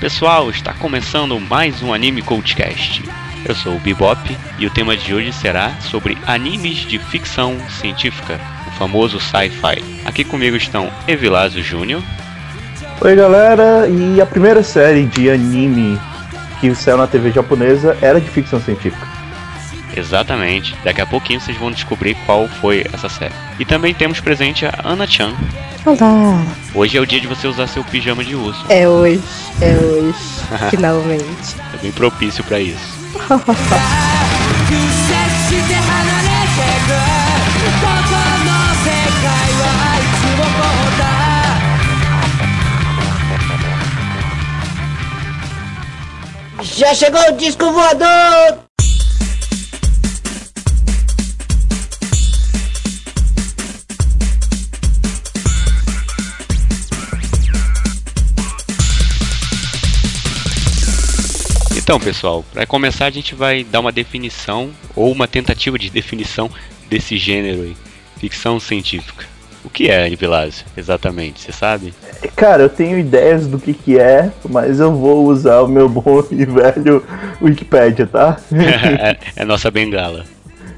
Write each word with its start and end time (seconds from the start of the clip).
pessoal, 0.00 0.48
está 0.48 0.72
começando 0.72 1.38
mais 1.38 1.82
um 1.82 1.92
Anime 1.92 2.22
Coachcast. 2.22 3.04
Eu 3.44 3.54
sou 3.54 3.76
o 3.76 3.78
Bebop 3.80 4.18
e 4.58 4.66
o 4.66 4.70
tema 4.70 4.96
de 4.96 5.12
hoje 5.12 5.30
será 5.30 5.74
sobre 5.78 6.16
animes 6.26 6.78
de 6.78 6.98
ficção 6.98 7.58
científica, 7.68 8.40
o 8.66 8.70
famoso 8.78 9.20
sci-fi. 9.20 9.84
Aqui 10.06 10.24
comigo 10.24 10.56
estão 10.56 10.90
Evilásio 11.06 11.62
Júnior. 11.62 12.02
Oi 13.02 13.14
galera, 13.14 13.86
e 13.88 14.18
a 14.22 14.24
primeira 14.24 14.62
série 14.62 15.04
de 15.04 15.28
anime 15.28 16.00
que 16.62 16.74
saiu 16.74 16.96
na 16.96 17.06
TV 17.06 17.30
japonesa 17.30 17.94
era 18.00 18.18
de 18.18 18.30
ficção 18.30 18.58
científica. 18.58 19.19
Exatamente. 20.00 20.74
Daqui 20.82 21.00
a 21.00 21.06
pouquinho 21.06 21.40
vocês 21.40 21.56
vão 21.58 21.70
descobrir 21.70 22.16
qual 22.24 22.48
foi 22.48 22.84
essa 22.92 23.08
série. 23.08 23.34
E 23.58 23.64
também 23.64 23.92
temos 23.92 24.18
presente 24.18 24.64
a 24.64 24.72
Ana 24.82 25.06
Chan. 25.06 25.34
Olá! 25.84 26.42
Hoje 26.74 26.96
é 26.96 27.00
o 27.00 27.06
dia 27.06 27.20
de 27.20 27.26
você 27.26 27.46
usar 27.46 27.66
seu 27.66 27.84
pijama 27.84 28.24
de 28.24 28.34
urso. 28.34 28.64
É 28.70 28.88
hoje, 28.88 29.22
é 29.60 29.76
hoje, 29.76 30.14
finalmente. 30.70 31.56
É 31.74 31.76
bem 31.82 31.92
propício 31.92 32.42
para 32.44 32.58
isso. 32.58 32.98
Já 46.62 46.94
chegou 46.94 47.20
o 47.28 47.36
disco 47.36 47.70
voador! 47.72 48.69
Então, 61.90 61.98
pessoal, 61.98 62.44
para 62.52 62.64
começar 62.64 63.06
a 63.06 63.10
gente 63.10 63.34
vai 63.34 63.64
dar 63.64 63.80
uma 63.80 63.90
definição 63.90 64.70
ou 64.94 65.10
uma 65.10 65.26
tentativa 65.26 65.76
de 65.76 65.90
definição 65.90 66.48
desse 66.88 67.16
gênero 67.16 67.62
aí, 67.62 67.76
ficção 68.16 68.60
científica. 68.60 69.24
O 69.64 69.68
que 69.68 69.90
é, 69.90 70.06
Anivilásio, 70.06 70.64
exatamente, 70.76 71.40
você 71.40 71.50
sabe? 71.50 71.92
Cara, 72.36 72.62
eu 72.62 72.68
tenho 72.68 72.96
ideias 72.96 73.48
do 73.48 73.58
que 73.58 73.74
que 73.74 73.98
é, 73.98 74.30
mas 74.48 74.78
eu 74.78 74.94
vou 74.94 75.26
usar 75.26 75.62
o 75.62 75.66
meu 75.66 75.88
bom 75.88 76.22
e 76.30 76.44
velho 76.44 77.04
Wikipedia, 77.42 78.06
tá? 78.06 78.36
é, 78.54 79.18
é 79.34 79.44
nossa 79.44 79.68
bengala. 79.68 80.24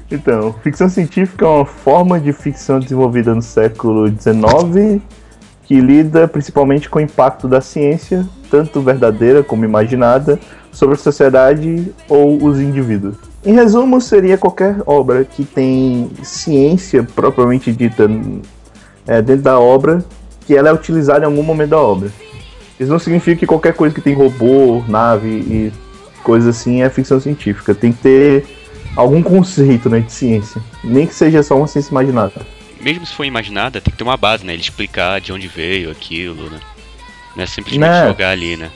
Então, 0.09 0.51
ficção 0.63 0.89
científica 0.89 1.45
é 1.45 1.47
uma 1.47 1.65
forma 1.67 2.19
de 2.19 2.33
ficção 2.33 2.79
desenvolvida 2.79 3.35
no 3.35 3.41
século 3.43 4.07
XIX 4.07 4.99
que 5.65 5.79
lida 5.79 6.27
principalmente 6.27 6.89
com 6.89 6.99
o 6.99 7.01
impacto 7.01 7.47
da 7.47 7.61
ciência, 7.61 8.25
tanto 8.49 8.81
verdadeira 8.81 9.41
como 9.43 9.63
imaginada, 9.63 10.39
sobre 10.73 10.95
a 10.95 10.97
sociedade 10.97 11.93
ou 12.09 12.43
os 12.43 12.59
indivíduos. 12.59 13.15
Em 13.45 13.53
resumo, 13.53 14.01
seria 14.01 14.37
qualquer 14.37 14.75
obra 14.85 15.23
que 15.23 15.45
tem 15.45 16.09
ciência 16.23 17.03
propriamente 17.03 17.71
dita 17.71 18.09
é, 19.07 19.21
dentro 19.21 19.43
da 19.43 19.59
obra, 19.59 20.03
que 20.45 20.55
ela 20.55 20.69
é 20.69 20.73
utilizada 20.73 21.21
em 21.21 21.27
algum 21.27 21.43
momento 21.43 21.69
da 21.69 21.79
obra. 21.79 22.09
Isso 22.79 22.91
não 22.91 22.99
significa 22.99 23.37
que 23.37 23.45
qualquer 23.45 23.73
coisa 23.73 23.93
que 23.93 24.01
tem 24.01 24.13
robô, 24.13 24.83
nave 24.87 25.27
e 25.29 25.73
coisas 26.23 26.57
assim 26.57 26.81
é 26.81 26.89
ficção 26.89 27.19
científica. 27.19 27.75
Tem 27.75 27.91
que 27.91 27.99
ter 28.01 28.45
algum 28.95 29.21
conceito 29.21 29.89
né, 29.89 29.99
de 29.99 30.11
ciência, 30.11 30.61
nem 30.83 31.05
que 31.05 31.13
seja 31.13 31.43
só 31.43 31.55
uma 31.57 31.67
ciência 31.67 31.91
imaginada. 31.91 32.33
Mesmo 32.81 33.05
se 33.05 33.13
for 33.13 33.23
imaginada, 33.23 33.79
tem 33.79 33.91
que 33.91 33.97
ter 33.97 34.03
uma 34.03 34.17
base, 34.17 34.45
né? 34.45 34.53
Ele 34.53 34.61
explicar 34.61 35.21
de 35.21 35.31
onde 35.31 35.47
veio 35.47 35.89
aquilo, 35.89 36.49
né? 36.49 36.59
Não 37.35 37.43
é 37.43 37.47
simplesmente 37.47 37.89
Né? 37.89 38.07
jogar 38.07 38.29
ali, 38.31 38.57
né? 38.57 38.69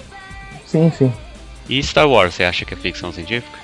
Sim, 0.65 0.91
sim. 0.97 1.11
E 1.69 1.81
Star 1.83 2.07
Wars, 2.07 2.35
você 2.35 2.43
acha 2.43 2.65
que 2.65 2.73
é 2.73 2.77
ficção 2.77 3.11
científica? 3.11 3.57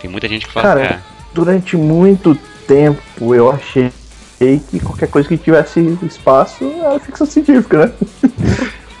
Tem 0.00 0.10
muita 0.10 0.28
gente 0.28 0.46
que 0.46 0.52
fala 0.52 0.66
Cara, 0.66 0.86
que 0.86 0.94
é. 0.94 1.00
Durante 1.32 1.76
muito 1.76 2.34
tempo 2.66 3.34
eu 3.34 3.50
achei 3.50 3.90
que 4.38 4.80
qualquer 4.80 5.08
coisa 5.08 5.28
que 5.28 5.38
tivesse 5.38 5.80
espaço 6.02 6.64
era 6.64 6.98
ficção 7.00 7.26
científica, 7.26 7.86
né? 7.86 7.92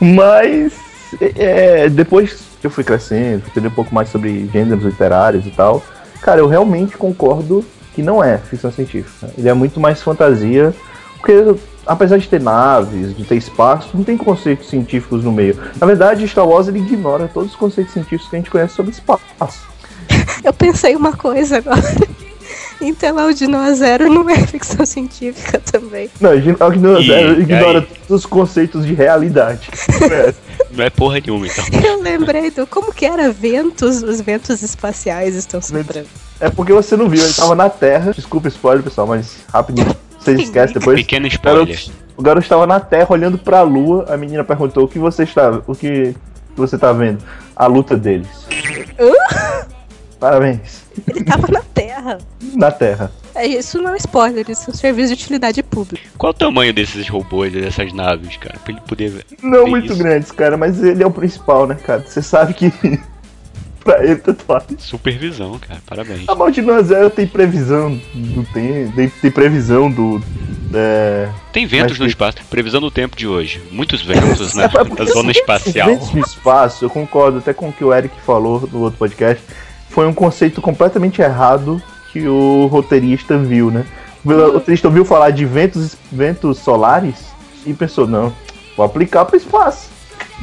Mas 0.00 0.72
é, 1.20 1.88
depois 1.88 2.42
que 2.60 2.66
eu 2.66 2.70
fui 2.70 2.84
crescendo, 2.84 3.42
fui 3.42 3.50
entender 3.50 3.68
um 3.68 3.72
pouco 3.72 3.94
mais 3.94 4.08
sobre 4.08 4.48
gêneros 4.52 4.84
literários 4.84 5.46
e 5.46 5.50
tal, 5.50 5.84
cara, 6.22 6.40
eu 6.40 6.48
realmente 6.48 6.96
concordo 6.96 7.64
que 7.94 8.02
não 8.02 8.22
é 8.22 8.38
ficção 8.38 8.72
científica. 8.72 9.30
Ele 9.36 9.48
é 9.48 9.54
muito 9.54 9.80
mais 9.80 10.02
fantasia, 10.02 10.74
porque 11.16 11.32
apesar 11.86 12.18
de 12.18 12.28
ter 12.28 12.40
naves, 12.40 13.16
de 13.16 13.24
ter 13.24 13.36
espaço, 13.36 13.90
não 13.94 14.04
tem 14.04 14.16
conceitos 14.16 14.68
científicos 14.68 15.22
no 15.22 15.32
meio. 15.32 15.58
Na 15.80 15.86
verdade, 15.86 16.26
Star 16.28 16.46
Wars 16.46 16.68
ele 16.68 16.78
ignora 16.78 17.28
todos 17.32 17.50
os 17.50 17.56
conceitos 17.56 17.92
científicos 17.92 18.28
que 18.28 18.36
a 18.36 18.38
gente 18.38 18.50
conhece 18.50 18.74
sobre 18.74 18.92
espaço. 18.92 19.24
Eu 20.42 20.52
pensei 20.52 20.94
uma 20.96 21.12
coisa 21.12 21.58
agora. 21.58 21.82
Então, 22.80 23.16
o 23.26 23.32
Dino 23.32 23.74
Zero 23.74 24.12
não 24.12 24.28
é 24.28 24.36
ficção 24.46 24.84
científica 24.84 25.58
também. 25.58 26.10
Não, 26.20 26.34
ignora, 26.34 26.74
ignora, 26.74 27.00
E 27.00 27.40
ignora 27.40 27.78
aí? 27.80 27.86
todos 28.06 28.24
os 28.24 28.26
conceitos 28.26 28.84
de 28.86 28.92
realidade. 28.92 29.70
É. 30.12 30.34
Não 30.72 30.84
é 30.84 30.90
porra 30.90 31.18
nenhuma, 31.24 31.46
então. 31.46 31.64
Eu 31.82 32.02
lembrei 32.02 32.50
do 32.50 32.66
como 32.66 32.92
que 32.92 33.06
era 33.06 33.32
ventos, 33.32 34.02
os 34.02 34.20
ventos 34.20 34.62
espaciais 34.62 35.34
estão 35.34 35.60
soprando. 35.62 36.06
É 36.38 36.50
porque 36.50 36.72
você 36.72 36.96
não 36.96 37.08
viu, 37.08 37.22
ele 37.24 37.32
tava 37.32 37.54
na 37.54 37.70
Terra. 37.70 38.12
Desculpa 38.12 38.48
spoiler, 38.48 38.84
pessoal, 38.84 39.06
mas 39.06 39.38
rapidinho. 39.50 39.96
Vocês 40.34 40.40
esquecem 40.48 40.74
depois. 40.78 41.00
Pequeno 41.00 41.26
O 41.26 41.28
spoiler. 41.28 41.66
garoto, 41.66 41.92
o 42.16 42.22
garoto 42.22 42.44
estava 42.44 42.66
na 42.66 42.80
Terra 42.80 43.06
olhando 43.10 43.38
pra 43.38 43.62
Lua. 43.62 44.06
A 44.08 44.16
menina 44.16 44.42
perguntou 44.44 44.84
o 44.84 44.88
que 44.88 44.98
você 44.98 45.22
está, 45.22 45.60
o 45.66 45.74
que 45.74 46.14
você 46.56 46.76
tá 46.76 46.92
vendo? 46.92 47.22
A 47.54 47.66
luta 47.66 47.96
deles. 47.96 48.28
Parabéns. 50.18 50.82
Ele 51.08 51.24
tava 51.24 51.46
na 51.48 51.60
Terra. 51.74 52.18
Na 52.54 52.70
Terra. 52.70 53.12
É, 53.34 53.46
isso 53.46 53.80
não 53.82 53.92
é 53.92 53.98
spoiler, 53.98 54.46
isso 54.48 54.70
é 54.70 54.72
um 54.72 54.76
serviço 54.76 55.08
de 55.14 55.22
utilidade 55.22 55.62
pública. 55.62 56.02
Qual 56.16 56.30
o 56.30 56.34
tamanho 56.34 56.72
desses 56.72 57.06
robôs, 57.06 57.52
dessas 57.52 57.92
naves, 57.92 58.36
cara? 58.38 58.58
Pra 58.64 58.72
ele 58.72 58.80
poder 58.88 59.10
ver. 59.10 59.26
Não 59.42 59.66
muito 59.66 59.92
isso. 59.92 59.96
grandes, 60.02 60.30
cara, 60.32 60.56
mas 60.56 60.82
ele 60.82 61.02
é 61.02 61.06
o 61.06 61.10
principal, 61.10 61.66
né, 61.66 61.74
cara? 61.74 62.02
Você 62.06 62.22
sabe 62.22 62.54
que 62.54 62.72
pra 63.86 64.04
ele 64.04 64.16
tanto 64.16 64.44
faz. 64.44 64.64
Supervisão, 64.78 65.58
cara. 65.58 65.80
Parabéns. 65.86 66.28
A 66.28 66.34
Maldino 66.34 66.82
Zero 66.82 67.08
tem 67.08 67.26
previsão 67.26 67.98
do 68.14 68.44
tempo, 68.52 68.92
tem, 68.94 69.08
tem 69.08 69.30
previsão 69.30 69.90
do. 69.90 70.20
É, 70.74 71.28
Tem 71.52 71.64
ventos 71.64 71.92
Mas 71.92 72.00
no 72.00 72.06
espaço. 72.06 72.38
Previsão 72.50 72.80
do 72.80 72.90
tempo 72.90 73.16
de 73.16 73.26
hoje. 73.26 73.62
Muitos 73.70 74.02
ventos 74.02 74.54
na, 74.54 74.64
É, 74.66 74.68
porque 74.68 75.02
na 75.02 75.10
zona 75.10 75.30
espacial. 75.30 75.88
Ventos 75.88 76.12
no 76.12 76.20
espaço, 76.20 76.84
eu 76.84 76.90
concordo 76.90 77.38
até 77.38 77.54
com 77.54 77.68
o 77.68 77.72
que 77.72 77.84
o 77.84 77.94
Eric 77.94 78.14
falou 78.22 78.68
no 78.70 78.80
outro 78.80 78.98
podcast. 78.98 79.42
Foi 79.88 80.06
um 80.06 80.12
conceito 80.12 80.60
completamente 80.60 81.22
errado 81.22 81.80
que 82.12 82.26
o 82.26 82.66
roteirista 82.66 83.38
viu, 83.38 83.70
né? 83.70 83.86
O 84.24 84.52
roteirista 84.52 84.88
ouviu 84.88 85.04
falar 85.04 85.30
de 85.30 85.46
ventos, 85.46 85.96
ventos 86.10 86.58
solares 86.58 87.26
e 87.64 87.72
pensou, 87.72 88.06
não, 88.06 88.32
vou 88.76 88.84
aplicar 88.84 89.24
pro 89.24 89.36
espaço. 89.36 89.95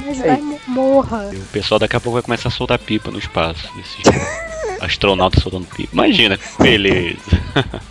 Mas 0.05 0.17
vai 0.17 0.37
mo- 0.41 0.59
morra. 0.67 1.29
O 1.33 1.45
pessoal 1.51 1.79
daqui 1.79 1.95
a 1.95 1.99
pouco 1.99 2.13
vai 2.15 2.21
começar 2.23 2.49
a 2.49 2.51
soltar 2.51 2.79
pipa 2.79 3.11
no 3.11 3.19
espaço. 3.19 3.69
Esses 3.79 4.03
astronautas 4.81 5.41
soltando 5.41 5.65
pipa. 5.67 5.89
Imagina, 5.93 6.37
que 6.37 6.61
beleza. 6.61 7.17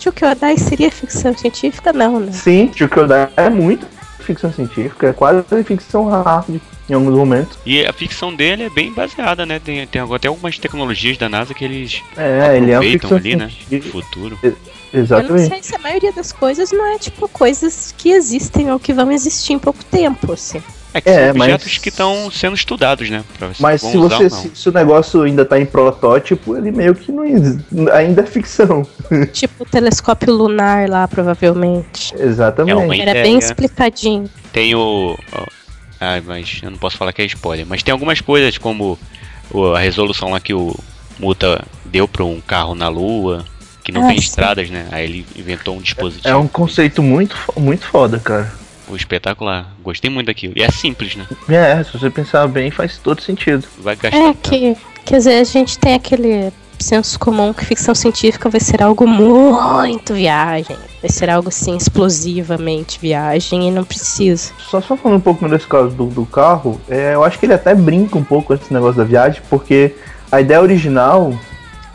Chukyodai 0.00 0.56
seria 0.58 0.90
ficção 0.90 1.36
científica? 1.36 1.92
Não, 1.92 2.20
né? 2.20 2.32
Sim, 2.32 2.70
Chukyodai 2.74 3.28
é 3.36 3.50
muito 3.50 3.86
ficção 4.20 4.52
científica, 4.52 5.08
é 5.08 5.12
quase 5.12 5.44
ficção 5.64 6.06
hard 6.06 6.60
em 6.88 6.94
alguns 6.94 7.14
momentos. 7.14 7.56
E 7.64 7.84
a 7.86 7.92
ficção 7.92 8.34
dele 8.34 8.64
é 8.64 8.70
bem 8.70 8.92
baseada, 8.92 9.46
né? 9.46 9.58
Tem, 9.60 9.86
tem 9.86 10.02
até 10.02 10.28
algumas 10.28 10.58
tecnologias 10.58 11.16
da 11.16 11.28
NASA 11.28 11.54
que 11.54 11.64
eles 11.64 12.02
É, 12.16 12.56
ele 12.56 12.72
é 12.72 12.76
ali, 12.76 13.36
né? 13.36 13.50
No 13.70 13.82
futuro. 13.82 14.38
Eu 14.42 14.56
não 14.92 15.02
Exatamente. 15.02 15.48
sei 15.48 15.62
se 15.62 15.74
a 15.74 15.78
maioria 15.78 16.12
das 16.12 16.32
coisas 16.32 16.70
não 16.72 16.86
é 16.94 16.98
tipo 16.98 17.28
coisas 17.28 17.94
que 17.96 18.10
existem 18.10 18.70
ou 18.72 18.78
que 18.78 18.92
vão 18.92 19.10
existir 19.12 19.52
em 19.52 19.58
pouco 19.58 19.84
tempo, 19.84 20.32
assim. 20.32 20.62
É 20.96 21.00
que 21.02 21.10
É, 21.10 21.26
são 21.26 21.34
mas- 21.36 21.52
objetos 21.52 21.78
que 21.78 21.88
estão 21.90 22.30
sendo 22.30 22.54
estudados, 22.54 23.10
né? 23.10 23.22
Mas 23.60 23.82
se 23.82 23.98
usar 23.98 24.16
você 24.16 24.30
se, 24.30 24.50
se 24.54 24.68
o 24.68 24.72
negócio 24.72 25.20
ainda 25.22 25.44
tá 25.44 25.60
em 25.60 25.66
protótipo, 25.66 26.56
ele 26.56 26.70
meio 26.72 26.94
que 26.94 27.12
não 27.12 27.22
ainda 27.92 28.22
é 28.22 28.26
ficção. 28.26 28.82
Tipo 29.32 29.64
o 29.64 29.66
telescópio 29.66 30.32
lunar 30.32 30.88
lá, 30.88 31.06
provavelmente. 31.06 32.14
Exatamente. 32.18 33.00
É 33.00 33.02
Era 33.02 33.12
bem 33.22 33.36
explicadinho. 33.38 34.28
Tem 34.52 34.74
o. 34.74 35.18
Ai, 36.00 36.22
mas 36.24 36.60
eu 36.62 36.70
não 36.70 36.78
posso 36.78 36.96
falar 36.96 37.12
que 37.12 37.20
é 37.20 37.26
spoiler. 37.26 37.66
Mas 37.66 37.82
tem 37.82 37.92
algumas 37.92 38.20
coisas 38.22 38.56
como 38.56 38.98
a 39.74 39.78
resolução 39.78 40.30
lá 40.30 40.40
que 40.40 40.54
o 40.54 40.74
Muta 41.18 41.62
deu 41.84 42.08
pra 42.08 42.24
um 42.24 42.40
carro 42.40 42.74
na 42.74 42.88
lua, 42.88 43.44
que 43.84 43.92
não 43.92 44.04
Ah, 44.04 44.08
tem 44.08 44.18
sim. 44.18 44.24
estradas, 44.24 44.70
né? 44.70 44.86
Aí 44.90 45.04
ele 45.04 45.26
inventou 45.36 45.76
um 45.76 45.80
dispositivo. 45.82 46.26
É 46.28 46.34
um 46.34 46.48
conceito 46.48 47.02
muito, 47.02 47.36
muito 47.56 47.84
foda, 47.86 48.18
cara. 48.18 48.50
O 48.88 48.96
espetacular. 48.96 49.74
Gostei 49.82 50.10
muito 50.10 50.26
daquilo. 50.26 50.54
E 50.56 50.62
é 50.62 50.70
simples, 50.70 51.16
né? 51.16 51.26
É, 51.48 51.82
se 51.82 51.92
você 51.92 52.08
pensar 52.10 52.46
bem, 52.46 52.70
faz 52.70 52.98
todo 52.98 53.20
sentido. 53.20 53.66
Vai 53.78 53.96
gastar. 53.96 54.16
É 54.16 54.34
que, 54.34 54.76
quer 55.04 55.18
dizer, 55.18 55.40
a 55.40 55.44
gente 55.44 55.78
tem 55.78 55.94
aquele 55.94 56.52
senso 56.78 57.18
comum 57.18 57.52
que 57.52 57.64
ficção 57.64 57.94
científica 57.94 58.48
vai 58.48 58.60
ser 58.60 58.82
algo 58.82 59.06
muito 59.06 60.14
viagem. 60.14 60.76
Vai 61.00 61.10
ser 61.10 61.30
algo 61.30 61.48
assim, 61.48 61.76
explosivamente 61.76 62.98
viagem 63.00 63.68
e 63.68 63.70
não 63.70 63.84
precisa. 63.84 64.52
Só, 64.58 64.80
só 64.80 64.96
falando 64.96 65.18
um 65.18 65.20
pouco 65.20 65.46
nesse 65.48 65.66
caso 65.66 65.90
do, 65.90 66.06
do 66.06 66.26
carro, 66.26 66.80
é, 66.88 67.14
eu 67.14 67.24
acho 67.24 67.38
que 67.38 67.46
ele 67.46 67.54
até 67.54 67.74
brinca 67.74 68.18
um 68.18 68.24
pouco 68.24 68.48
com 68.48 68.54
esse 68.54 68.72
negócio 68.72 68.96
da 68.96 69.04
viagem, 69.04 69.42
porque 69.48 69.94
a 70.30 70.40
ideia 70.40 70.60
original 70.60 71.32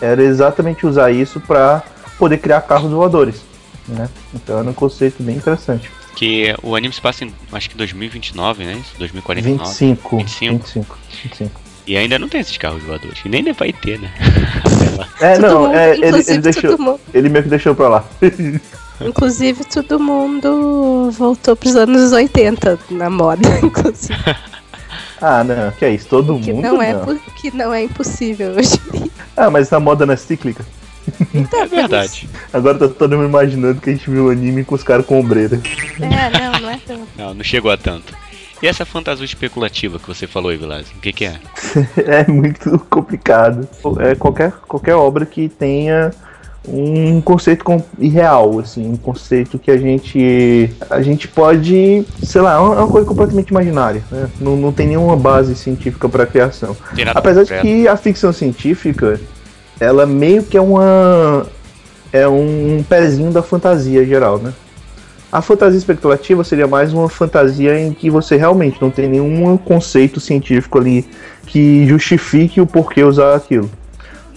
era 0.01 0.21
exatamente 0.21 0.85
usar 0.85 1.11
isso 1.11 1.39
para 1.39 1.83
poder 2.17 2.37
criar 2.37 2.61
carros 2.61 2.91
voadores. 2.91 3.41
Né? 3.87 4.09
Então 4.33 4.59
era 4.59 4.69
um 4.69 4.73
conceito 4.73 5.21
bem 5.21 5.37
interessante. 5.37 5.89
Que 6.15 6.55
o 6.61 6.75
anime 6.75 6.93
se 6.93 7.01
passa 7.01 7.23
em, 7.23 7.33
acho 7.51 7.69
que 7.69 7.77
2029, 7.77 8.63
né? 8.65 8.73
Isso? 8.73 8.93
2049. 8.97 9.63
25. 9.63 10.17
25. 10.17 10.57
25. 10.57 10.97
25. 11.23 11.61
E 11.87 11.97
ainda 11.97 12.19
não 12.19 12.29
tem 12.29 12.41
esses 12.41 12.57
carros 12.57 12.83
voadores. 12.83 13.19
E 13.25 13.29
nem 13.29 13.51
vai 13.53 13.73
ter, 13.73 13.99
né? 13.99 14.11
É, 15.19 15.37
não, 15.39 15.63
mundo, 15.63 15.73
é, 15.73 15.91
ele, 15.97 16.05
ele, 16.05 16.37
deixou, 16.37 16.99
ele 17.13 17.29
meio 17.29 17.43
que 17.43 17.49
deixou 17.49 17.75
pra 17.75 17.89
lá. 17.89 18.05
Inclusive, 19.01 19.63
todo 19.65 19.99
mundo 19.99 21.09
voltou 21.11 21.55
pros 21.55 21.75
anos 21.75 22.11
80 22.11 22.79
na 22.91 23.09
moda, 23.09 23.41
inclusive. 23.63 24.13
ah, 25.19 25.43
não, 25.43 25.71
que 25.71 25.85
é 25.85 25.89
isso, 25.89 26.07
todo 26.07 26.39
Que 26.39 26.53
mundo. 26.53 26.63
não, 26.63 26.81
é, 26.81 26.93
não. 26.93 27.17
que 27.35 27.55
não 27.55 27.73
é 27.73 27.83
impossível 27.83 28.51
hoje. 28.51 28.79
Ah, 29.35 29.49
mas 29.49 29.69
na 29.69 29.79
moda 29.79 30.05
não 30.05 30.13
é 30.13 30.17
cíclica. 30.17 30.63
É 31.53 31.65
verdade. 31.65 32.29
Agora 32.53 32.77
tá 32.77 32.87
todo 32.87 33.17
mundo 33.17 33.29
imaginando 33.29 33.81
que 33.81 33.89
a 33.89 33.93
gente 33.93 34.09
viu 34.09 34.27
o 34.27 34.29
anime 34.29 34.63
com 34.63 34.75
os 34.75 34.83
caras 34.83 35.05
com 35.05 35.19
ombreira. 35.19 35.59
É, 35.99 36.29
não, 36.29 36.59
não 36.59 36.69
é 36.69 36.79
tão. 36.85 37.07
Não, 37.17 37.33
não 37.33 37.43
chegou 37.43 37.71
a 37.71 37.77
tanto. 37.77 38.13
E 38.61 38.67
essa 38.67 38.85
fantasia 38.85 39.25
especulativa 39.25 39.97
que 39.97 40.07
você 40.07 40.27
falou, 40.27 40.53
Evilásio? 40.53 40.95
O 40.95 40.99
que, 40.99 41.11
que 41.11 41.25
é? 41.25 41.39
é 41.97 42.31
muito 42.31 42.77
complicado. 42.89 43.67
É 43.99 44.13
qualquer, 44.13 44.51
qualquer 44.67 44.93
obra 44.93 45.25
que 45.25 45.49
tenha 45.49 46.11
um 46.67 47.19
conceito 47.21 47.63
com- 47.63 47.83
irreal, 47.97 48.59
assim, 48.59 48.87
um 48.87 48.95
conceito 48.95 49.57
que 49.57 49.71
a 49.71 49.77
gente 49.77 50.69
a 50.89 51.01
gente 51.01 51.27
pode, 51.27 52.05
sei 52.21 52.41
lá, 52.41 52.55
é 52.55 52.59
uma 52.59 52.83
é 52.83 52.87
coisa 52.87 53.07
completamente 53.07 53.49
imaginária, 53.49 54.03
né? 54.11 54.29
não, 54.39 54.55
não 54.55 54.71
tem 54.71 54.87
nenhuma 54.87 55.15
base 55.15 55.55
científica 55.55 56.07
para 56.07 56.25
criação. 56.27 56.77
Apesar 57.15 57.43
de 57.43 57.61
que 57.61 57.87
a 57.87 57.97
ficção 57.97 58.31
científica, 58.31 59.19
ela 59.81 60.05
meio 60.05 60.43
que 60.43 60.55
é 60.55 60.61
uma 60.61 61.47
é 62.13 62.27
um 62.27 62.85
pezinho 62.87 63.31
da 63.31 63.41
fantasia 63.41 64.05
geral, 64.05 64.37
né? 64.37 64.53
A 65.31 65.41
fantasia 65.41 65.77
especulativa 65.77 66.43
seria 66.43 66.67
mais 66.67 66.93
uma 66.93 67.09
fantasia 67.09 67.79
em 67.79 67.91
que 67.91 68.09
você 68.09 68.37
realmente 68.37 68.79
não 68.79 68.91
tem 68.91 69.09
nenhum 69.09 69.57
conceito 69.57 70.19
científico 70.19 70.77
ali 70.77 71.05
que 71.47 71.87
justifique 71.87 72.61
o 72.61 72.67
porquê 72.67 73.03
usar 73.03 73.35
aquilo. 73.35 73.69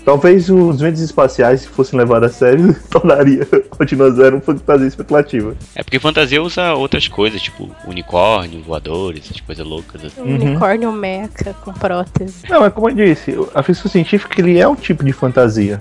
Talvez 0.04 0.50
os 0.50 0.80
ventos 0.80 1.00
espaciais, 1.00 1.62
se 1.62 1.68
fossem 1.68 1.98
levados 1.98 2.30
a 2.30 2.32
sério, 2.32 2.76
tornaria 2.90 3.46
Continua 3.70 4.10
Zero 4.10 4.36
uma 4.36 4.42
fantasia 4.42 4.86
especulativa. 4.86 5.56
É 5.74 5.82
porque 5.82 5.98
fantasia 5.98 6.42
usa 6.42 6.74
outras 6.74 7.08
coisas, 7.08 7.40
tipo 7.40 7.70
unicórnio, 7.86 8.62
voadores, 8.62 9.24
essas 9.24 9.40
coisas 9.40 9.66
loucas. 9.66 10.04
assim. 10.04 10.20
Um 10.20 10.34
unicórnio 10.34 10.92
meca 10.92 11.54
com 11.64 11.72
prótese. 11.72 12.44
Não, 12.48 12.64
é 12.64 12.70
como 12.70 12.90
eu 12.90 12.94
disse, 12.94 13.34
a 13.54 13.62
ficção 13.62 13.90
científica 13.90 14.40
ele 14.40 14.58
é 14.58 14.68
um 14.68 14.76
tipo 14.76 15.02
de 15.04 15.12
fantasia. 15.12 15.80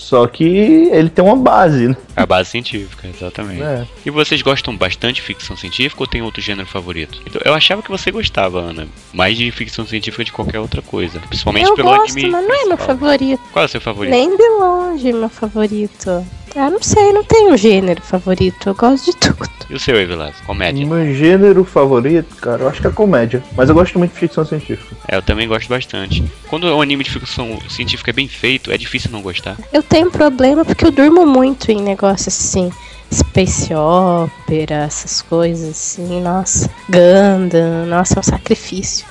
Só 0.00 0.26
que 0.26 0.44
ele 0.90 1.08
tem 1.10 1.24
uma 1.24 1.36
base, 1.36 1.88
né? 1.88 1.96
A 2.16 2.24
base 2.26 2.50
científica, 2.50 3.06
exatamente. 3.06 3.62
É. 3.62 3.86
E 4.04 4.10
vocês 4.10 4.40
gostam 4.42 4.76
bastante 4.76 5.16
de 5.16 5.22
ficção 5.22 5.56
científica 5.56 6.02
ou 6.02 6.06
tem 6.06 6.22
outro 6.22 6.40
gênero 6.40 6.66
favorito? 6.66 7.20
Então, 7.26 7.40
eu 7.44 7.52
achava 7.54 7.82
que 7.82 7.90
você 7.90 8.10
gostava, 8.10 8.58
Ana, 8.60 8.88
mais 9.12 9.36
de 9.36 9.50
ficção 9.52 9.86
científica 9.86 10.24
de 10.24 10.32
qualquer 10.32 10.58
outra 10.58 10.80
coisa. 10.82 11.20
Principalmente 11.28 11.68
Eu 11.68 11.74
pelo 11.74 11.90
gosto, 11.90 12.12
anime. 12.12 12.30
mas 12.30 12.44
não 12.46 12.54
é 12.54 12.58
meu 12.64 12.76
principal. 12.76 12.86
favorito. 12.86 13.40
Qual 13.52 13.62
é 13.62 13.66
o 13.66 13.68
seu 13.68 13.80
favorito? 13.80 14.10
Nem 14.12 14.36
de 14.36 14.48
longe 14.58 15.12
meu 15.12 15.28
favorito. 15.28 16.26
Ah, 16.56 16.68
não 16.68 16.82
sei, 16.82 17.12
não 17.12 17.22
tenho 17.22 17.52
um 17.52 17.56
gênero 17.56 18.02
favorito. 18.02 18.68
Eu 18.68 18.74
gosto 18.74 19.06
de 19.12 19.16
tudo. 19.16 19.48
E 19.68 19.74
o 19.74 19.78
seu, 19.78 19.94
Evelas? 19.96 20.34
Comédia. 20.44 20.84
Meu 20.84 21.14
gênero 21.14 21.64
favorito, 21.64 22.34
cara, 22.36 22.62
eu 22.64 22.68
acho 22.68 22.80
que 22.80 22.88
é 22.88 22.90
comédia. 22.90 23.42
Mas 23.56 23.68
eu 23.68 23.74
gosto 23.74 23.98
muito 23.98 24.12
de 24.12 24.18
ficção 24.18 24.44
científica. 24.44 24.96
É, 25.06 25.16
eu 25.16 25.22
também 25.22 25.46
gosto 25.46 25.68
bastante. 25.68 26.24
Quando 26.48 26.66
um 26.66 26.82
anime 26.82 27.04
de 27.04 27.10
ficção 27.10 27.56
científica 27.68 28.10
é 28.10 28.12
bem 28.12 28.26
feito, 28.26 28.72
é 28.72 28.76
difícil 28.76 29.10
não 29.12 29.22
gostar. 29.22 29.56
Eu 29.72 29.82
tenho 29.82 30.10
problema 30.10 30.64
porque 30.64 30.84
eu 30.84 30.90
durmo 30.90 31.24
muito 31.24 31.70
em 31.70 31.80
negócios 31.80 32.28
assim. 32.36 32.70
Space 33.12 33.72
Opera, 33.74 34.74
essas 34.84 35.22
coisas 35.22 35.68
assim, 35.70 36.20
nossa. 36.20 36.68
Gundam, 36.88 37.86
nossa, 37.86 38.14
é 38.14 38.20
um 38.20 38.22
sacrifício. 38.24 39.06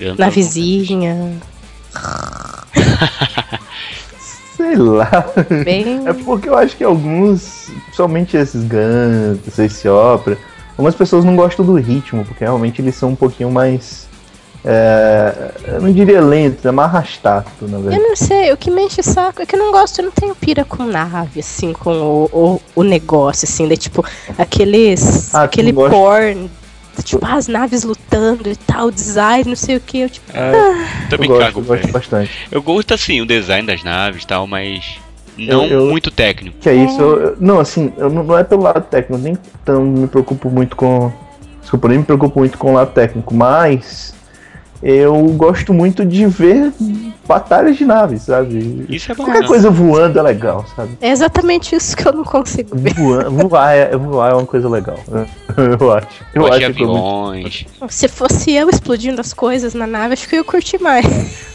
Eu 0.00 0.10
não- 0.10 0.16
Na 0.18 0.28
vizinha, 0.30 1.40
Sei 4.56 4.74
lá. 4.76 5.08
bem. 5.64 6.02
É 6.06 6.12
porque 6.12 6.48
eu 6.48 6.56
acho 6.56 6.76
que 6.76 6.84
alguns, 6.84 7.70
principalmente 7.84 8.36
esses 8.36 8.62
Guns, 8.64 9.58
esse 9.58 9.88
ópera, 9.88 10.38
algumas 10.70 10.94
pessoas 10.94 11.24
não 11.24 11.36
gostam 11.36 11.64
do 11.64 11.74
ritmo, 11.74 12.24
porque 12.24 12.44
realmente 12.44 12.80
eles 12.80 12.94
são 12.94 13.10
um 13.10 13.16
pouquinho 13.16 13.50
mais. 13.50 14.06
É, 14.68 15.52
eu 15.68 15.80
não 15.80 15.92
diria 15.92 16.20
lento, 16.20 16.66
é 16.66 16.72
mais 16.72 16.88
arrastado, 16.90 17.46
na 17.62 17.76
Eu 17.76 17.82
verdade. 17.82 18.02
não 18.02 18.16
sei, 18.16 18.52
o 18.52 18.56
que 18.56 18.68
me 18.68 18.82
enche 18.82 19.00
o 19.00 19.04
saco 19.04 19.40
é 19.40 19.46
que 19.46 19.54
eu 19.54 19.60
não 19.60 19.70
gosto, 19.70 20.00
eu 20.00 20.06
não 20.06 20.10
tenho 20.10 20.34
pira 20.34 20.64
com 20.64 20.82
nave, 20.82 21.38
assim, 21.38 21.72
com 21.72 21.92
o, 21.92 22.24
o, 22.32 22.60
o 22.74 22.82
negócio, 22.82 23.46
assim, 23.48 23.68
de 23.68 23.76
tipo, 23.76 24.04
aqueles. 24.36 25.32
Ah, 25.32 25.44
aquele 25.44 25.72
porn, 25.72 26.50
tipo, 27.02 27.24
as 27.26 27.48
naves 27.48 27.84
lutando 27.84 28.48
e 28.50 28.56
tal, 28.56 28.90
design, 28.90 29.44
não 29.48 29.56
sei 29.56 29.76
o 29.76 29.80
que, 29.80 29.98
eu 30.00 30.10
tipo. 30.10 30.30
É, 30.36 30.52
Eu 31.04 31.08
também 31.10 31.28
gosto, 31.28 31.40
cago, 31.44 31.60
eu 31.60 31.64
gosto 31.64 31.92
bastante. 31.92 32.30
Eu 32.50 32.62
gosto 32.62 32.94
assim, 32.94 33.20
o 33.20 33.26
design 33.26 33.66
das 33.66 33.82
naves 33.84 34.22
e 34.22 34.26
tal, 34.26 34.46
mas 34.46 34.98
não 35.36 35.64
Eu- 35.64 35.80
eu- 35.80 35.86
muito 35.86 36.10
técnico. 36.10 36.56
Que 36.60 36.68
é 36.70 36.74
isso, 36.74 37.00
eu- 37.00 37.20
eu- 37.20 37.36
não, 37.40 37.60
assim, 37.60 37.92
eu 37.96 38.08
não, 38.10 38.22
não 38.24 38.38
é 38.38 38.42
pelo 38.44 38.62
lado 38.62 38.82
técnico, 38.86 39.22
nem 39.22 39.36
tão 39.64 39.84
me 39.84 40.06
preocupo 40.08 40.48
muito 40.50 40.74
com. 40.76 41.12
Desculpa, 41.60 41.88
nem 41.88 41.98
me 41.98 42.04
preocupo 42.04 42.38
muito 42.38 42.56
com 42.56 42.70
o 42.70 42.74
lado 42.74 42.92
técnico, 42.92 43.34
mas 43.34 44.14
eu 44.88 45.14
gosto 45.36 45.74
muito 45.74 46.04
de 46.04 46.26
ver 46.26 46.72
batalhas 47.26 47.76
de 47.76 47.84
naves, 47.84 48.22
sabe? 48.22 48.86
Isso 48.88 49.10
é 49.10 49.14
Qualquer 49.16 49.32
bacana. 49.32 49.48
coisa 49.48 49.68
voando 49.70 50.16
é 50.16 50.22
legal, 50.22 50.64
sabe? 50.76 50.96
É 51.00 51.10
exatamente 51.10 51.74
isso 51.74 51.96
que 51.96 52.06
eu 52.06 52.12
não 52.12 52.22
consigo 52.22 52.70
ver. 52.78 52.94
Voar, 52.94 53.28
voar, 53.30 53.72
é, 53.72 53.96
voar 53.96 54.30
é 54.30 54.34
uma 54.34 54.46
coisa 54.46 54.68
legal. 54.68 54.98
Eu 55.80 55.90
acho. 55.92 56.06
Eu 56.34 56.42
Gosto 56.42 56.54
acho 56.54 56.64
é 56.64 56.68
muito- 56.68 56.84
aviões. 56.84 57.66
Se 57.88 58.08
fosse 58.08 58.52
eu 58.52 58.68
explodindo 58.68 59.20
as 59.22 59.32
coisas 59.32 59.72
na 59.72 59.86
nave, 59.86 60.12
acho 60.12 60.28
que 60.28 60.34
eu 60.34 60.40
ia 60.40 60.44
curtir 60.44 60.78
mais. 60.80 61.06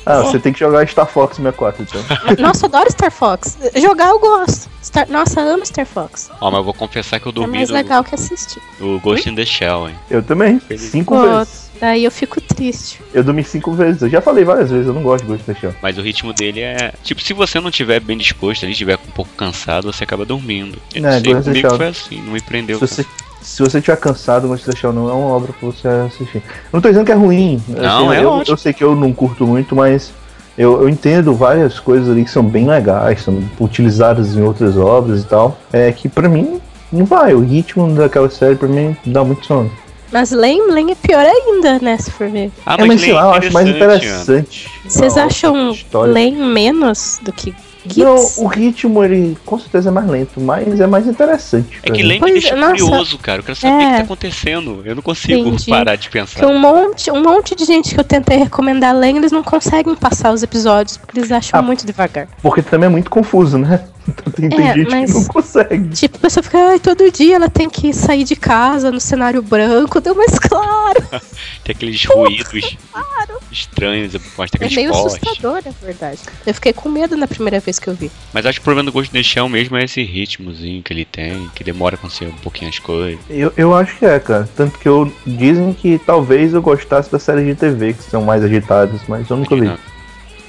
Ah, 0.06 0.22
você 0.24 0.40
tem 0.40 0.52
que 0.52 0.60
jogar 0.60 0.88
Star 0.88 1.06
Fox 1.06 1.36
64, 1.38 1.84
então. 1.84 2.02
Nossa, 2.44 2.66
eu 2.66 2.70
adoro 2.70 2.92
Star 2.92 3.12
Fox. 3.12 3.58
Jogar 3.76 4.10
eu 4.10 4.20
gosto. 4.20 4.68
Star... 4.84 5.08
Nossa, 5.08 5.40
eu 5.42 5.54
amo 5.54 5.66
Star 5.66 5.86
Fox. 5.86 6.32
Ó, 6.42 6.50
mas 6.50 6.58
eu 6.58 6.64
vou 6.64 6.74
confessar 6.74 7.20
que 7.20 7.28
eu 7.28 7.32
É 7.32 7.34
dormi 7.36 7.58
mais 7.58 7.70
no, 7.70 7.76
legal 7.76 8.04
que 8.04 8.16
assistir. 8.16 8.60
no 8.80 9.00
Ghost 9.00 9.30
in 9.30 9.36
the 9.36 9.46
Shell, 9.46 9.90
hein? 9.90 9.96
Eu 10.10 10.24
também. 10.24 10.60
Cinco 10.78 11.16
Pô, 11.16 11.22
vezes. 11.38 11.70
Daí 11.82 12.06
eu 12.06 12.12
fico 12.12 12.40
triste. 12.40 13.02
Eu 13.14 13.24
dormi 13.24 13.44
cinco 13.44 13.74
vezes. 13.74 14.04
Eu 14.04 14.10
já 14.10 14.22
falei 14.22 14.46
várias 14.46 14.70
vezes, 14.72 14.88
eu 14.88 14.94
não 14.94 15.02
gosto 15.02 15.24
de 15.26 15.32
Ghost 15.32 15.50
in 15.50 15.54
the 15.54 15.60
Shell. 15.60 15.74
Mas 15.82 15.98
o 15.98 16.02
ritmo 16.02 16.32
dele 16.32 16.62
é. 16.62 16.94
Tipo, 17.04 17.22
se 17.22 17.34
você 17.34 17.60
não 17.60 17.72
tiver 17.72 18.00
bem 18.00 18.18
disposto 18.18 18.64
ali, 18.64 18.72
estiver 18.72 18.96
um 18.96 19.12
pouco 19.12 19.32
cansado, 19.36 19.92
você 19.92 20.04
acaba 20.04 20.24
dormindo. 20.24 20.78
Eu 20.96 21.02
não 21.02 21.10
É, 21.10 21.20
sei, 21.20 21.34
comigo 21.34 21.60
Shell. 21.60 21.76
foi 21.78 21.88
assim, 21.88 22.22
não 22.22 22.34
me 22.34 22.42
prendeu. 22.42 22.78
Se 22.80 22.88
você, 22.88 23.06
se 23.42 23.62
você 23.64 23.82
tiver 23.82 23.98
cansado, 23.98 24.48
Ghost 24.48 24.70
in 24.70 24.72
the 24.74 24.78
Shell 24.80 24.94
não 24.94 25.10
é 25.10 25.14
uma 25.14 25.28
obra 25.36 25.52
pra 25.52 25.68
você 25.70 25.88
assistir. 25.88 26.38
Eu 26.38 26.44
não 26.74 26.82
tô 26.82 26.88
dizendo 26.88 27.06
que 27.06 27.12
é 27.12 27.16
ruim. 27.16 27.62
Não, 27.68 28.10
Assim, 28.10 28.18
é 28.20 28.24
eu, 28.24 28.30
ótimo. 28.30 28.54
eu 28.54 28.58
sei 28.58 28.72
que 28.74 28.84
eu 28.84 28.96
não 28.96 29.12
curto 29.12 29.48
muito, 29.48 29.76
mas 29.76 30.14
eu, 30.58 30.82
eu 30.84 30.88
entendo 30.90 31.34
várias 31.34 31.80
coisas 31.80 32.10
ali 32.10 32.24
que 32.24 32.30
são 32.30 32.44
bem 32.44 32.68
legais, 32.68 33.24
são 33.24 33.42
utilizadas 33.60 34.36
em 34.36 34.42
outras 34.42 34.78
obras 34.78 35.22
e 35.22 35.26
tal. 35.26 35.58
É 35.74 35.92
que 35.92 36.08
pra 36.08 36.30
mim 36.30 36.62
não 36.92 37.06
vai. 37.06 37.34
O 37.34 37.40
ritmo 37.40 37.92
daquela 37.96 38.30
série 38.30 38.56
pra 38.56 38.68
mim 38.68 38.96
dá 39.06 39.24
muito 39.24 39.46
sono. 39.46 39.72
Mas 40.12 40.32
Lane 40.32 40.92
é 40.92 40.96
pior 40.96 41.26
ainda, 41.26 41.80
né, 41.80 41.98
se 41.98 42.12
for 42.12 42.30
ver. 42.30 42.52
Ah, 42.66 42.76
é, 42.78 42.86
mas 42.86 43.00
sei 43.02 43.14
lá, 43.14 43.24
eu 43.24 43.32
acho 43.32 43.54
mais 43.54 43.68
interessante. 43.68 44.70
Vocês 44.86 45.18
a 45.18 45.26
acham. 45.26 45.76
Lane 45.94 46.32
menos 46.32 47.20
do 47.22 47.32
que 47.32 47.54
Não, 47.98 48.18
Gits? 48.18 48.38
o 48.38 48.46
ritmo 48.46 49.04
ele 49.04 49.36
com 49.46 49.58
certeza 49.58 49.90
é 49.90 49.92
mais 49.92 50.08
lento, 50.08 50.40
mas 50.40 50.80
é 50.80 50.86
mais 50.86 51.08
interessante. 51.08 51.80
É 51.82 51.90
que 51.90 52.04
me 52.04 52.20
Pois 52.20 52.34
deixa 52.34 52.50
é, 52.50 52.56
nossa. 52.56 52.72
curioso, 52.84 53.18
cara. 53.18 53.40
Eu 53.40 53.44
quero 53.44 53.56
saber 53.58 53.74
o 53.74 53.80
que 53.80 53.86
É. 53.86 53.96
tá 53.98 54.04
acontecendo. 54.04 54.82
Eu 54.86 54.96
não 54.96 55.02
consigo 55.02 55.40
Entendi. 55.48 55.66
parar 55.70 55.96
de 55.96 56.10
pensar. 56.10 56.46
um 56.46 56.60
monte, 56.60 57.10
um 57.10 57.24
monte 57.24 57.56
de 57.56 57.66
gente 57.66 57.94
que 57.96 58.00
eu 58.00 58.04
tentei 58.04 58.38
recomendar 58.38 58.94
Lane, 58.94 59.18
eles 59.18 59.32
não 59.32 59.42
conseguem 59.44 59.96
passar 59.96 60.32
os 60.34 60.44
episódios, 60.44 60.98
porque 60.98 61.20
eles 61.20 61.32
acham 61.32 61.60
Ah. 61.60 61.64
muito 61.64 61.86
devagar. 61.86 62.28
Porque 62.44 62.62
também 62.62 62.88
é 62.88 62.90
muito 62.92 63.10
confuso, 63.10 63.58
né? 63.58 63.80
Então 64.08 64.34
tem, 64.34 64.50
tem 64.50 64.68
É, 64.70 64.74
gente 64.74 64.90
mas- 64.90 65.12
que 65.12 65.18
não 65.20 65.26
consegue. 65.26 65.90
Tipo, 65.90 66.18
a 66.18 66.20
pessoa 66.20 66.44
fica, 66.44 66.58
ai, 66.58 66.80
todo 66.80 67.12
dia 67.12 67.36
ela 67.36 67.50
tem 67.50 67.70
que 67.70 67.94
sair 67.94 68.24
de 68.24 68.36
casa 68.36 68.92
no 68.92 69.00
cenário 69.00 69.42
branco. 69.42 70.02
Deu 70.02 70.16
mais 70.16 70.38
claro. 70.40 71.02
Tem 71.64 71.76
aqueles 71.76 72.04
ruídos 72.06 72.76
estranhos, 73.52 74.14
mostra 74.38 74.58
É 74.62 74.66
aqueles 74.66 74.76
meio 74.76 74.90
postes. 74.92 75.22
assustador, 75.24 75.62
na 75.66 75.72
verdade. 75.86 76.20
Eu 76.46 76.54
fiquei 76.54 76.74
com 76.74 76.90
medo 76.90 77.16
na 77.16 77.28
primeira 77.28 77.60
vez 77.60 77.78
que 77.80 77.88
eu 77.88 77.94
vi. 77.94 78.12
Mas 78.34 78.46
acho 78.46 78.60
que 78.60 78.64
o 78.64 78.66
problema 78.66 78.90
do 78.90 78.92
Ghost 78.94 79.16
in 79.16 79.20
the 79.20 79.24
Shell 79.24 79.48
mesmo 79.48 79.78
é 79.78 79.84
esse 79.84 80.02
ritmozinho 80.02 80.82
que 80.82 80.92
ele 80.92 81.06
tem, 81.06 81.50
que 81.54 81.64
demora 81.64 81.96
a 81.96 81.98
acontecer 81.98 82.26
um 82.26 82.32
pouquinho 82.38 82.70
as 82.70 82.80
coisas. 82.80 83.20
Eu, 83.30 83.54
eu 83.56 83.76
acho 83.76 83.96
que 83.98 84.06
é, 84.06 84.20
cara. 84.20 84.50
Tanto 84.56 84.78
que 84.80 84.88
eu 84.88 85.12
dizem 85.26 85.74
que 85.74 86.00
talvez 86.00 86.54
eu 86.54 86.62
gostasse 86.62 87.12
das 87.12 87.22
séries 87.24 87.46
de 87.46 87.56
TV, 87.56 87.94
que 87.94 88.04
são 88.04 88.24
mais 88.24 88.44
agitadas, 88.44 89.02
mas 89.08 89.30
eu 89.30 89.38
nunca 89.38 89.56
vi. 89.56 89.62
Não. 89.62 89.78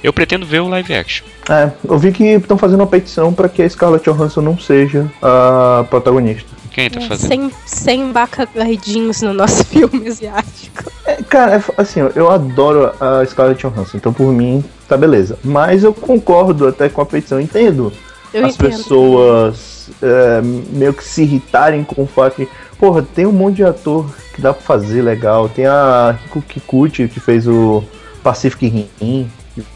Eu 0.03 0.11
pretendo 0.11 0.45
ver 0.45 0.59
o 0.61 0.67
live 0.67 0.93
action. 0.93 1.25
É, 1.49 1.71
eu 1.87 1.97
vi 1.97 2.11
que 2.11 2.23
estão 2.25 2.57
fazendo 2.57 2.81
uma 2.81 2.87
petição 2.87 3.33
para 3.33 3.47
que 3.47 3.61
a 3.61 3.69
Scarlett 3.69 4.03
Johansson 4.03 4.41
não 4.41 4.59
seja 4.59 5.09
a 5.21 5.85
protagonista. 5.89 6.49
Quem 6.71 6.89
tá 6.89 6.99
fazendo? 7.01 7.29
Sem, 7.29 7.51
sem 7.65 8.11
bacardinhos 8.11 9.21
no 9.21 9.33
nosso 9.33 9.63
filme 9.65 10.07
asiático. 10.07 10.91
É, 11.05 11.21
cara, 11.23 11.55
é, 11.55 11.63
assim, 11.81 12.01
eu 12.15 12.29
adoro 12.29 12.91
a 12.99 13.25
Scarlett 13.25 13.61
Johansson, 13.65 13.97
então 13.97 14.11
por 14.11 14.33
mim 14.33 14.63
tá 14.87 14.97
beleza. 14.97 15.37
Mas 15.43 15.83
eu 15.83 15.93
concordo 15.93 16.67
até 16.67 16.89
com 16.89 16.99
a 16.99 17.05
petição, 17.05 17.39
entendo 17.39 17.93
Eu 18.33 18.45
as 18.45 18.55
entendo. 18.55 18.71
pessoas 18.71 19.89
é, 20.01 20.41
meio 20.41 20.93
que 20.93 21.03
se 21.03 21.23
irritarem 21.23 21.83
com 21.83 22.03
o 22.03 22.07
fato 22.07 22.35
que, 22.35 22.49
porra, 22.77 23.01
tem 23.15 23.25
um 23.25 23.31
monte 23.31 23.57
de 23.57 23.63
ator 23.63 24.05
que 24.33 24.41
dá 24.41 24.53
pra 24.53 24.61
fazer 24.63 25.01
legal. 25.01 25.47
Tem 25.47 25.65
a 25.65 26.17
Rico 26.23 26.41
Kikuchi 26.41 27.07
que 27.07 27.19
fez 27.19 27.47
o 27.47 27.83
Pacific 28.23 28.67
Rim. 28.99 29.29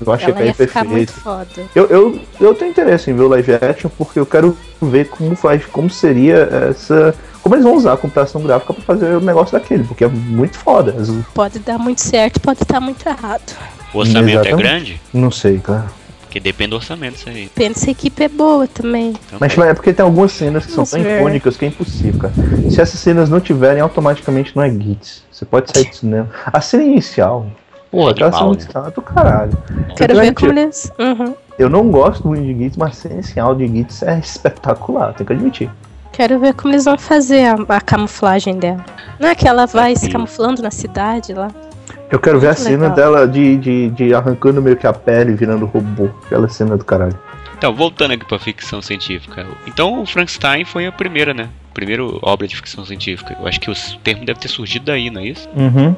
Eu 0.06 0.12
achei 0.14 0.30
Ela 0.30 0.36
que 0.38 0.44
é 0.44 0.46
ia 0.48 0.54
ficar 0.54 0.84
muito 0.84 1.14
perfeito. 1.14 1.22
foda. 1.22 1.70
Eu, 1.76 1.86
eu, 1.88 2.20
eu 2.40 2.54
tenho 2.56 2.72
interesse 2.72 3.12
em 3.12 3.16
ver 3.16 3.24
o 3.24 3.28
live 3.28 3.54
action 3.54 3.90
porque 3.98 4.20
eu 4.20 4.26
quero 4.26 4.58
ver 4.82 5.10
como 5.10 5.36
faz, 5.36 5.66
como 5.66 5.90
seria 5.90 6.50
essa. 6.70 7.14
Como 7.44 7.56
eles 7.56 7.64
vão 7.64 7.76
usar 7.76 7.94
a 7.94 7.98
computação 7.98 8.42
gráfica 8.42 8.74
pra 8.74 8.84
fazer 8.84 9.16
o 9.16 9.22
negócio 9.22 9.54
daquele, 9.58 9.84
porque 9.84 10.04
é 10.04 10.08
muito 10.08 10.58
foda. 10.58 10.94
Pode 11.34 11.60
dar 11.60 11.78
muito 11.78 12.02
certo, 12.02 12.42
pode 12.42 12.62
estar 12.64 12.80
muito 12.82 13.08
errado. 13.08 13.56
O 13.94 14.00
orçamento 14.00 14.30
é 14.30 14.32
Exatamente. 14.42 14.58
grande? 14.64 15.02
Não 15.14 15.32
sei, 15.32 15.60
cara. 15.60 15.86
Porque 16.22 16.42
depende 16.42 16.72
do 16.72 16.76
orçamento 16.76 17.16
isso 17.16 17.30
aí. 17.30 17.44
Depende 17.56 17.80
se 17.80 17.88
a 17.88 17.92
equipe 17.92 18.22
é 18.22 18.28
boa 18.28 18.68
também. 18.68 19.14
Então, 19.28 19.38
Mas 19.40 19.58
é 19.58 19.74
porque 19.74 19.94
tem 19.94 20.04
algumas 20.04 20.34
cenas 20.34 20.66
que 20.66 20.72
são 20.74 20.84
Vamos 20.84 20.92
tão 20.92 21.02
ver. 21.04 21.20
icônicas 21.20 21.56
que 21.56 21.64
é 21.64 21.68
impossível, 21.70 22.20
cara. 22.20 22.34
Se 22.70 22.82
essas 22.82 23.00
cenas 23.00 23.30
não 23.30 23.40
tiverem, 23.40 23.82
automaticamente 23.82 24.54
não 24.54 24.62
é 24.62 24.70
Gits. 24.70 25.24
Você 25.32 25.46
pode 25.46 25.72
sair 25.72 25.88
do 25.90 25.96
cinema. 25.96 26.30
A 26.48 26.60
cena 26.60 26.84
inicial, 26.84 27.48
pô, 27.98 28.10
né? 28.12 28.54
inicial 28.54 28.88
é 28.88 28.92
do 28.92 29.02
caralho. 29.02 29.58
Quero 29.96 30.14
Eu 30.14 30.20
ver 30.22 30.34
como 30.34 30.52
eles. 30.52 30.92
Uhum. 31.00 31.36
Eu 31.58 31.70
não 31.70 31.90
gosto 31.90 32.28
muito 32.28 32.44
de 32.44 32.56
Gits, 32.56 32.78
mas 32.78 32.92
a 32.92 32.94
cena 32.94 33.14
inicial 33.16 33.56
de 33.56 33.68
Gits 33.68 34.04
é 34.04 34.20
espetacular, 34.20 35.14
tem 35.14 35.26
que 35.26 35.34
admitir. 35.34 35.70
Quero 36.12 36.40
ver 36.40 36.54
como 36.54 36.74
eles 36.74 36.86
vão 36.86 36.98
fazer 36.98 37.46
a, 37.46 37.76
a 37.76 37.82
camuflagem 37.82 38.58
dela. 38.58 38.84
Não 39.20 39.28
é 39.30 39.36
que 39.36 39.48
ela 39.48 39.66
vai 39.66 39.96
se 39.96 40.10
camuflando 40.10 40.62
na 40.62 40.72
cidade 40.72 41.34
lá? 41.34 41.50
Eu 42.10 42.20
quero 42.20 42.40
ver 42.40 42.48
a 42.48 42.50
Muito 42.52 42.62
cena 42.62 42.90
legal. 42.90 42.96
dela 42.96 43.28
de, 43.28 43.58
de, 43.58 43.90
de 43.90 44.14
arrancando 44.14 44.62
meio 44.62 44.78
que 44.78 44.88
a 44.88 44.94
pele 44.94 45.32
e 45.32 45.36
virando 45.36 45.66
robô. 45.66 46.10
Aquela 46.26 46.48
cena 46.48 46.78
do 46.78 46.86
caralho. 46.86 47.18
Então, 47.58 47.74
voltando 47.76 48.14
aqui 48.14 48.26
pra 48.26 48.40
ficção 48.40 48.82
científica. 48.82 49.46
Então, 49.66 50.02
o 50.04 50.06
Frankenstein 50.06 50.64
foi 50.64 50.86
a 50.86 50.92
primeira, 50.92 51.34
né? 51.34 51.50
Primeira 51.74 52.04
obra 52.22 52.48
de 52.48 52.56
ficção 52.56 52.86
científica. 52.86 53.36
Eu 53.40 53.48
acho 53.48 53.60
que 53.60 53.70
o 53.70 53.74
termo 54.04 54.24
deve 54.26 54.40
ter 54.40 54.48
surgido 54.48 54.86
daí, 54.86 55.10
não 55.10 55.22
é 55.22 55.26
isso? 55.26 55.50
Uhum. 55.56 55.96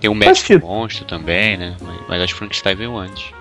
Tem 0.00 0.10
o 0.10 0.34
sentido. 0.34 0.66
Monstro 0.66 1.04
também, 1.04 1.56
né? 1.56 1.76
Mas, 1.80 1.96
mas 2.08 2.22
acho 2.22 2.28
que 2.28 2.34
o 2.34 2.38
Frankenstein 2.38 2.74
veio 2.74 2.96
antes. 2.96 3.32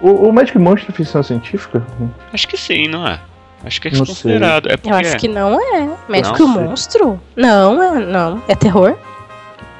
O, 0.00 0.10
o 0.28 0.32
Magic 0.32 0.58
Monster 0.58 0.90
é 0.90 0.92
ficção 0.92 1.22
científica? 1.22 1.84
Acho 2.32 2.46
que 2.48 2.56
sim, 2.56 2.88
não 2.88 3.06
é? 3.06 3.20
Acho 3.64 3.80
que 3.80 3.88
é 3.88 3.90
Não 3.90 4.06
considerado. 4.06 4.68
É 4.68 4.74
Eu 4.74 4.78
porque 4.78 5.06
acho 5.06 5.16
que 5.16 5.28
não 5.28 5.60
é. 5.60 5.88
Médico 6.08 6.38
Não 6.38 6.48
monstro? 6.48 7.20
Não, 7.34 7.82
é, 7.82 8.04
não. 8.04 8.42
É 8.46 8.54
terror? 8.54 8.96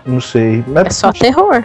Não 0.04 0.20
sei. 0.20 0.64
É 0.74 0.90
só 0.90 1.12
terror. 1.12 1.62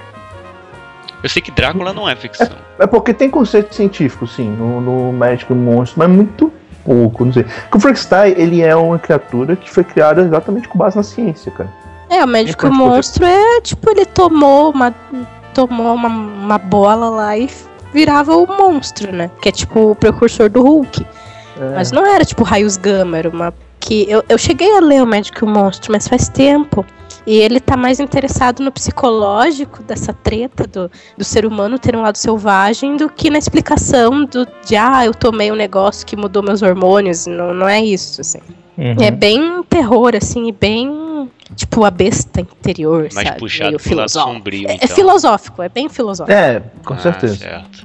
eu 1.23 1.29
sei 1.29 1.41
que 1.41 1.49
Drácula 1.51 1.93
não 1.93 2.07
é 2.07 2.15
ficção. 2.15 2.57
É 2.77 2.85
porque 2.85 3.13
tem 3.13 3.29
conceito 3.29 3.73
científico, 3.73 4.27
sim, 4.27 4.49
no, 4.49 4.81
no 4.81 5.13
Médico 5.13 5.55
Monstro, 5.55 5.99
mas 5.99 6.09
muito 6.09 6.51
pouco, 6.83 7.25
não 7.25 7.33
sei. 7.33 7.43
Porque 7.43 7.77
o 7.77 7.79
Frankenstein, 7.79 8.33
ele 8.37 8.61
é 8.61 8.75
uma 8.75 8.99
criatura 8.99 9.55
que 9.55 9.69
foi 9.69 9.83
criada 9.83 10.21
exatamente 10.21 10.67
com 10.67 10.77
base 10.77 10.97
na 10.97 11.03
ciência, 11.03 11.51
cara. 11.51 11.69
É, 12.13 12.23
o 12.23 12.27
médico 12.27 12.65
e 12.65 12.67
o 12.67 12.69
pode 12.69 12.81
poder- 12.81 12.95
monstro 12.95 13.25
é 13.25 13.61
tipo, 13.61 13.89
ele 13.89 14.05
tomou 14.05 14.71
uma. 14.71 14.93
Tomou 15.53 15.93
uma, 15.93 16.09
uma 16.09 16.57
bola 16.57 17.09
lá 17.09 17.37
e 17.37 17.49
virava 17.93 18.35
o 18.35 18.47
monstro, 18.47 19.11
né? 19.11 19.29
Que 19.41 19.49
é 19.49 19.51
tipo 19.51 19.91
o 19.91 19.95
precursor 19.95 20.49
do 20.49 20.61
Hulk. 20.61 21.05
É. 21.59 21.75
Mas 21.75 21.91
não 21.91 22.05
era 22.05 22.25
tipo 22.25 22.43
raios 22.43 22.77
gama, 22.77 23.17
era 23.17 23.29
uma. 23.29 23.53
Que 23.79 24.09
eu, 24.09 24.23
eu 24.29 24.37
cheguei 24.37 24.75
a 24.77 24.79
ler 24.79 25.03
o 25.03 25.05
Médico 25.05 25.43
e 25.43 25.47
o 25.47 25.51
Monstro, 25.51 25.91
mas 25.91 26.07
faz 26.07 26.29
tempo. 26.29 26.85
E 27.27 27.35
ele 27.35 27.59
tá 27.59 27.75
mais 27.77 27.99
interessado 27.99 28.61
no 28.61 28.71
psicológico 28.71 29.83
dessa 29.83 30.13
treta 30.13 30.65
do, 30.67 30.89
do 31.17 31.23
ser 31.23 31.45
humano 31.45 31.77
ter 31.77 31.95
um 31.95 32.01
lado 32.01 32.17
selvagem 32.17 32.95
do 32.97 33.09
que 33.09 33.29
na 33.29 33.37
explicação 33.37 34.25
do 34.25 34.47
de 34.65 34.75
ah, 34.75 35.05
eu 35.05 35.13
tomei 35.13 35.51
um 35.51 35.55
negócio 35.55 36.05
que 36.05 36.15
mudou 36.15 36.41
meus 36.41 36.61
hormônios. 36.61 37.27
Não, 37.27 37.53
não 37.53 37.67
é 37.67 37.81
isso, 37.83 38.21
assim. 38.21 38.39
Uhum. 38.77 38.95
É 39.01 39.11
bem 39.11 39.63
terror, 39.63 40.13
assim, 40.15 40.47
e 40.47 40.51
bem 40.51 40.89
tipo 41.55 41.83
a 41.85 41.91
besta 41.91 42.41
interior, 42.41 43.07
Mais 43.13 43.27
sabe? 43.27 43.39
puxado 43.39 43.69
Meio 43.71 43.79
pro 43.79 43.89
lado 43.95 44.09
filosófico. 44.09 44.33
sombrio, 44.33 44.67
É, 44.67 44.71
é 44.71 44.75
então. 44.75 44.87
filosófico, 44.95 45.61
é 45.61 45.69
bem 45.69 45.89
filosófico. 45.89 46.37
É, 46.37 46.61
com 46.83 46.93
Ah, 46.93 46.97
certeza. 46.97 47.35
certo. 47.37 47.83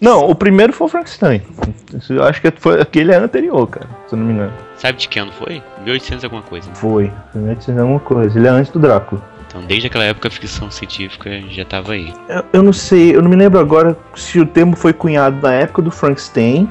Não, 0.00 0.28
o 0.30 0.34
primeiro 0.34 0.72
foi 0.72 0.86
o 0.86 0.90
Frankenstein. 0.90 1.42
Eu 2.08 2.22
acho 2.24 2.40
que 2.40 2.50
foi 2.56 2.80
aquele 2.80 3.14
ano 3.14 3.26
anterior, 3.26 3.66
cara, 3.66 3.86
se 4.08 4.14
eu 4.14 4.18
não 4.18 4.26
me 4.26 4.32
engano. 4.32 4.52
Sabe 4.78 4.98
de 4.98 5.08
que 5.08 5.18
ano 5.18 5.32
foi? 5.32 5.62
1800 5.84 6.24
alguma 6.24 6.42
coisa. 6.42 6.68
né? 6.68 6.74
Foi. 6.74 7.12
Primeiro 7.32 7.60
de 7.60 7.70
alguma 7.78 8.00
coisa. 8.00 8.38
Ele 8.38 8.46
é 8.46 8.50
antes 8.50 8.70
do 8.72 8.78
Drácula. 8.78 9.22
Então, 9.48 9.62
desde 9.66 9.86
aquela 9.86 10.04
época, 10.04 10.28
a 10.28 10.30
ficção 10.30 10.70
científica 10.70 11.30
já 11.50 11.64
tava 11.64 11.92
aí. 11.92 12.12
Eu, 12.28 12.44
eu 12.54 12.62
não 12.62 12.72
sei, 12.72 13.14
eu 13.14 13.22
não 13.22 13.30
me 13.30 13.36
lembro 13.36 13.58
agora 13.60 13.96
se 14.14 14.38
o 14.40 14.44
termo 14.46 14.76
foi 14.76 14.92
cunhado 14.92 15.38
na 15.42 15.52
época 15.52 15.80
do 15.82 15.90
Frankenstein 15.90 16.68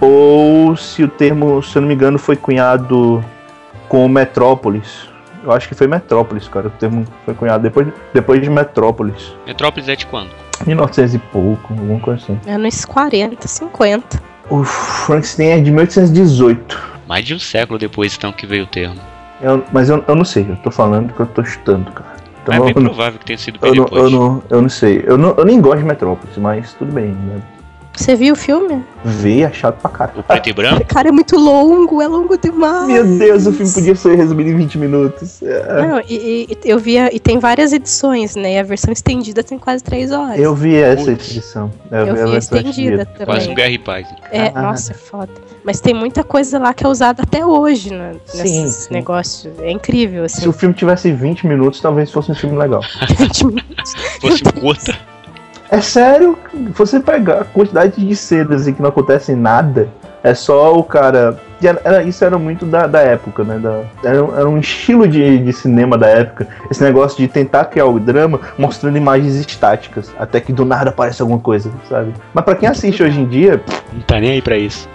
ou 0.00 0.76
se 0.76 1.02
o 1.02 1.08
termo, 1.08 1.62
se 1.62 1.76
eu 1.76 1.82
não 1.82 1.88
me 1.88 1.94
engano, 1.94 2.18
foi 2.18 2.36
cunhado 2.36 3.24
com 3.88 4.06
Metrópolis. 4.08 5.08
Eu 5.44 5.52
acho 5.52 5.68
que 5.68 5.74
foi 5.74 5.86
Metrópolis, 5.86 6.48
cara. 6.48 6.68
O 6.68 6.70
termo 6.70 7.04
foi 7.24 7.34
cunhado 7.34 7.62
depois, 7.62 7.86
depois 8.14 8.40
de 8.40 8.48
Metrópolis. 8.48 9.34
Metrópolis 9.46 9.88
é 9.88 9.94
de 9.96 10.06
quando? 10.06 10.30
1900 10.66 11.14
e 11.14 11.18
pouco, 11.18 11.72
alguma 11.74 12.00
coisa 12.00 12.22
assim. 12.22 12.40
é 12.46 12.56
nos 12.56 12.84
40, 12.84 13.46
50. 13.46 14.22
O 14.48 14.64
Frankenstein 14.64 15.48
é 15.48 15.60
de 15.60 15.70
1818. 15.70 16.80
Mais 17.06 17.24
de 17.24 17.34
um 17.34 17.38
século 17.38 17.78
depois, 17.78 18.14
então, 18.16 18.32
que 18.32 18.46
veio 18.46 18.64
o 18.64 18.66
termo. 18.66 18.96
Eu- 19.42 19.62
mas 19.72 19.90
eu, 19.90 20.02
eu 20.08 20.14
não 20.14 20.24
sei, 20.24 20.46
eu 20.48 20.56
tô 20.56 20.70
falando 20.70 21.12
que 21.12 21.20
eu 21.20 21.26
tô 21.26 21.44
chutando, 21.44 21.90
cara. 21.92 22.14
Então, 22.42 22.54
é 22.54 22.60
bem 22.60 22.72
eu, 22.76 22.82
não, 22.82 22.90
provável 22.90 23.18
que 23.18 23.24
tenha 23.26 23.38
sido 23.38 23.58
bem 23.58 23.70
eu, 23.70 23.74
não, 23.76 23.84
depois. 23.84 24.02
eu, 24.04 24.10
não, 24.10 24.42
eu 24.50 24.62
não 24.62 24.68
sei. 24.68 25.02
Eu, 25.06 25.18
não, 25.18 25.34
eu 25.36 25.44
nem 25.44 25.60
gosto 25.60 25.78
de 25.78 25.84
Metrópolis, 25.84 26.36
mas 26.38 26.72
tudo 26.74 26.92
bem. 26.92 27.06
Né? 27.08 27.40
Você 27.96 28.16
viu 28.16 28.32
o 28.34 28.36
filme? 28.36 28.84
Ver 29.04 29.42
é 29.42 29.52
chato 29.52 29.80
pra 29.80 29.88
caralho. 29.90 30.20
O 30.20 30.22
preto 30.24 30.48
e 30.48 30.52
branco? 30.52 30.84
Cara, 30.92 31.08
é 31.08 31.12
muito 31.12 31.36
longo, 31.38 32.02
é 32.02 32.08
longo 32.08 32.36
demais. 32.36 32.88
Meu 32.88 33.04
Deus, 33.18 33.46
o 33.46 33.52
filme 33.52 33.72
podia 33.72 33.94
ser 33.94 34.16
resumido 34.16 34.50
em 34.50 34.56
20 34.56 34.78
minutos. 34.78 35.40
É. 35.42 35.86
Não, 35.86 36.00
e, 36.08 36.48
e 36.50 36.58
eu 36.64 36.78
via, 36.78 37.14
e 37.14 37.20
tem 37.20 37.38
várias 37.38 37.72
edições, 37.72 38.34
né? 38.34 38.54
E 38.54 38.58
a 38.58 38.62
versão 38.64 38.92
estendida 38.92 39.44
tem 39.44 39.58
quase 39.58 39.84
três 39.84 40.10
horas. 40.10 40.38
Eu 40.40 40.54
vi 40.56 40.74
essa 40.76 41.04
Putz. 41.04 41.30
edição. 41.30 41.70
Eu 41.90 42.04
vi 42.06 42.10
a 42.10 42.14
versão 42.26 42.36
estendida 42.38 43.06
também. 43.06 43.26
Quase 43.26 43.48
um 43.48 43.54
Guerra 43.54 43.70
e 43.70 43.78
Paz. 43.78 44.06
É, 44.32 44.50
Ah. 44.54 44.62
nossa, 44.62 44.92
é 44.92 44.94
foda. 44.96 45.30
Mas 45.62 45.80
tem 45.80 45.94
muita 45.94 46.24
coisa 46.24 46.58
lá 46.58 46.74
que 46.74 46.84
é 46.84 46.88
usada 46.88 47.22
até 47.22 47.46
hoje, 47.46 47.90
né? 47.92 48.12
Sim. 48.26 48.66
negócios. 48.90 49.52
É 49.60 49.70
incrível, 49.70 50.28
Se 50.28 50.38
assim. 50.40 50.48
o 50.48 50.52
filme 50.52 50.74
tivesse 50.74 51.12
20 51.12 51.46
minutos, 51.46 51.80
talvez 51.80 52.10
fosse 52.10 52.32
um 52.32 52.34
filme 52.34 52.56
legal. 52.58 52.80
20 53.18 53.46
minutos. 53.46 53.90
Se 53.90 54.20
fosse 54.20 54.42
curta, 54.52 54.98
É 55.74 55.80
sério, 55.80 56.38
você 56.72 57.00
pegar 57.00 57.40
a 57.40 57.44
quantidade 57.44 58.04
de 58.06 58.14
cenas 58.14 58.68
em 58.68 58.72
que 58.74 58.80
não 58.80 58.90
acontece 58.90 59.34
nada, 59.34 59.88
é 60.22 60.32
só 60.34 60.72
o 60.76 60.84
cara. 60.84 61.36
era- 61.62 61.80
era- 61.82 62.02
isso 62.02 62.22
era 62.24 62.38
muito 62.38 62.66
da, 62.66 62.86
da 62.86 63.00
época, 63.00 63.42
né? 63.42 63.58
Da, 63.58 63.80
era, 64.08 64.22
um- 64.22 64.36
era 64.36 64.48
um 64.48 64.58
estilo 64.58 65.08
de, 65.08 65.38
de 65.38 65.52
cinema 65.52 65.96
da 65.96 66.06
época. 66.06 66.46
Esse 66.70 66.82
negócio 66.84 67.16
de 67.18 67.26
tentar 67.26 67.64
criar 67.66 67.86
o 67.86 67.98
drama 67.98 68.38
mostrando 68.58 68.96
imagens 68.98 69.34
estáticas, 69.36 70.12
até 70.18 70.40
que 70.40 70.52
do 70.52 70.64
nada 70.64 70.90
aparece 70.90 71.22
alguma 71.22 71.38
coisa, 71.40 71.70
sabe? 71.88 72.12
Mas 72.34 72.44
pra 72.44 72.54
quem 72.54 72.68
assiste 72.68 73.02
hoje 73.02 73.18
em 73.18 73.26
dia, 73.26 73.58
pff, 73.58 73.82
não 73.94 74.00
tá 74.02 74.20
nem 74.20 74.30
aí 74.32 74.42
pra 74.42 74.58
isso. 74.58 74.86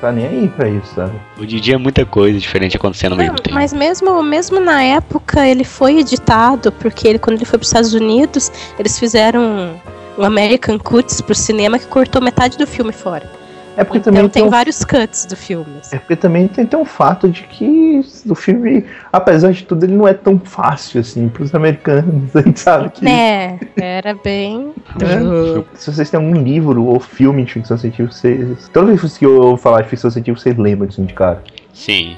tá 0.00 0.10
nem 0.10 0.26
aí 0.26 0.48
pra 0.48 0.68
isso, 0.68 0.94
sabe? 0.94 1.12
Hoje 1.38 1.56
em 1.56 1.60
dia 1.60 1.74
é 1.74 1.78
muita 1.78 2.04
coisa 2.06 2.38
diferente 2.38 2.76
acontecendo 2.76 3.12
ao 3.12 3.18
mesmo 3.18 3.36
tempo. 3.40 3.54
mas 3.54 3.72
mesmo, 3.72 4.22
mesmo 4.22 4.60
na 4.60 4.82
época 4.82 5.46
ele 5.46 5.62
foi 5.64 5.98
editado, 6.00 6.72
porque 6.72 7.06
ele, 7.06 7.18
quando 7.18 7.36
ele 7.36 7.44
foi 7.44 7.58
para 7.58 7.64
os 7.64 7.68
Estados 7.68 7.92
Unidos, 7.94 8.50
eles 8.78 8.98
fizeram 8.98 9.70
um, 10.18 10.22
um 10.22 10.24
American 10.24 10.78
Cuts 10.78 11.20
pro 11.20 11.34
cinema 11.34 11.78
que 11.78 11.86
cortou 11.86 12.20
metade 12.22 12.56
do 12.58 12.66
filme 12.66 12.92
fora. 12.92 13.28
É 13.76 13.82
porque 13.82 13.98
Então 13.98 14.12
também 14.12 14.28
tem 14.28 14.42
tem 14.42 14.44
um 14.44 14.50
vários 14.50 14.84
cuts 14.84 15.26
do 15.26 15.34
filme. 15.34 15.66
assim. 15.80 15.96
É 15.96 15.98
porque 15.98 16.14
também 16.14 16.46
tem, 16.46 16.64
tem 16.64 16.78
um 16.78 16.84
fato 16.84 17.28
de 17.28 17.42
que 17.42 18.00
o 18.28 18.34
filme, 18.36 18.84
apesar 19.12 19.50
de 19.50 19.64
tudo, 19.64 19.84
ele 19.84 19.96
não 19.96 20.06
é 20.06 20.14
tão 20.14 20.38
fácil 20.38 21.00
assim 21.00 21.28
pros 21.28 21.52
americanos, 21.52 22.34
a 22.36 22.42
gente 22.42 22.60
sabe 22.60 22.88
que. 22.90 23.04
É, 23.08 23.58
era 23.76 24.14
bem. 24.14 24.72
né? 25.00 25.64
Se 25.74 25.92
vocês 25.92 26.08
têm 26.08 26.20
algum 26.20 26.40
livro 26.40 26.84
ou 26.84 27.00
filme 27.00 27.44
de 27.44 27.52
ficção 27.52 27.76
científica, 27.76 28.12
vocês. 28.12 28.68
Toda 28.72 28.94
vez 28.94 29.18
que 29.18 29.26
eu 29.26 29.56
falar 29.56 29.82
de 29.82 29.88
ficção 29.88 30.08
científica, 30.08 30.40
vocês 30.40 30.56
lembram 30.56 30.86
disso 30.86 31.02
de 31.02 31.12
cara. 31.12 31.42
Sim. 31.72 32.16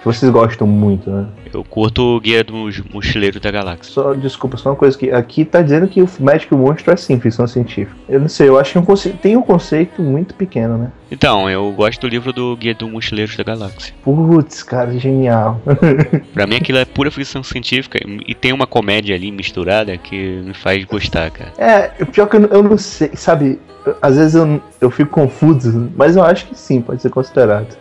que 0.00 0.04
vocês 0.04 0.30
gostam 0.30 0.66
muito, 0.66 1.08
né? 1.10 1.26
Eu 1.52 1.64
curto 1.64 2.02
o 2.16 2.20
Guia 2.20 2.44
dos 2.44 2.80
Mochileiros 2.92 3.40
da 3.40 3.50
Galáxia. 3.50 3.92
Só, 3.92 4.14
desculpa, 4.14 4.56
só 4.56 4.70
uma 4.70 4.76
coisa 4.76 4.96
que 4.96 5.10
aqui 5.10 5.44
tá 5.44 5.60
dizendo 5.62 5.88
que 5.88 6.00
o 6.02 6.08
Magic 6.20 6.54
Monstro 6.54 6.92
é 6.92 6.96
sim 6.96 7.18
ficção 7.18 7.46
científica. 7.46 7.96
Eu 8.08 8.20
não 8.20 8.28
sei, 8.28 8.48
eu 8.48 8.58
acho 8.58 8.72
que 8.72 8.78
é 8.78 8.80
um 8.80 8.84
conce- 8.84 9.10
tem 9.10 9.36
um 9.36 9.42
conceito 9.42 10.00
muito 10.02 10.34
pequeno, 10.34 10.78
né? 10.78 10.92
Então, 11.10 11.50
eu 11.50 11.72
gosto 11.72 12.00
do 12.02 12.08
livro 12.08 12.32
do 12.32 12.56
Guia 12.56 12.72
dos 12.74 12.88
Mochileiros 12.90 13.36
da 13.36 13.42
Galáxia. 13.42 13.92
Putz, 14.04 14.62
cara, 14.62 14.96
genial. 14.98 15.60
Pra 16.32 16.46
mim 16.46 16.56
aquilo 16.56 16.78
é 16.78 16.84
pura 16.84 17.10
ficção 17.10 17.42
científica 17.42 17.98
e 18.26 18.34
tem 18.34 18.52
uma 18.52 18.66
comédia 18.66 19.16
ali 19.16 19.32
misturada 19.32 19.96
que 19.98 20.16
me 20.42 20.54
faz 20.54 20.84
gostar, 20.84 21.30
cara. 21.30 21.52
é, 21.58 21.88
pior 22.04 22.26
que 22.26 22.36
eu, 22.36 22.40
não- 22.40 22.48
eu 22.50 22.62
não 22.62 22.78
sei, 22.78 23.10
sabe? 23.14 23.58
Às 24.00 24.16
vezes 24.16 24.34
eu, 24.34 24.62
eu 24.80 24.90
fico 24.90 25.10
confuso, 25.10 25.90
mas 25.96 26.14
eu 26.14 26.22
acho 26.22 26.46
que 26.46 26.54
sim, 26.56 26.80
pode 26.80 27.02
ser 27.02 27.10
considerado. 27.10 27.76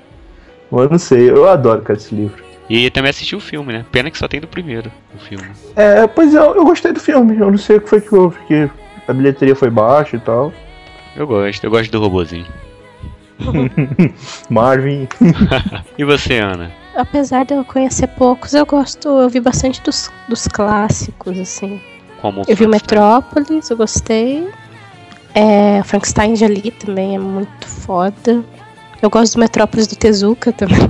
Mas 0.71 0.83
eu 0.83 0.89
não 0.89 0.97
sei, 0.99 1.29
eu 1.29 1.47
adoro, 1.47 1.81
cara, 1.81 1.99
esse 1.99 2.15
livro. 2.15 2.48
E 2.69 2.89
também 2.91 3.09
assisti 3.09 3.35
o 3.35 3.39
filme, 3.39 3.73
né? 3.73 3.85
Pena 3.91 4.11
que 4.11 4.17
só 4.17 4.27
tem 4.27 4.39
do 4.39 4.47
primeiro 4.47 4.91
o 5.15 5.19
filme. 5.19 5.47
É, 5.75 6.05
pois 6.05 6.33
eu, 6.33 6.55
eu 6.55 6.63
gostei 6.63 6.91
do 6.91 6.99
filme, 6.99 7.37
eu 7.37 7.49
não 7.49 7.57
sei 7.57 7.77
o 7.77 7.81
que 7.81 7.89
foi 7.89 7.99
que 7.99 8.13
houve, 8.13 8.37
porque 8.37 8.69
a 9.07 9.13
bilheteria 9.13 9.55
foi 9.55 9.69
baixa 9.71 10.17
e 10.17 10.19
tal. 10.19 10.53
Eu 11.15 11.25
gosto, 11.25 11.63
eu 11.63 11.71
gosto 11.71 11.91
do 11.91 11.99
robozinho. 11.99 12.45
Marvin. 14.49 15.07
E 15.97 16.03
você, 16.03 16.39
Ana? 16.39 16.71
Apesar 16.95 17.45
de 17.45 17.53
eu 17.53 17.63
conhecer 17.65 18.07
poucos, 18.07 18.53
eu 18.53 18.65
gosto, 18.65 19.07
eu 19.07 19.29
vi 19.29 19.39
bastante 19.39 19.81
dos, 19.81 20.09
dos 20.27 20.47
clássicos, 20.47 21.37
assim. 21.39 21.81
Como 22.21 22.43
Eu 22.47 22.55
vi? 22.55 22.67
Metrópolis, 22.67 23.69
eu 23.69 23.77
gostei. 23.77 24.47
É, 25.33 25.81
Frankenstein 25.83 26.33
de 26.33 26.45
Ali 26.45 26.71
também 26.71 27.15
é 27.15 27.19
muito 27.19 27.67
foda. 27.67 28.43
Eu 29.01 29.09
gosto 29.09 29.33
do 29.35 29.39
Metrópolis 29.39 29.87
do 29.87 29.95
Tezuka 29.95 30.51
também, 30.51 30.89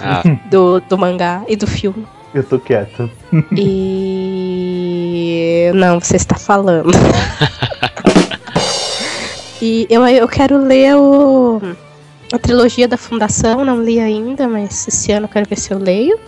Ah, 0.00 0.22
do, 0.50 0.80
do 0.80 0.96
mangá 0.96 1.42
e 1.48 1.56
do 1.56 1.66
filme. 1.66 2.06
Eu 2.34 2.44
tô 2.44 2.58
quieto. 2.58 3.10
E. 3.56 4.40
Não, 5.74 6.00
você 6.00 6.16
está 6.16 6.36
falando. 6.36 6.90
e 9.62 9.86
eu, 9.88 10.06
eu 10.06 10.28
quero 10.28 10.58
ler 10.58 10.94
o, 10.96 11.60
a 12.32 12.38
trilogia 12.38 12.86
da 12.86 12.96
Fundação, 12.96 13.64
não 13.64 13.82
li 13.82 13.98
ainda, 13.98 14.46
mas 14.46 14.86
esse 14.86 15.10
ano 15.12 15.24
eu 15.24 15.30
quero 15.30 15.48
ver 15.48 15.56
se 15.56 15.72
eu 15.72 15.78
leio. 15.78 16.18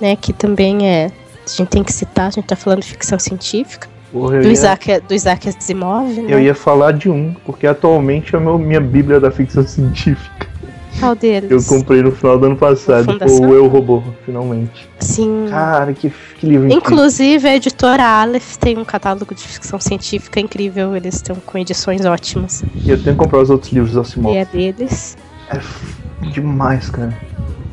Né, 0.00 0.16
que 0.16 0.32
também 0.32 0.88
é. 0.88 1.12
A 1.46 1.48
gente 1.48 1.68
tem 1.68 1.84
que 1.84 1.92
citar, 1.92 2.28
a 2.28 2.30
gente 2.30 2.46
tá 2.46 2.56
falando 2.56 2.80
de 2.80 2.88
ficção 2.88 3.18
científica. 3.18 3.86
Porra, 4.10 4.36
eu, 4.36 4.42
Do 4.42 4.48
ia, 4.48 4.52
Isaac, 4.52 5.00
do 5.00 5.14
Isaac 5.14 5.48
Asimov, 5.48 6.08
né? 6.08 6.32
eu 6.32 6.40
ia 6.40 6.54
falar 6.54 6.92
de 6.92 7.10
um, 7.10 7.34
porque 7.44 7.66
atualmente 7.66 8.34
é 8.34 8.38
a 8.38 8.40
minha 8.40 8.80
bíblia 8.80 9.20
da 9.20 9.30
ficção 9.30 9.66
científica. 9.66 10.48
Qual 11.00 11.14
deles? 11.14 11.50
Eu 11.50 11.62
comprei 11.76 12.02
no 12.02 12.12
final 12.12 12.38
do 12.38 12.46
ano 12.46 12.56
passado, 12.56 13.06
o 13.28 13.52
Eu 13.54 13.66
Robô, 13.66 14.02
finalmente. 14.24 14.88
Sim. 15.00 15.46
Cara, 15.50 15.92
que, 15.92 16.10
que 16.38 16.46
livro 16.46 16.66
incrível. 16.66 16.78
Inclusive, 16.78 17.48
a 17.48 17.56
editora 17.56 18.02
Aleph 18.04 18.56
tem 18.56 18.78
um 18.78 18.84
catálogo 18.84 19.34
de 19.34 19.42
ficção 19.42 19.80
científica 19.80 20.38
incrível. 20.40 20.94
Eles 20.96 21.16
estão 21.16 21.36
com 21.36 21.58
edições 21.58 22.04
ótimas. 22.04 22.64
E 22.84 22.90
eu 22.90 23.02
tenho 23.02 23.16
que 23.16 23.22
comprar 23.22 23.40
os 23.40 23.50
outros 23.50 23.72
livros 23.72 23.92
do 23.92 24.00
Asimov. 24.00 24.34
E 24.34 24.38
é 24.38 24.44
deles. 24.44 25.16
É 25.50 25.56
f- 25.56 25.94
demais, 26.32 26.88
cara. 26.90 27.12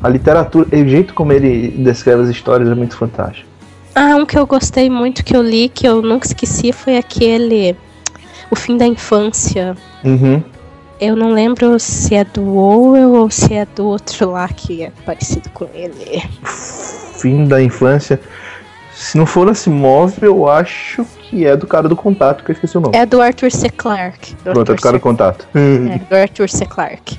A 0.02 0.08
literatura, 0.08 0.68
o 0.72 0.88
jeito 0.88 1.14
como 1.14 1.32
ele 1.32 1.68
descreve 1.78 2.22
as 2.22 2.28
histórias 2.28 2.68
é 2.68 2.74
muito 2.74 2.96
fantástico. 2.96 3.48
Ah, 3.94 4.16
um 4.16 4.26
que 4.26 4.36
eu 4.38 4.46
gostei 4.46 4.90
muito, 4.90 5.24
que 5.24 5.36
eu 5.36 5.42
li, 5.42 5.68
que 5.68 5.86
eu 5.86 6.02
nunca 6.02 6.26
esqueci, 6.26 6.72
foi 6.72 6.96
aquele. 6.96 7.76
O 8.50 8.56
Fim 8.56 8.76
da 8.76 8.86
Infância. 8.86 9.76
Uhum. 10.04 10.42
Eu 11.02 11.16
não 11.16 11.32
lembro 11.32 11.80
se 11.80 12.14
é 12.14 12.22
do 12.22 12.56
Orwell 12.56 13.14
ou 13.14 13.28
se 13.28 13.52
é 13.54 13.66
do 13.66 13.84
outro 13.84 14.30
lá 14.30 14.46
que 14.46 14.84
é 14.84 14.92
parecido 15.04 15.50
com 15.50 15.66
ele. 15.74 16.22
Fim 16.44 17.44
da 17.44 17.60
infância. 17.60 18.20
Se 18.94 19.18
não 19.18 19.26
for 19.26 19.48
Asimov, 19.48 20.16
eu 20.22 20.48
acho 20.48 21.04
que 21.22 21.44
é 21.44 21.56
do 21.56 21.66
cara 21.66 21.88
do 21.88 21.96
contato, 21.96 22.44
que 22.44 22.52
eu 22.52 22.54
esqueci 22.54 22.78
o 22.78 22.80
nome. 22.80 22.96
É 22.96 23.04
do 23.04 23.20
Arthur 23.20 23.50
C. 23.50 23.68
Clarke. 23.68 24.36
Do 24.44 24.52
Pronto, 24.52 24.70
é 24.70 24.74
do 24.76 24.80
cara 24.80 24.96
do 24.96 25.00
C. 25.00 25.02
contato. 25.02 25.48
É, 25.56 25.98
do 25.98 26.14
Arthur 26.14 26.48
C. 26.48 26.66
Clarke. 26.66 27.18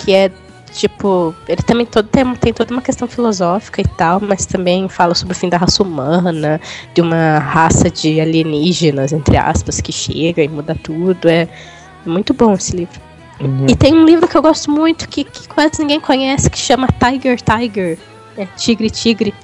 Que 0.00 0.12
é 0.14 0.30
tipo. 0.70 1.34
Ele 1.48 1.62
também 1.62 1.86
todo, 1.86 2.06
tem, 2.08 2.34
tem 2.34 2.52
toda 2.52 2.74
uma 2.74 2.82
questão 2.82 3.08
filosófica 3.08 3.80
e 3.80 3.88
tal, 3.96 4.20
mas 4.20 4.44
também 4.44 4.86
fala 4.86 5.14
sobre 5.14 5.32
o 5.32 5.34
fim 5.34 5.48
da 5.48 5.56
raça 5.56 5.82
humana, 5.82 6.60
de 6.92 7.00
uma 7.00 7.38
raça 7.38 7.90
de 7.90 8.20
alienígenas, 8.20 9.14
entre 9.14 9.38
aspas, 9.38 9.80
que 9.80 9.92
chega 9.92 10.42
e 10.42 10.48
muda 10.48 10.74
tudo. 10.74 11.26
É 11.26 11.48
muito 12.04 12.34
bom 12.34 12.52
esse 12.52 12.76
livro. 12.76 13.07
Uhum. 13.40 13.66
E 13.68 13.76
tem 13.76 13.94
um 13.94 14.04
livro 14.04 14.26
que 14.26 14.36
eu 14.36 14.42
gosto 14.42 14.70
muito, 14.70 15.08
que, 15.08 15.24
que 15.24 15.48
quase 15.48 15.80
ninguém 15.80 16.00
conhece, 16.00 16.50
que 16.50 16.58
chama 16.58 16.88
Tiger 16.88 17.38
Tiger. 17.40 17.98
É, 18.36 18.46
Tigre 18.56 18.90
Tigre. 18.90 19.34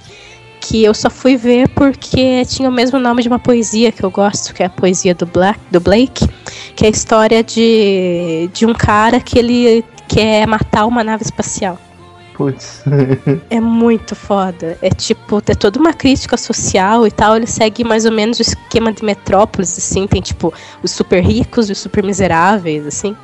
Que 0.60 0.82
eu 0.82 0.94
só 0.94 1.10
fui 1.10 1.36
ver 1.36 1.68
porque 1.68 2.44
tinha 2.46 2.68
o 2.70 2.72
mesmo 2.72 2.98
nome 2.98 3.22
de 3.22 3.28
uma 3.28 3.38
poesia 3.38 3.92
que 3.92 4.02
eu 4.02 4.10
gosto, 4.10 4.54
que 4.54 4.62
é 4.62 4.66
a 4.66 4.70
poesia 4.70 5.14
do, 5.14 5.26
Black, 5.26 5.60
do 5.70 5.78
Blake, 5.78 6.26
que 6.74 6.84
é 6.84 6.88
a 6.88 6.90
história 6.90 7.42
de, 7.44 8.48
de 8.52 8.64
um 8.64 8.72
cara 8.72 9.20
que 9.20 9.38
ele 9.38 9.84
quer 10.08 10.46
matar 10.46 10.86
uma 10.86 11.04
nave 11.04 11.22
espacial. 11.22 11.78
Putz. 12.34 12.82
É 13.50 13.60
muito 13.60 14.14
foda. 14.16 14.76
É 14.82 14.90
tipo, 14.90 15.42
é 15.46 15.54
toda 15.54 15.78
uma 15.78 15.92
crítica 15.92 16.36
social 16.36 17.06
e 17.06 17.10
tal. 17.10 17.36
Ele 17.36 17.46
segue 17.46 17.84
mais 17.84 18.04
ou 18.04 18.12
menos 18.12 18.38
o 18.38 18.42
esquema 18.42 18.92
de 18.92 19.04
metrópolis, 19.04 19.76
assim. 19.78 20.06
Tem, 20.06 20.20
tipo, 20.20 20.52
os 20.82 20.90
super 20.90 21.22
ricos 21.22 21.68
e 21.68 21.72
os 21.72 21.78
super 21.78 22.02
miseráveis, 22.02 22.86
assim. 22.86 23.14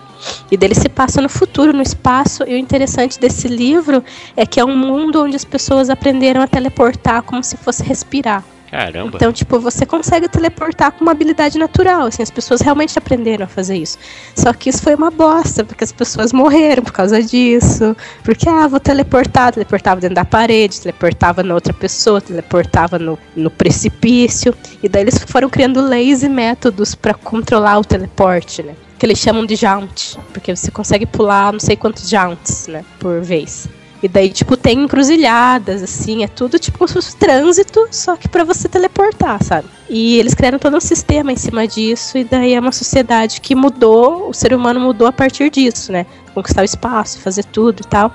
E 0.50 0.56
dele 0.56 0.74
se 0.74 0.88
passa 0.88 1.20
no 1.20 1.28
futuro, 1.28 1.72
no 1.72 1.82
espaço. 1.82 2.44
E 2.46 2.54
o 2.54 2.56
interessante 2.56 3.18
desse 3.18 3.48
livro 3.48 4.02
é 4.36 4.44
que 4.44 4.60
é 4.60 4.64
um 4.64 4.76
mundo 4.76 5.22
onde 5.22 5.36
as 5.36 5.44
pessoas 5.44 5.90
aprenderam 5.90 6.42
a 6.42 6.46
teleportar 6.46 7.22
como 7.22 7.42
se 7.42 7.56
fosse 7.56 7.82
respirar. 7.82 8.44
caramba. 8.70 9.16
Então, 9.16 9.32
tipo, 9.32 9.58
você 9.58 9.84
consegue 9.84 10.28
teleportar 10.28 10.92
com 10.92 11.02
uma 11.02 11.10
habilidade 11.10 11.58
natural, 11.58 12.06
assim, 12.06 12.22
as 12.22 12.30
pessoas 12.30 12.60
realmente 12.60 12.96
aprenderam 12.96 13.44
a 13.44 13.48
fazer 13.48 13.76
isso. 13.76 13.98
Só 14.34 14.52
que 14.52 14.70
isso 14.70 14.82
foi 14.82 14.94
uma 14.94 15.10
bosta, 15.10 15.64
porque 15.64 15.82
as 15.82 15.90
pessoas 15.90 16.32
morreram 16.32 16.82
por 16.82 16.92
causa 16.92 17.20
disso. 17.20 17.96
Porque, 18.22 18.48
ah, 18.48 18.68
vou 18.68 18.78
teleportar, 18.78 19.52
teleportava 19.52 20.00
dentro 20.00 20.14
da 20.14 20.24
parede, 20.24 20.80
teleportava 20.80 21.42
na 21.42 21.54
outra 21.54 21.72
pessoa, 21.72 22.20
teleportava 22.20 22.98
no, 22.98 23.18
no 23.34 23.50
precipício. 23.50 24.54
E 24.82 24.88
daí 24.88 25.02
eles 25.02 25.18
foram 25.18 25.50
criando 25.50 25.80
leis 25.80 26.22
e 26.22 26.28
métodos 26.28 26.94
pra 26.94 27.12
controlar 27.12 27.78
o 27.78 27.84
teleporte, 27.84 28.62
né? 28.62 28.74
Que 29.00 29.06
eles 29.06 29.18
chamam 29.18 29.46
de 29.46 29.56
jaunt, 29.56 30.18
porque 30.30 30.54
você 30.54 30.70
consegue 30.70 31.06
pular 31.06 31.54
não 31.54 31.58
sei 31.58 31.74
quantos 31.74 32.06
jaunts, 32.06 32.66
né, 32.68 32.84
por 32.98 33.22
vez. 33.22 33.66
E 34.02 34.08
daí, 34.08 34.28
tipo, 34.28 34.58
tem 34.58 34.82
encruzilhadas, 34.82 35.82
assim, 35.82 36.22
é 36.22 36.28
tudo 36.28 36.58
tipo 36.58 36.76
como 36.76 36.86
se 36.86 36.92
fosse 36.92 37.16
trânsito, 37.16 37.88
só 37.90 38.14
que 38.14 38.28
pra 38.28 38.44
você 38.44 38.68
teleportar, 38.68 39.42
sabe? 39.42 39.68
E 39.88 40.18
eles 40.18 40.34
criaram 40.34 40.58
todo 40.58 40.76
um 40.76 40.80
sistema 40.80 41.32
em 41.32 41.36
cima 41.36 41.66
disso, 41.66 42.18
e 42.18 42.24
daí 42.24 42.52
é 42.52 42.60
uma 42.60 42.72
sociedade 42.72 43.40
que 43.40 43.54
mudou, 43.54 44.28
o 44.28 44.34
ser 44.34 44.52
humano 44.52 44.78
mudou 44.78 45.06
a 45.06 45.12
partir 45.12 45.48
disso, 45.50 45.90
né? 45.92 46.04
Conquistar 46.34 46.60
o 46.60 46.64
espaço, 46.66 47.20
fazer 47.20 47.44
tudo 47.44 47.80
e 47.80 47.86
tal. 47.86 48.14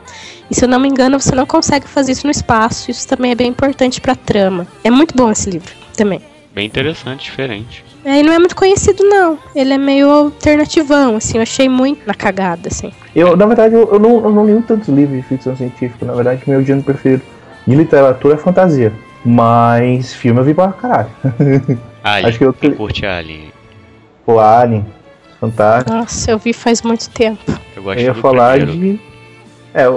E 0.52 0.54
se 0.54 0.66
eu 0.66 0.70
não 0.70 0.80
me 0.80 0.88
engano, 0.88 1.20
você 1.20 1.34
não 1.34 1.48
consegue 1.48 1.88
fazer 1.88 2.12
isso 2.12 2.28
no 2.28 2.32
espaço, 2.32 2.92
isso 2.92 3.08
também 3.08 3.32
é 3.32 3.36
bem 3.36 3.48
importante 3.48 4.00
pra 4.00 4.16
trama. 4.16 4.68
É 4.84 4.92
muito 4.92 5.16
bom 5.16 5.32
esse 5.32 5.50
livro, 5.50 5.74
também. 5.98 6.22
Bem 6.56 6.66
interessante, 6.68 7.26
diferente. 7.26 7.84
É, 8.06 8.20
e 8.20 8.24
não 8.24 8.32
é 8.32 8.40
muito 8.40 8.56
conhecido, 8.56 9.04
não. 9.04 9.38
Ele 9.54 9.74
é 9.74 9.78
meio 9.78 10.10
alternativão, 10.10 11.18
assim, 11.18 11.38
eu 11.38 11.42
achei 11.44 11.68
muito 11.68 12.08
na 12.08 12.14
cagada, 12.14 12.70
assim. 12.72 12.94
Eu, 13.14 13.36
na 13.36 13.46
verdade, 13.46 13.76
eu, 13.76 13.90
eu 13.92 14.00
não, 14.00 14.24
eu 14.24 14.32
não 14.32 14.46
li 14.46 14.62
tantos 14.62 14.88
livros 14.88 15.18
de 15.18 15.24
ficção 15.28 15.56
científica. 15.58 16.06
Na 16.06 16.14
verdade, 16.14 16.42
meu 16.48 16.64
gênero 16.64 16.86
preferido 16.86 17.24
de 17.68 17.76
literatura 17.76 18.36
é 18.36 18.38
fantasia. 18.38 18.94
Mas 19.26 20.14
filme 20.14 20.40
eu 20.40 20.44
vi 20.46 20.54
pra 20.54 20.70
caralho. 20.72 21.10
Alien. 22.04 22.30
Acho 22.30 22.38
que 22.38 22.46
eu- 22.46 22.54
Quem 22.54 22.72
curte 22.72 23.06
Alien? 23.06 23.52
O 24.26 24.40
Alien, 24.40 24.86
fantástico. 25.40 25.92
Nossa, 25.98 26.32
eu 26.32 26.38
vi 26.38 26.54
faz 26.54 26.82
muito 26.84 27.10
tempo. 27.10 27.42
Eu 27.76 27.84
gosto 27.84 28.00
Eu 28.00 28.06
ia 28.06 28.14
do 28.14 28.22
falar 28.22 28.58
primeiro. 28.60 28.98
de. 28.98 29.00
É, 29.74 29.90
o, 29.90 29.94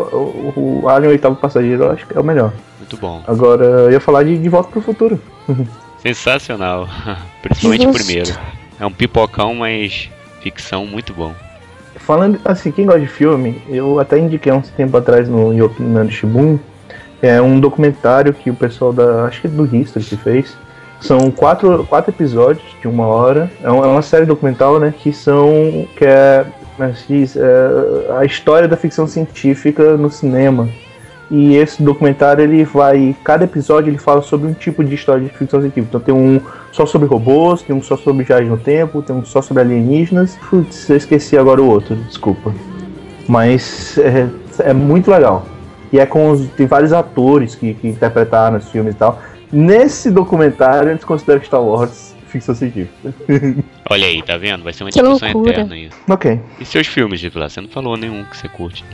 o, 0.57 0.81
o 0.83 0.89
Alien 0.89 1.13
Oitavo 1.13 1.37
Passageiro 1.37 1.85
eu 1.85 1.91
acho 1.93 2.05
que 2.07 2.17
é 2.17 2.21
o 2.21 2.25
melhor. 2.25 2.53
Muito 2.79 2.97
bom. 2.97 3.23
Agora, 3.29 3.65
eu 3.65 3.93
ia 3.93 4.01
falar 4.01 4.25
de 4.25 4.37
De 4.39 4.49
Volta 4.49 4.71
pro 4.71 4.81
Futuro. 4.81 5.21
Sensacional. 6.01 6.89
Principalmente 7.43 7.87
o 7.87 7.93
primeiro. 7.93 8.31
É 8.81 8.87
um 8.87 8.93
pipocão, 8.93 9.55
mas 9.55 10.09
ficção 10.41 10.87
muito 10.87 11.13
bom. 11.13 11.35
Falando 11.97 12.39
assim, 12.45 12.71
quem 12.71 12.87
gosta 12.87 13.01
de 13.01 13.09
filme, 13.09 13.61
eu 13.69 13.99
até 13.99 14.19
indiquei 14.19 14.53
há 14.53 14.55
uns 14.55 14.69
tempo 14.71 14.97
atrás 14.97 15.29
no 15.29 15.53
Yopinando 15.53 16.11
Shibun. 16.11 16.59
É 17.21 17.43
um 17.43 17.59
documentário 17.59 18.33
que 18.33 18.49
o 18.51 18.55
pessoal 18.55 18.93
da. 18.93 19.25
Acho 19.25 19.41
que 19.41 19.47
é 19.49 19.51
do 19.51 19.65
History 19.77 20.05
que 20.05 20.17
fez. 20.17 20.57
São 21.01 21.31
quatro, 21.31 21.85
quatro 21.87 22.11
episódios 22.13 22.65
de 22.81 22.89
uma 22.89 23.07
hora. 23.07 23.51
É 23.63 23.71
uma, 23.71 23.85
é 23.85 23.89
uma 23.89 24.03
série 24.03 24.25
documental, 24.25 24.79
né? 24.79 24.95
Que 24.97 25.13
são. 25.13 25.87
que 25.97 26.05
é. 26.05 26.47
É? 26.81 26.85
É, 26.85 28.19
a 28.21 28.25
história 28.25 28.69
da 28.69 28.77
ficção 28.77 29.07
científica 29.09 29.97
no 29.97 30.09
cinema. 30.11 30.69
E 31.31 31.57
esse 31.57 31.83
documentário 31.83 32.43
ele 32.43 32.65
vai. 32.65 33.15
Cada 33.23 33.45
episódio 33.45 33.91
ele 33.91 33.99
fala 33.99 34.23
sobre 34.23 34.47
um 34.49 34.55
tipo 34.55 34.83
de 34.83 34.95
história 34.95 35.23
de 35.23 35.29
ficção 35.29 35.61
científica. 35.61 35.87
Então 35.89 36.01
tem 36.01 36.15
um 36.15 36.41
só 36.73 36.87
sobre 36.87 37.07
robôs, 37.07 37.61
tem 37.63 37.77
um 37.77 37.83
só 37.83 37.97
sobre 37.99 38.25
viagem 38.25 38.49
no 38.49 38.57
tempo, 38.57 39.03
tem 39.03 39.15
um 39.15 39.25
só 39.25 39.43
sobre 39.43 39.63
alienígenas. 39.63 40.39
Putz, 40.49 40.89
eu 40.89 40.97
esqueci 40.97 41.37
agora 41.37 41.61
o 41.61 41.69
outro, 41.69 41.95
desculpa. 41.97 42.55
Mas 43.29 43.99
é, 43.99 44.27
é 44.61 44.73
muito 44.73 45.11
legal. 45.11 45.45
E 45.93 45.99
é 45.99 46.07
com 46.07 46.31
os, 46.31 46.47
tem 46.51 46.67
vários 46.67 46.93
atores 46.93 47.55
que, 47.55 47.75
que 47.75 47.89
interpretaram 47.89 48.57
os 48.57 48.71
filmes 48.71 48.95
e 48.95 48.99
tal. 48.99 49.21
Nesse 49.53 50.11
documentário, 50.11 50.91
eles 50.91 51.05
consideram 51.05 51.43
Star 51.43 51.63
Wars 51.63 52.15
ficção 52.29 52.55
científica. 52.55 53.15
Olha 53.91 54.07
aí, 54.07 54.23
tá 54.23 54.37
vendo? 54.37 54.63
Vai 54.63 54.73
ser 54.73 54.85
uma 54.85 54.91
Que 54.91 55.01
discussão 55.01 55.33
loucura. 55.33 55.53
eterna 55.53 55.77
isso. 55.77 55.97
ok. 56.09 56.41
E 56.61 56.65
seus 56.65 56.87
filmes, 56.87 57.21
de 57.21 57.31
lá? 57.35 57.49
Você 57.49 57.61
não 57.61 57.69
falou 57.69 57.97
nenhum 57.97 58.25
que 58.25 58.37
você 58.37 58.49
curte. 58.49 58.85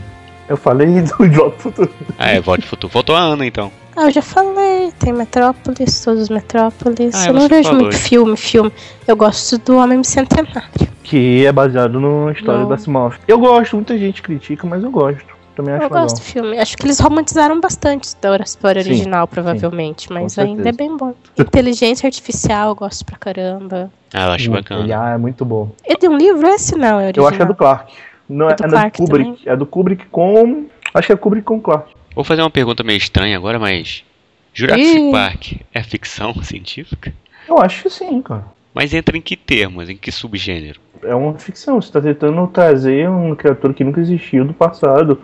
Eu 0.48 0.56
falei 0.56 0.86
do 1.02 1.28
De 1.28 1.36
Volta 1.36 1.50
pro 1.56 1.62
Futuro. 1.70 1.90
Ah, 2.18 2.30
é, 2.30 2.40
Volte 2.40 2.66
Futuro. 2.66 2.92
Faltou 2.92 3.16
a 3.16 3.20
Ana, 3.20 3.46
então. 3.46 3.70
Ah, 3.96 4.04
eu 4.06 4.10
já 4.10 4.22
falei, 4.22 4.92
tem 4.98 5.12
Metrópolis, 5.12 6.02
todos 6.04 6.22
os 6.22 6.28
Metrópolis. 6.28 7.14
Ah, 7.14 7.28
eu 7.28 7.34
não 7.34 7.48
vejo 7.48 7.72
muito 7.72 7.96
filme, 7.96 8.36
filme. 8.36 8.72
Eu 9.06 9.16
gosto 9.16 9.56
do 9.58 9.76
Homem 9.76 10.00
Bicentenário. 10.00 10.62
Que 11.04 11.46
é 11.46 11.52
baseado 11.52 12.00
na 12.00 12.32
história 12.32 12.62
Não. 12.62 12.68
da 12.68 12.74
Asimov. 12.74 13.16
Eu 13.28 13.38
gosto, 13.38 13.76
muita 13.76 13.96
gente 13.96 14.20
critica, 14.20 14.66
mas 14.66 14.82
eu 14.82 14.90
gosto. 14.90 15.34
Também 15.54 15.74
acho 15.74 15.84
Eu 15.84 15.88
legal. 15.88 16.02
gosto 16.02 16.16
do 16.16 16.22
filme. 16.22 16.58
Acho 16.58 16.76
que 16.76 16.84
eles 16.84 16.98
romantizaram 16.98 17.60
bastante 17.60 18.16
da 18.20 18.36
história 18.38 18.82
Sim, 18.82 18.90
original, 18.90 19.28
provavelmente. 19.28 20.12
Mas 20.12 20.32
certeza. 20.32 20.56
ainda 20.56 20.68
é 20.68 20.72
bem 20.72 20.96
bom. 20.96 21.14
Inteligência 21.38 22.08
Artificial, 22.08 22.70
eu 22.70 22.74
gosto 22.74 23.04
pra 23.04 23.16
caramba. 23.16 23.88
Ah, 24.12 24.26
eu 24.26 24.32
acho 24.32 24.44
Ele 24.46 24.56
bacana. 24.56 25.00
ah, 25.00 25.10
é 25.14 25.18
muito 25.18 25.44
bom. 25.44 25.70
É 25.84 25.94
de 25.96 26.08
um 26.08 26.16
livro? 26.16 26.44
Esse 26.48 26.76
não, 26.76 26.98
é 26.98 27.04
original. 27.06 27.24
Eu 27.24 27.28
acho 27.28 27.36
que 27.36 27.42
é 27.44 27.46
do 27.46 27.54
Clark. 27.54 27.92
Não, 28.28 28.48
é, 28.48 28.52
É 28.52 28.66
do 28.66 28.76
é 28.76 28.90
Kubrick. 28.90 29.48
É 29.48 29.56
do 29.56 29.66
Kubrick 29.66 30.06
com. 30.06 30.66
Acho 30.92 31.06
que 31.08 31.12
é 31.12 31.16
Kubrick 31.16 31.44
com 31.44 31.60
Clark. 31.60 31.92
Vou 32.14 32.24
fazer 32.24 32.42
uma 32.42 32.50
pergunta 32.50 32.82
meio 32.82 32.96
estranha 32.96 33.36
agora, 33.36 33.58
mas. 33.58 34.04
Jurassic 34.52 34.98
Ih. 34.98 35.10
Park 35.10 35.52
é 35.72 35.82
ficção 35.82 36.34
científica? 36.42 37.12
Eu 37.48 37.58
acho 37.60 37.82
que 37.82 37.90
sim, 37.90 38.22
cara. 38.22 38.44
Mas 38.72 38.94
entra 38.94 39.16
em 39.16 39.20
que 39.20 39.36
termos? 39.36 39.88
Em 39.88 39.96
que 39.96 40.10
subgênero? 40.10 40.80
É 41.02 41.14
uma 41.14 41.34
ficção. 41.38 41.80
Você 41.80 41.92
tá 41.92 42.00
tentando 42.00 42.46
trazer 42.48 43.08
uma 43.08 43.36
criatura 43.36 43.74
que 43.74 43.84
nunca 43.84 44.00
existiu 44.00 44.44
do 44.44 44.54
passado 44.54 45.20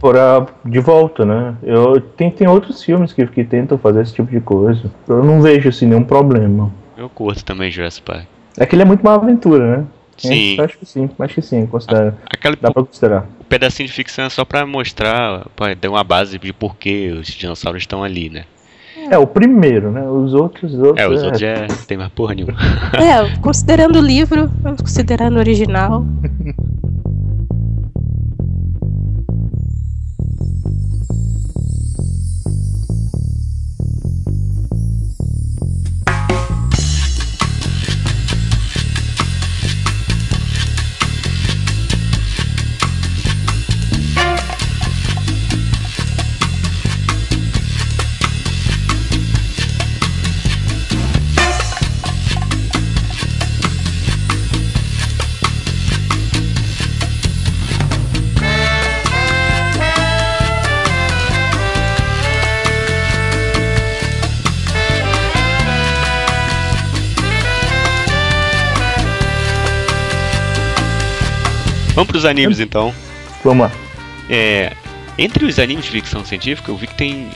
para 0.00 0.46
de 0.64 0.80
volta, 0.80 1.24
né? 1.24 1.54
Eu, 1.62 2.00
tem, 2.00 2.30
tem 2.30 2.48
outros 2.48 2.82
filmes 2.82 3.12
que, 3.12 3.26
que 3.26 3.44
tentam 3.44 3.78
fazer 3.78 4.02
esse 4.02 4.14
tipo 4.14 4.30
de 4.30 4.40
coisa. 4.40 4.90
Eu 5.06 5.24
não 5.24 5.40
vejo 5.40 5.68
assim 5.68 5.86
nenhum 5.86 6.04
problema. 6.04 6.72
Eu 6.96 7.08
curto 7.08 7.44
também 7.44 7.70
Jurassic 7.70 8.04
Park. 8.04 8.26
É 8.56 8.66
que 8.66 8.74
ele 8.74 8.82
é 8.82 8.84
muito 8.84 9.02
uma 9.02 9.14
aventura, 9.14 9.78
né? 9.78 9.84
Sim. 10.18 10.56
Eu 10.58 10.64
acho 10.64 10.78
que 10.78 10.86
sim, 10.86 11.08
acho 11.18 11.34
que 11.34 11.42
sim, 11.42 11.66
considera. 11.66 12.16
Aquele 12.28 12.56
Dá 12.56 12.70
pra 12.70 12.84
considerar. 12.84 13.26
pedacinho 13.48 13.88
de 13.88 13.94
ficção 13.94 14.24
é 14.24 14.30
só 14.30 14.44
pra 14.44 14.66
mostrar, 14.66 15.46
pô, 15.54 15.64
dar 15.74 15.90
uma 15.90 16.04
base 16.04 16.38
de 16.38 16.52
por 16.52 16.76
que 16.76 17.10
os 17.10 17.28
dinossauros 17.28 17.82
estão 17.82 18.02
ali, 18.02 18.28
né? 18.28 18.44
É, 19.10 19.16
o 19.16 19.26
primeiro, 19.26 19.90
né? 19.90 20.02
Os 20.02 20.34
outros, 20.34 20.74
os 20.74 20.80
outros. 20.80 21.00
É, 21.00 21.08
os 21.08 21.22
outros 21.22 21.40
já 21.40 21.66
tem 21.86 21.96
mais 21.96 22.10
porra 22.10 22.34
nenhuma. 22.34 22.54
É, 22.94 23.38
considerando 23.40 23.96
o 23.98 24.02
livro, 24.02 24.50
vamos 24.62 24.80
considerando 24.82 25.36
o 25.36 25.38
original. 25.38 26.04
Vamos 71.98 72.12
pros 72.12 72.24
animes 72.24 72.60
então. 72.60 72.94
Vamos 73.42 73.66
lá. 73.66 73.72
É, 74.30 74.72
entre 75.18 75.44
os 75.44 75.58
animes 75.58 75.84
de 75.86 75.90
ficção 75.90 76.24
científica, 76.24 76.70
eu 76.70 76.76
vi 76.76 76.86
que 76.86 76.94
tem 76.94 77.26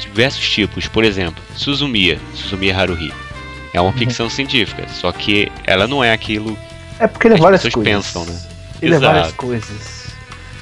diversos 0.00 0.48
tipos. 0.48 0.86
Por 0.86 1.02
exemplo, 1.02 1.42
Suzumiya, 1.56 2.16
Suzumiya 2.32 2.76
Haruhi. 2.78 3.12
É 3.72 3.80
Uhum. 3.80 3.88
uma 3.88 3.92
ficção 3.92 4.30
científica, 4.30 4.84
só 4.88 5.10
que 5.10 5.50
ela 5.66 5.88
não 5.88 6.04
é 6.04 6.12
aquilo 6.12 6.56
É 7.00 7.08
porque 7.08 7.26
ele 7.26 7.34
é 7.34 7.38
As 7.38 7.42
várias 7.42 7.62
coisas. 7.62 7.82
pensam, 7.82 8.24
né? 8.24 8.40
Ele 8.80 8.94
Exato. 8.94 9.04
é 9.04 9.14
várias 9.18 9.32
coisas. 9.32 10.04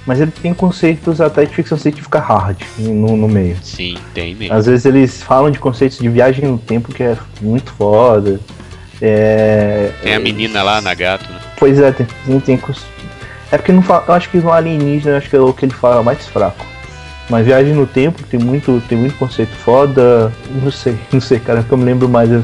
Mas 0.07 0.19
ele 0.19 0.31
tem 0.31 0.55
conceitos 0.55 1.21
até 1.21 1.45
de 1.45 1.55
ficção 1.55 1.77
científica 1.77 2.19
hard 2.21 2.57
no, 2.79 3.19
no 3.19 3.29
meio. 3.29 3.59
Sim, 3.62 3.99
tem 4.15 4.35
mesmo. 4.35 4.55
Às 4.57 4.65
vezes 4.65 4.87
eles 4.87 5.23
falam 5.23 5.51
de 5.51 5.59
conceitos 5.59 5.99
de 5.99 6.09
viagem 6.09 6.47
no 6.47 6.57
tempo 6.57 6.91
que 6.91 7.03
é 7.03 7.19
muito 7.43 7.71
foda. 7.75 8.41
É, 9.03 9.93
Tem 10.03 10.15
a 10.15 10.19
menina 10.21 10.62
lá, 10.62 10.81
Nagato, 10.81 11.31
né? 11.31 11.38
Pois 11.59 11.79
é, 11.79 11.93
tem, 11.93 12.07
tem, 12.25 12.41
tem 12.41 12.57
É 13.53 13.59
porque 13.59 13.71
não 13.71 13.83
fala, 13.83 14.05
eu 14.09 14.15
acho 14.15 14.31
que 14.31 14.38
no 14.38 14.51
alienígena 14.51 15.19
acho 15.19 15.29
que 15.29 15.37
é 15.37 15.41
o 15.41 15.53
que 15.53 15.67
ele 15.67 15.75
fala 15.75 16.03
mais 16.03 16.27
fraco. 16.27 16.67
Mas 17.29 17.47
viagem 17.47 17.73
no 17.75 17.87
tempo 17.87 18.23
tem 18.25 18.41
muito, 18.41 18.83
tem 18.88 18.99
muito 18.99 19.15
conceito 19.17 19.53
foda. 19.53 20.33
Não 20.51 20.71
sei, 20.71 20.99
não 21.12 21.21
sei, 21.21 21.38
cara, 21.38 21.61
porque 21.61 21.75
eu 21.75 21.79
me 21.79 21.85
lembro 21.85 22.09
mais. 22.09 22.31
É, 22.31 22.37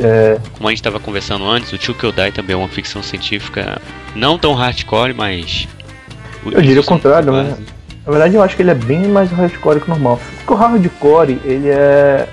é, 0.00 0.38
Como 0.52 0.68
a 0.68 0.70
gente 0.70 0.78
estava 0.78 0.98
conversando 1.00 1.44
antes, 1.44 1.72
o 1.72 1.78
Tio 1.78 1.94
Kyodai 1.94 2.32
também 2.32 2.54
é 2.54 2.56
uma 2.56 2.68
ficção 2.68 3.02
científica 3.02 3.80
não 4.14 4.38
tão 4.38 4.54
hardcore, 4.54 5.12
mas. 5.12 5.68
Eu 6.46 6.62
diria 6.62 6.80
o 6.80 6.84
contrário, 6.84 7.32
né? 7.32 7.56
Na 8.06 8.12
verdade, 8.12 8.36
eu 8.36 8.42
acho 8.42 8.56
que 8.56 8.62
ele 8.62 8.70
é 8.70 8.74
bem 8.74 9.06
mais 9.08 9.30
hardcore 9.30 9.80
que 9.80 9.86
o 9.86 9.90
normal. 9.90 10.20
Porque 10.38 10.52
o 10.52 10.56
hardcore, 10.56 11.40
ele 11.44 11.68
é. 11.68 12.28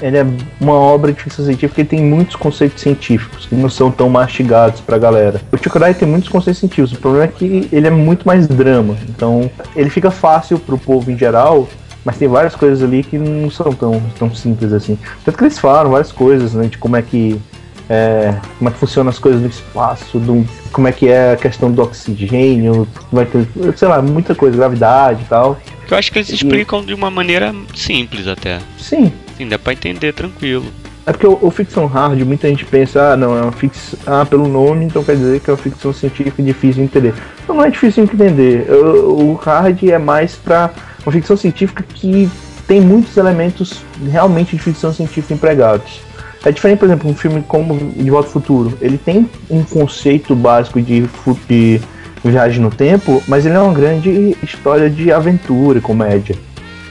Ele 0.00 0.18
é 0.18 0.26
uma 0.60 0.74
obra 0.74 1.12
de 1.12 1.22
ficção 1.22 1.44
científica 1.44 1.82
que 1.82 1.88
tem 1.88 2.02
muitos 2.02 2.36
conceitos 2.36 2.82
científicos 2.82 3.46
que 3.46 3.54
não 3.54 3.68
são 3.68 3.90
tão 3.90 4.08
mastigados 4.08 4.80
pra 4.80 4.98
galera. 4.98 5.40
O 5.50 5.56
Chokodai 5.56 5.94
tem 5.94 6.06
muitos 6.06 6.28
conceitos 6.28 6.60
científicos, 6.60 6.92
o 6.92 7.00
problema 7.00 7.24
é 7.24 7.28
que 7.28 7.68
ele 7.72 7.86
é 7.86 7.90
muito 7.90 8.26
mais 8.26 8.46
drama. 8.46 8.96
Então, 9.08 9.50
ele 9.74 9.88
fica 9.88 10.10
fácil 10.10 10.58
pro 10.58 10.76
povo 10.76 11.10
em 11.10 11.16
geral, 11.16 11.68
mas 12.04 12.16
tem 12.18 12.28
várias 12.28 12.54
coisas 12.54 12.82
ali 12.82 13.02
que 13.02 13.18
não 13.18 13.50
são 13.50 13.72
tão, 13.72 14.02
tão 14.18 14.34
simples 14.34 14.72
assim. 14.72 14.98
Tanto 15.24 15.36
que 15.36 15.44
eles 15.44 15.58
falam 15.58 15.90
várias 15.90 16.12
coisas, 16.12 16.54
né? 16.54 16.66
De 16.66 16.78
como 16.78 16.96
é 16.96 17.02
que. 17.02 17.40
é, 17.88 18.34
como 18.58 18.70
é 18.70 18.72
que 18.72 18.78
funcionam 18.78 19.10
as 19.10 19.18
coisas 19.18 19.40
do 19.40 19.48
espaço, 19.48 20.18
do, 20.18 20.46
como 20.70 20.86
é 20.86 20.92
que 20.92 21.08
é 21.08 21.32
a 21.32 21.36
questão 21.36 21.70
do 21.72 21.82
oxigênio, 21.82 22.86
vai 23.10 23.26
ter, 23.26 23.48
sei 23.76 23.88
lá, 23.88 24.00
muita 24.02 24.34
coisa, 24.34 24.56
gravidade 24.56 25.22
e 25.22 25.24
tal. 25.26 25.58
Eu 25.90 25.96
acho 25.96 26.12
que 26.12 26.18
eles 26.18 26.28
explicam 26.30 26.84
de 26.84 26.94
uma 26.94 27.10
maneira 27.10 27.54
simples 27.74 28.26
até. 28.26 28.58
Sim, 28.78 29.12
Sim, 29.36 29.48
dá 29.48 29.58
pra 29.58 29.72
entender 29.72 30.12
tranquilo. 30.12 30.64
é 31.04 31.12
porque 31.12 31.26
o, 31.26 31.38
o 31.40 31.50
ficção 31.50 31.86
hard, 31.86 32.20
muita 32.22 32.48
gente 32.48 32.64
pensa, 32.64 33.12
ah, 33.12 33.16
não, 33.16 33.36
é 33.36 33.42
uma 33.42 33.52
ficção, 33.52 33.98
ah, 34.06 34.24
pelo 34.24 34.48
nome, 34.48 34.84
então 34.84 35.04
quer 35.04 35.16
dizer 35.16 35.40
que 35.40 35.50
é 35.50 35.52
uma 35.52 35.58
ficção 35.58 35.92
científica 35.92 36.42
difícil 36.42 36.82
de 36.82 36.82
entender. 36.82 37.14
Não, 37.46 37.56
não 37.56 37.64
é 37.64 37.70
difícil 37.70 38.06
de 38.06 38.14
entender. 38.14 38.70
O, 38.70 39.32
o 39.32 39.34
hard 39.34 39.82
é 39.84 39.98
mais 39.98 40.34
pra 40.36 40.70
uma 41.04 41.12
ficção 41.12 41.36
científica 41.36 41.84
que 41.94 42.28
tem 42.66 42.80
muitos 42.80 43.16
elementos 43.16 43.84
realmente 44.10 44.56
de 44.56 44.62
ficção 44.62 44.92
científica 44.92 45.34
empregados. 45.34 46.00
É 46.44 46.52
diferente, 46.52 46.78
por 46.78 46.86
exemplo, 46.86 47.10
um 47.10 47.14
filme 47.14 47.44
como 47.46 47.76
De 47.76 48.10
Volta 48.10 48.28
ao 48.28 48.32
Futuro. 48.32 48.76
Ele 48.80 48.98
tem 48.98 49.28
um 49.50 49.62
conceito 49.64 50.34
básico 50.34 50.80
de, 50.80 51.08
de 51.48 51.80
viagem 52.24 52.60
no 52.60 52.70
tempo, 52.70 53.22
mas 53.26 53.44
ele 53.44 53.56
é 53.56 53.60
uma 53.60 53.72
grande 53.72 54.36
história 54.42 54.88
de 54.88 55.12
aventura 55.12 55.78
e 55.78 55.80
comédia. 55.80 56.36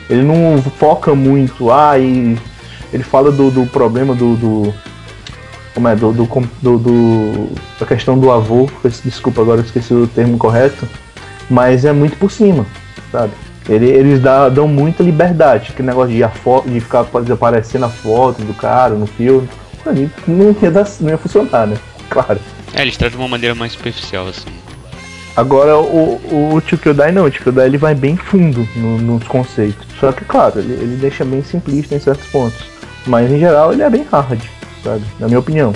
Ele 0.10 0.22
não 0.22 0.62
foca 0.62 1.16
muito, 1.16 1.72
ah, 1.72 1.98
e 1.98 2.38
ele 2.94 3.04
fala 3.04 3.32
do, 3.32 3.50
do 3.50 3.66
problema 3.66 4.14
do, 4.14 4.36
do. 4.36 4.74
Como 5.74 5.88
é? 5.88 5.96
Do, 5.96 6.14
do, 6.14 6.26
do, 6.62 6.78
do- 6.78 7.50
Da 7.80 7.86
questão 7.86 8.18
do 8.18 8.32
avô. 8.32 8.70
Desculpa, 9.04 9.42
agora 9.42 9.62
eu 9.62 9.66
esqueci 9.66 9.94
o 9.94 10.08
termo 10.08 10.38
correto. 10.38 10.88
Mas 11.50 11.86
é 11.86 11.92
muito 11.92 12.18
por 12.18 12.32
cima, 12.32 12.66
sabe? 13.12 13.34
Ele- 13.68 13.90
eles 13.90 14.20
dá- 14.22 14.48
dão 14.50 14.68
muita 14.68 15.04
liberdade. 15.04 15.72
Aquele 15.72 15.88
negócio 15.88 16.12
de, 16.14 16.24
a 16.24 16.30
fo- 16.30 16.64
de 16.66 16.80
ficar 16.80 17.04
desaparecendo 17.22 17.86
a 17.86 17.90
foto 17.90 18.42
do 18.44 18.54
cara 18.54 18.94
no 18.96 19.06
filme. 19.08 19.50
Não 20.28 20.56
ia, 20.62 20.72
dar, 20.72 20.88
não 21.02 21.10
ia 21.10 21.18
funcionar, 21.18 21.68
né? 21.68 21.78
Claro. 22.10 22.40
É, 22.74 22.82
eles 22.84 22.96
tratam 22.98 23.18
de 23.18 23.24
uma 23.24 23.30
maneira 23.30 23.56
mais 23.56 23.72
superficial, 23.74 24.28
assim. 24.28 24.46
Agora 25.36 25.78
o, 25.78 26.56
o 26.56 26.62
Kyodai 26.62 27.12
não, 27.12 27.26
o 27.26 27.32
Kyodai 27.32 27.68
ele 27.68 27.78
vai 27.78 27.94
bem 27.94 28.16
fundo 28.16 28.68
no- 28.76 28.98
nos 28.98 29.28
conceitos. 29.28 29.86
Só 30.00 30.12
que, 30.12 30.24
claro, 30.24 30.60
ele, 30.60 30.74
ele 30.74 30.96
deixa 30.96 31.26
bem 31.26 31.44
simplista 31.44 31.94
em 31.96 32.00
certos 32.00 32.26
pontos. 32.28 32.64
Mas 33.06 33.30
em 33.30 33.40
geral 33.40 33.74
ele 33.74 33.82
é 33.84 33.90
bem 33.90 34.06
hard, 34.12 34.42
sabe? 34.84 35.04
Na 35.20 35.28
minha 35.28 35.40
opinião. 35.40 35.74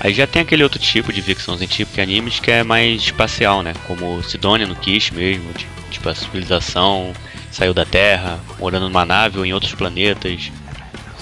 Aí 0.00 0.12
já 0.12 0.26
tem 0.26 0.42
aquele 0.42 0.62
outro 0.62 0.78
tipo 0.78 1.12
de 1.12 1.22
ficção 1.22 1.56
científica 1.56 2.00
e 2.00 2.02
animes 2.02 2.38
que 2.40 2.50
é 2.50 2.62
mais 2.62 3.00
espacial, 3.00 3.62
né? 3.62 3.72
Como 3.86 4.22
Sidonia 4.22 4.66
no 4.66 4.74
Kish 4.76 5.10
mesmo, 5.12 5.44
tipo 5.90 6.08
a 6.08 6.14
civilização 6.14 7.12
saiu 7.50 7.72
da 7.72 7.84
Terra, 7.86 8.38
morando 8.58 8.88
numa 8.88 9.06
nave 9.06 9.38
ou 9.38 9.46
em 9.46 9.54
outros 9.54 9.72
planetas. 9.74 10.50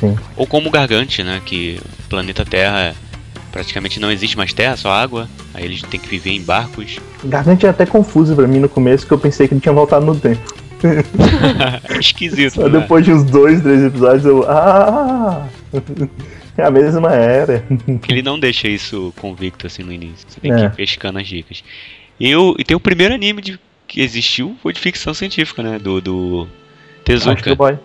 Sim. 0.01 0.16
Ou 0.37 0.47
como 0.47 0.70
Gargante, 0.70 1.23
né? 1.23 1.40
Que 1.44 1.79
o 2.01 2.09
planeta 2.09 2.44
Terra 2.44 2.94
praticamente 3.55 4.01
não 4.01 4.11
existe 4.11 4.37
mais 4.37 4.53
terra, 4.53 4.77
só 4.77 4.90
água. 4.90 5.29
Aí 5.55 5.64
eles 5.64 5.81
têm 5.83 6.01
que 6.01 6.09
viver 6.09 6.31
em 6.31 6.43
barcos. 6.43 6.99
Gargante 7.25 7.64
é 7.64 7.69
até 7.69 7.87
confuso 7.87 8.35
pra 8.35 8.49
mim 8.49 8.59
no 8.59 8.69
começo, 8.69 9.07
que 9.07 9.12
eu 9.12 9.19
pensei 9.19 9.47
que 9.47 9.55
ele 9.55 9.61
tinha 9.61 9.73
voltado 9.73 10.05
no 10.05 10.14
tempo. 10.17 10.43
é 11.88 11.99
esquisito. 12.01 12.55
Só 12.57 12.69
né? 12.69 12.81
depois 12.81 13.05
de 13.05 13.12
uns 13.12 13.23
dois, 13.25 13.62
três 13.62 13.81
episódios 13.85 14.25
eu. 14.25 14.45
Ah! 14.51 15.47
É 16.57 16.62
a 16.62 16.71
mesma 16.71 17.12
era. 17.12 17.64
Que 18.01 18.12
ele 18.14 18.23
não 18.23 18.38
deixa 18.38 18.69
isso 18.69 19.12
convicto 19.21 19.67
assim 19.67 19.83
no 19.83 19.90
início. 19.93 20.25
Você 20.29 20.38
tem 20.38 20.53
É. 20.53 20.57
que 20.57 20.62
ir 20.67 20.71
pescando 20.71 21.19
as 21.19 21.27
dicas. 21.27 21.64
E, 22.21 22.33
o, 22.37 22.55
e 22.57 22.62
tem 22.62 22.77
o 22.77 22.81
primeiro 22.81 23.12
anime 23.12 23.43
de- 23.43 23.59
que 23.88 24.01
existiu, 24.01 24.57
foi 24.62 24.73
de 24.73 24.79
ficção 24.79 25.12
científica, 25.12 25.64
né? 25.64 25.81
Do, 25.81 26.01
do 26.01 26.47
Tezuka. 27.05 27.33
Astro 27.33 27.57
Boy. 27.57 27.77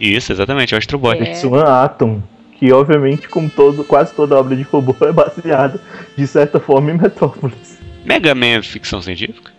Isso, 0.00 0.32
exatamente, 0.32 0.74
o 0.74 0.78
Astro 0.78 0.98
Boy. 0.98 1.18
É. 1.18 1.34
Swan 1.34 1.64
Atom. 1.64 2.22
Que 2.62 2.72
obviamente, 2.72 3.28
como 3.28 3.50
todo, 3.50 3.82
quase 3.82 4.14
toda 4.14 4.36
obra 4.38 4.54
de 4.54 4.62
robô, 4.62 4.94
é 5.00 5.10
baseada, 5.10 5.80
de 6.16 6.24
certa 6.28 6.60
forma, 6.60 6.92
em 6.92 6.96
Metrópolis. 6.96 7.80
Mega 8.04 8.36
Man 8.36 8.46
é 8.58 8.62
ficção 8.62 9.02
científica? 9.02 9.50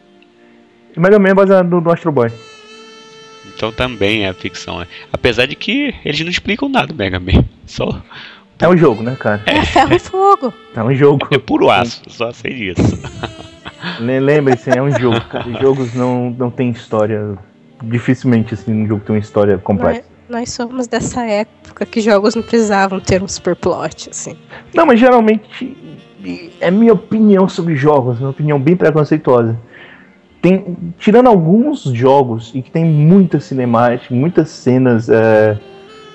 Mega 0.95 1.19
Man 1.19 1.27
é 1.31 1.33
baseado 1.33 1.67
no, 1.69 1.81
no 1.81 1.91
Astro 1.91 2.13
Boy. 2.13 2.31
Então 3.53 3.73
também 3.73 4.25
é 4.25 4.31
ficção, 4.31 4.79
né? 4.79 4.87
Apesar 5.11 5.47
de 5.47 5.55
que 5.57 5.93
eles 6.05 6.21
não 6.21 6.29
explicam 6.29 6.69
nada 6.69 6.87
do 6.87 6.95
Mega 6.95 7.19
Man. 7.19 7.43
Só 7.65 8.01
É 8.57 8.69
um 8.69 8.77
jogo, 8.77 9.03
né, 9.03 9.17
cara? 9.19 9.41
É 9.47 9.65
ferro 9.65 9.93
e 9.95 9.99
fogo. 9.99 10.53
É 10.73 10.81
um 10.81 10.95
jogo. 10.95 11.27
é 11.29 11.37
puro 11.37 11.69
aço, 11.69 12.03
só 12.07 12.31
sei 12.31 12.53
disso. 12.53 12.97
Le- 13.99 14.21
Lembre-se, 14.21 14.69
é 14.69 14.81
um 14.81 14.97
jogo, 14.97 15.19
cara. 15.25 15.43
Jogos 15.61 15.93
não, 15.93 16.29
não 16.29 16.49
tem 16.49 16.69
história. 16.69 17.37
Dificilmente, 17.83 18.53
assim, 18.53 18.71
um 18.71 18.87
jogo 18.87 19.03
tem 19.05 19.13
uma 19.17 19.19
história 19.21 19.57
complexa. 19.57 20.12
Nós, 20.33 20.51
somos 20.51 20.87
dessa 20.87 21.23
época 21.23 21.85
que 21.85 22.01
jogos 22.01 22.33
não 22.33 22.41
precisavam 22.41 22.99
ter 22.99 23.21
um 23.21 23.27
super 23.27 23.55
plot, 23.55 24.09
assim. 24.09 24.35
Não, 24.73 24.83
mas 24.83 24.99
geralmente 24.99 25.77
é 26.59 26.71
minha 26.71 26.93
opinião 26.93 27.47
sobre 27.47 27.75
jogos, 27.75 28.17
minha 28.17 28.31
opinião 28.31 28.59
bem 28.59 28.75
preconceituosa. 28.75 29.55
Tem, 30.41 30.75
tirando 30.97 31.27
alguns 31.27 31.83
jogos 31.83 32.51
e 32.55 32.63
que 32.63 32.71
tem 32.71 32.83
muita 32.83 33.39
cinemática, 33.39 34.11
muitas 34.15 34.49
cenas, 34.49 35.07
é, 35.07 35.55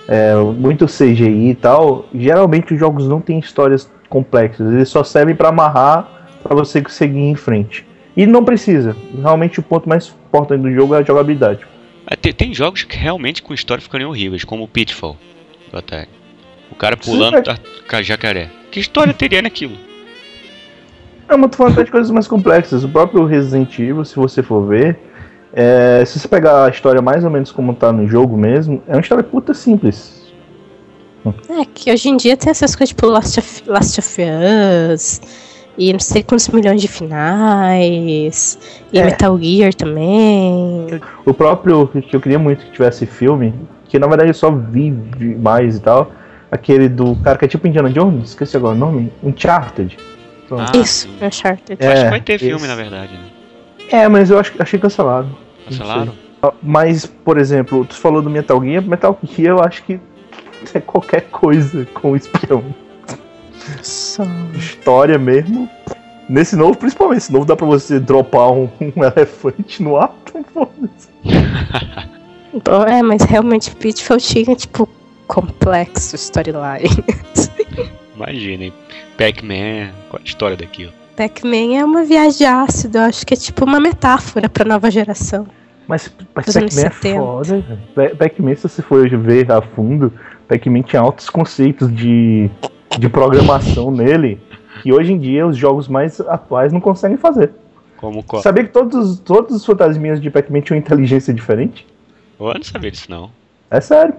é, 0.09 0.35
muito 0.35 0.87
CGI 0.87 1.51
e 1.51 1.55
tal, 1.55 2.07
geralmente 2.13 2.75
os 2.75 2.81
jogos 2.81 3.07
não 3.07 3.21
têm 3.21 3.39
histórias 3.39 3.89
complexas, 4.09 4.73
eles 4.73 4.89
só 4.89 5.05
servem 5.05 5.37
para 5.37 5.51
amarrar 5.51 6.09
para 6.43 6.57
você 6.57 6.83
seguir 6.89 7.21
em 7.21 7.37
frente. 7.37 7.87
E 8.17 8.27
não 8.27 8.45
precisa. 8.45 8.97
Realmente 9.17 9.61
o 9.61 9.63
ponto 9.63 9.89
mais 9.89 10.13
importante 10.27 10.63
do 10.63 10.73
jogo 10.73 10.97
é 10.97 10.99
a 10.99 11.03
jogabilidade. 11.03 11.78
Tem, 12.17 12.33
tem 12.33 12.55
jogos 12.55 12.85
que 12.85 12.97
realmente 12.97 13.43
com 13.43 13.53
história 13.53 13.83
ficariam 13.83 14.11
horríveis, 14.11 14.45
como 14.45 14.65
o 14.65 14.69
Pitfall 14.69 15.17
do 15.71 15.79
Atari. 15.79 16.09
O 16.71 16.75
cara 16.75 16.97
pulando 16.97 17.37
Sim, 17.37 17.43
da 17.43 17.59
ca- 17.87 18.03
jacaré. 18.03 18.51
Que 18.71 18.81
história 18.81 19.13
teria 19.13 19.43
naquilo? 19.43 19.77
Não, 21.29 21.37
mas 21.37 21.51
tô 21.51 21.59
falando 21.59 21.75
até 21.75 21.85
de 21.85 21.91
coisas 21.91 22.11
mais 22.11 22.27
complexas. 22.27 22.85
O 22.85 22.89
próprio 22.89 23.25
Resident 23.25 23.79
Evil, 23.79 24.05
se 24.05 24.17
você 24.17 24.43
for 24.43 24.67
ver, 24.67 24.99
é, 25.53 26.03
se 26.07 26.19
você 26.19 26.29
pegar 26.29 26.65
a 26.67 26.69
história 26.71 27.03
mais 27.03 27.25
ou 27.25 27.31
menos 27.31 27.53
como 27.53 27.75
tá 27.75 27.93
no 27.93 28.09
jogo 28.09 28.37
mesmo, 28.37 28.83
é 28.87 28.93
uma 28.93 29.01
história 29.01 29.25
puta 29.25 29.53
simples. 29.53 30.17
É, 31.51 31.65
que 31.75 31.91
hoje 31.93 32.09
em 32.09 32.17
dia 32.17 32.37
tem 32.37 32.51
essas 32.51 32.75
coisas 32.75 32.95
tipo 32.95 33.07
Last 33.07 33.39
of, 33.39 33.63
Last 33.67 34.01
of 34.01 34.17
Us, 34.95 35.21
e 35.79 35.93
não 35.93 36.01
sei 36.01 36.23
quantos 36.23 36.49
milhões 36.49 36.81
de 36.81 36.89
finais, 36.89 38.59
e 38.93 38.99
É. 38.99 39.05
Metal 39.05 39.39
Gear 39.41 39.73
também. 39.73 40.87
O 41.25 41.33
próprio, 41.33 41.87
que 41.87 42.15
eu 42.15 42.21
queria 42.21 42.39
muito 42.39 42.65
que 42.65 42.73
tivesse 42.73 43.07
filme, 43.07 43.55
que 43.89 43.99
na 43.99 44.07
verdade 44.09 44.31
eu 44.31 44.35
só 44.35 44.51
vi, 44.51 44.91
mais 45.41 45.77
e 45.77 45.81
tal, 45.81 46.11
aquele 46.51 46.89
do 46.89 47.15
cara 47.17 47.39
que 47.39 47.45
é 47.45 47.49
tipo 47.49 47.67
Indiana 47.67 47.91
Jones, 47.91 48.31
esqueci 48.31 48.57
agora 48.57 48.75
o 48.75 48.79
nome, 48.79 49.13
Uncharted. 49.23 49.97
Pronto. 50.49 50.73
Ah, 50.75 50.77
Isso, 50.79 51.09
sim. 51.09 51.25
Uncharted. 51.27 51.77
É, 51.79 51.93
Acho 51.93 52.05
que 52.05 52.11
vai 52.11 52.21
ter 52.21 52.39
filme, 52.39 52.57
esse. 52.57 52.67
na 52.67 52.75
verdade, 52.75 53.13
né? 53.13 53.25
É, 53.91 54.09
mas 54.09 54.31
eu 54.31 54.39
acho, 54.39 54.53
achei 54.59 54.79
cancelado. 54.79 55.29
Cancelaram? 55.69 56.13
sei. 56.13 56.51
Mas, 56.63 57.05
por 57.07 57.37
exemplo, 57.39 57.85
tu 57.85 57.95
falou 57.95 58.23
do 58.23 58.31
Metal 58.31 58.63
Gear, 58.63 58.83
Metal 58.83 59.19
Gear 59.25 59.59
eu 59.59 59.63
acho 59.63 59.83
que 59.85 60.01
é 60.75 60.81
qualquer 60.81 61.23
coisa 61.31 61.87
com 61.95 62.17
espião. 62.17 62.65
História 64.55 65.19
mesmo. 65.19 65.69
Nesse 66.29 66.57
novo, 66.57 66.77
principalmente, 66.77 67.19
esse 67.19 67.33
novo 67.33 67.45
dá 67.47 67.57
pra 67.57 67.67
você 67.67 67.99
dropar 67.99 68.53
um, 68.53 68.69
um 68.81 69.05
elefante 69.05 69.83
no 69.83 69.97
ar, 69.97 70.15
foda-se. 70.53 71.09
Bom, 72.65 72.83
é, 72.89 73.03
mas 73.03 73.23
realmente 73.23 73.75
Pitfall 73.75 74.19
tinha, 74.19 74.55
tipo, 74.55 74.89
complexo 75.27 76.17
storyline. 76.17 76.89
Imaginem. 78.15 78.73
Pac-Man, 79.17 79.91
qual 80.11 80.21
a 80.21 80.25
história 80.25 80.57
daquilo? 80.57 80.93
Pac-Man 81.17 81.77
é 81.77 81.85
uma 81.85 82.05
viagem 82.05 82.39
de 82.39 82.45
ácido, 82.45 82.99
eu 82.99 83.03
acho 83.03 83.27
que 83.27 83.35
é 83.35 83.37
tipo 83.37 83.65
uma 83.65 83.81
metáfora 83.81 84.49
pra 84.49 84.65
nova 84.65 84.91
geração. 84.91 85.47
Mas, 85.89 86.13
mas 86.35 86.47
Pac-Man 86.47 86.67
é 86.67 86.71
70. 86.71 87.19
foda, 87.19 87.61
velho. 87.61 87.79
Pa- 87.95 88.17
Pac-Man, 88.17 88.55
se 88.55 88.63
você 88.69 88.83
for 88.83 89.09
ver 89.09 89.51
a 89.51 89.61
fundo, 89.63 90.13
Pac-Man 90.47 90.83
tinha 90.83 91.01
altos 91.01 91.29
conceitos 91.31 91.93
de, 91.95 92.51
de 92.99 93.09
programação 93.09 93.91
nele, 93.91 94.41
que 94.83 94.93
hoje 94.93 95.13
em 95.13 95.19
dia 95.19 95.47
os 95.47 95.57
jogos 95.57 95.89
mais 95.89 96.21
atuais 96.21 96.73
não 96.73 96.81
conseguem 96.81 97.17
fazer. 97.17 97.53
Como 97.97 98.23
qual? 98.23 98.43
Sabia 98.43 98.65
que 98.65 98.71
todos, 98.71 99.19
todos 99.19 99.57
os 99.57 99.65
fantasminhas 99.65 100.21
de 100.21 100.31
Pac-Man 100.31 100.61
tinham 100.61 100.79
inteligência 100.79 101.35
diferente? 101.35 101.87
Eu 102.39 102.55
não 102.55 102.63
sabia 102.63 102.91
disso, 102.91 103.11
não. 103.11 103.31
É 103.71 103.81
sério. 103.81 104.15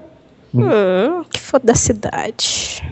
Hum, 0.53 1.23
que 1.29 1.39
foda 1.39 1.67
da 1.67 1.75
cidade. 1.75 2.83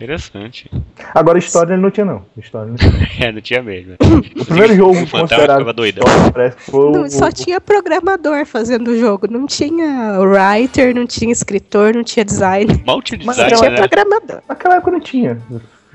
Interessante. 0.00 0.70
Agora, 1.14 1.38
história 1.38 1.74
ele 1.74 1.82
não 1.82 1.90
tinha, 1.90 2.06
não. 2.06 2.24
História 2.38 2.68
não 2.70 2.76
tinha. 2.76 2.90
É, 3.28 3.30
não 3.32 3.40
tinha 3.42 3.62
mesmo. 3.62 3.96
O 4.40 4.44
primeiro 4.46 4.74
jogo 4.74 4.92
O 5.02 5.06
considerado 5.06 5.60
história, 5.84 6.32
parece 6.32 6.56
que 6.56 6.62
foi 6.70 6.90
Não, 6.92 7.02
o- 7.02 7.10
só 7.10 7.30
tinha 7.30 7.60
programador 7.60 8.46
fazendo 8.46 8.88
o 8.92 8.98
jogo, 8.98 9.26
não 9.30 9.46
tinha 9.46 10.18
writer, 10.20 10.94
não 10.94 11.06
tinha 11.06 11.30
escritor, 11.30 11.94
não 11.94 12.02
tinha 12.02 12.24
design. 12.24 12.82
Mal 12.86 13.02
tinha 13.02 13.20
Mas 13.22 13.36
Só 13.36 13.42
design, 13.44 13.58
tinha 13.60 13.70
né? 13.72 13.86
programador. 13.88 14.42
Naquela 14.48 14.76
época 14.76 14.90
não 14.92 15.00
tinha 15.00 15.38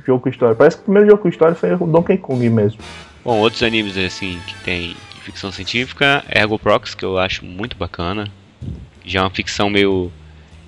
jogo 0.05 0.21
com 0.21 0.29
história. 0.29 0.53
Parece 0.55 0.75
que 0.77 0.81
o 0.83 0.85
primeiro 0.85 1.09
jogo 1.09 1.23
com 1.23 1.29
história 1.29 1.55
foi 1.55 1.73
o 1.73 1.77
Donkey 1.87 2.17
Kong 2.19 2.47
mesmo. 2.47 2.79
Bom, 3.23 3.39
outros 3.39 3.63
animes 3.63 3.97
assim 3.97 4.37
que 4.45 4.53
tem 4.63 4.95
ficção 5.23 5.51
científica, 5.51 6.23
Ergo 6.29 6.59
Prox, 6.59 6.93
que 6.93 7.03
eu 7.03 7.17
acho 7.17 7.43
muito 7.43 7.75
bacana. 7.75 8.27
Já 9.03 9.21
é 9.21 9.23
uma 9.23 9.31
ficção 9.31 9.67
meio 9.67 10.11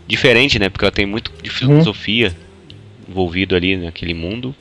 diferente, 0.08 0.58
né? 0.58 0.70
Porque 0.70 0.84
ela 0.86 0.92
tem 0.92 1.06
muito 1.06 1.32
de 1.44 1.52
filosofia 1.52 2.36
envolvido 3.08 3.56
ali 3.56 3.76
naquele 3.78 4.14
mundo. 4.14 4.56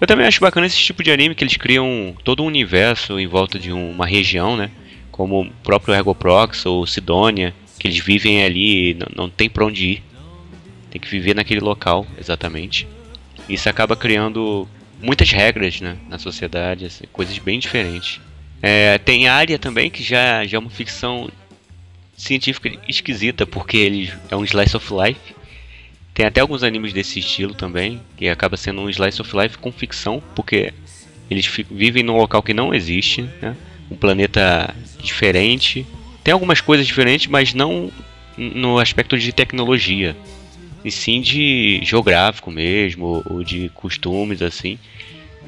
Eu 0.00 0.06
também 0.06 0.26
acho 0.26 0.40
bacana 0.40 0.66
esse 0.66 0.78
tipo 0.78 1.02
de 1.02 1.10
anime 1.10 1.34
que 1.34 1.44
eles 1.44 1.56
criam 1.56 2.14
todo 2.24 2.42
um 2.42 2.46
universo 2.46 3.18
em 3.18 3.26
volta 3.26 3.58
de 3.58 3.72
um- 3.72 3.90
uma 3.90 4.06
região, 4.06 4.56
né? 4.56 4.70
Como 5.10 5.42
o 5.42 5.50
próprio 5.62 5.94
Ergo 5.94 6.14
Prox 6.14 6.64
ou 6.64 6.86
Sidonia, 6.86 7.54
que 7.78 7.86
eles 7.86 7.98
vivem 7.98 8.42
ali 8.44 8.90
e 8.90 8.94
não, 8.94 9.06
não 9.24 9.30
tem 9.30 9.48
pra 9.48 9.64
onde 9.66 9.86
ir. 9.86 10.02
Tem 10.90 11.00
que 11.00 11.08
viver 11.08 11.34
naquele 11.34 11.60
local, 11.60 12.06
exatamente. 12.18 12.86
Isso 13.48 13.68
acaba 13.68 13.94
criando 13.94 14.66
muitas 15.02 15.30
regras 15.30 15.80
né, 15.80 15.96
na 16.08 16.18
sociedade, 16.18 16.86
assim, 16.86 17.04
coisas 17.12 17.38
bem 17.38 17.58
diferentes. 17.58 18.20
É, 18.62 18.96
tem 18.98 19.28
área 19.28 19.58
também 19.58 19.90
que 19.90 20.02
já, 20.02 20.44
já 20.46 20.56
é 20.56 20.58
uma 20.58 20.70
ficção 20.70 21.30
científica 22.16 22.70
esquisita, 22.88 23.46
porque 23.46 23.76
ele 23.76 24.12
é 24.30 24.36
um 24.36 24.44
slice 24.44 24.76
of 24.76 24.86
life. 24.92 25.20
Tem 26.18 26.26
até 26.26 26.40
alguns 26.40 26.64
animes 26.64 26.92
desse 26.92 27.20
estilo 27.20 27.54
também, 27.54 28.00
que 28.16 28.28
acaba 28.28 28.56
sendo 28.56 28.80
um 28.80 28.90
slice 28.90 29.20
of 29.22 29.36
life 29.36 29.56
com 29.56 29.70
ficção, 29.70 30.20
porque 30.34 30.74
eles 31.30 31.46
vivem 31.70 32.02
num 32.02 32.16
local 32.16 32.42
que 32.42 32.52
não 32.52 32.74
existe, 32.74 33.22
né? 33.40 33.56
um 33.88 33.94
planeta 33.94 34.74
diferente. 35.00 35.86
Tem 36.24 36.34
algumas 36.34 36.60
coisas 36.60 36.84
diferentes, 36.84 37.28
mas 37.28 37.54
não 37.54 37.92
no 38.36 38.80
aspecto 38.80 39.16
de 39.16 39.32
tecnologia, 39.32 40.16
e 40.84 40.90
sim 40.90 41.20
de 41.20 41.78
geográfico 41.84 42.50
mesmo, 42.50 43.22
ou- 43.24 43.44
de 43.44 43.68
costumes 43.68 44.42
assim. 44.42 44.76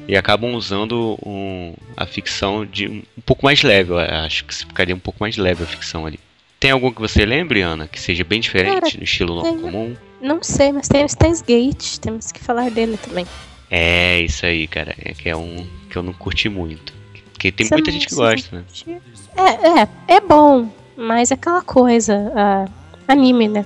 E 0.07 0.15
acabam 0.15 0.55
usando 0.55 1.19
um- 1.21 1.73
a 1.97 2.05
ficção 2.05 2.65
de 2.65 2.87
um, 2.87 3.03
pouco 3.25 3.43
mais 3.43 3.61
leve, 3.61 3.91
eu 3.91 3.99
acho 3.99 4.45
que 4.45 4.55
ficaria 4.55 4.95
um 4.95 4.99
pouco 4.99 5.17
mais 5.19 5.35
leve 5.35 5.63
a 5.63 5.67
ficção 5.67 6.05
ali. 6.05 6.17
Tem 6.61 6.71
algum 6.71 6.93
que 6.93 7.01
você 7.01 7.25
lembre, 7.25 7.59
Ana, 7.59 7.89
que 7.89 7.99
seja 7.99 8.23
bem 8.23 8.39
diferente 8.39 8.79
Cara, 8.79 8.97
no 8.97 9.03
estilo 9.03 9.41
tem- 9.43 9.59
comum? 9.59 9.97
Não 10.21 10.41
sei, 10.43 10.71
mas 10.71 10.87
tem 10.87 11.03
o 11.03 11.09
Steins 11.09 11.41
Gate, 11.41 11.97
temos 11.97 12.31
que 12.31 12.39
falar 12.39 12.69
dele 12.69 12.97
também. 12.97 13.25
É, 13.69 14.19
isso 14.21 14.45
aí, 14.45 14.67
cara. 14.67 14.95
É 14.99 15.13
que 15.13 15.29
é 15.29 15.35
um 15.35 15.65
que 15.89 15.97
eu 15.97 16.03
não 16.03 16.13
curti 16.13 16.47
muito. 16.49 16.93
Porque 17.31 17.51
tem 17.51 17.65
Você 17.65 17.73
muita 17.73 17.91
gente 17.91 18.07
que 18.07 18.15
gosta, 18.15 18.57
né? 18.57 18.63
É, 19.35 19.81
é, 19.81 20.15
é 20.17 20.21
bom, 20.21 20.69
mas 20.95 21.31
é 21.31 21.33
aquela 21.33 21.61
coisa, 21.61 22.31
ah, 22.35 22.65
anime, 23.07 23.47
né? 23.47 23.65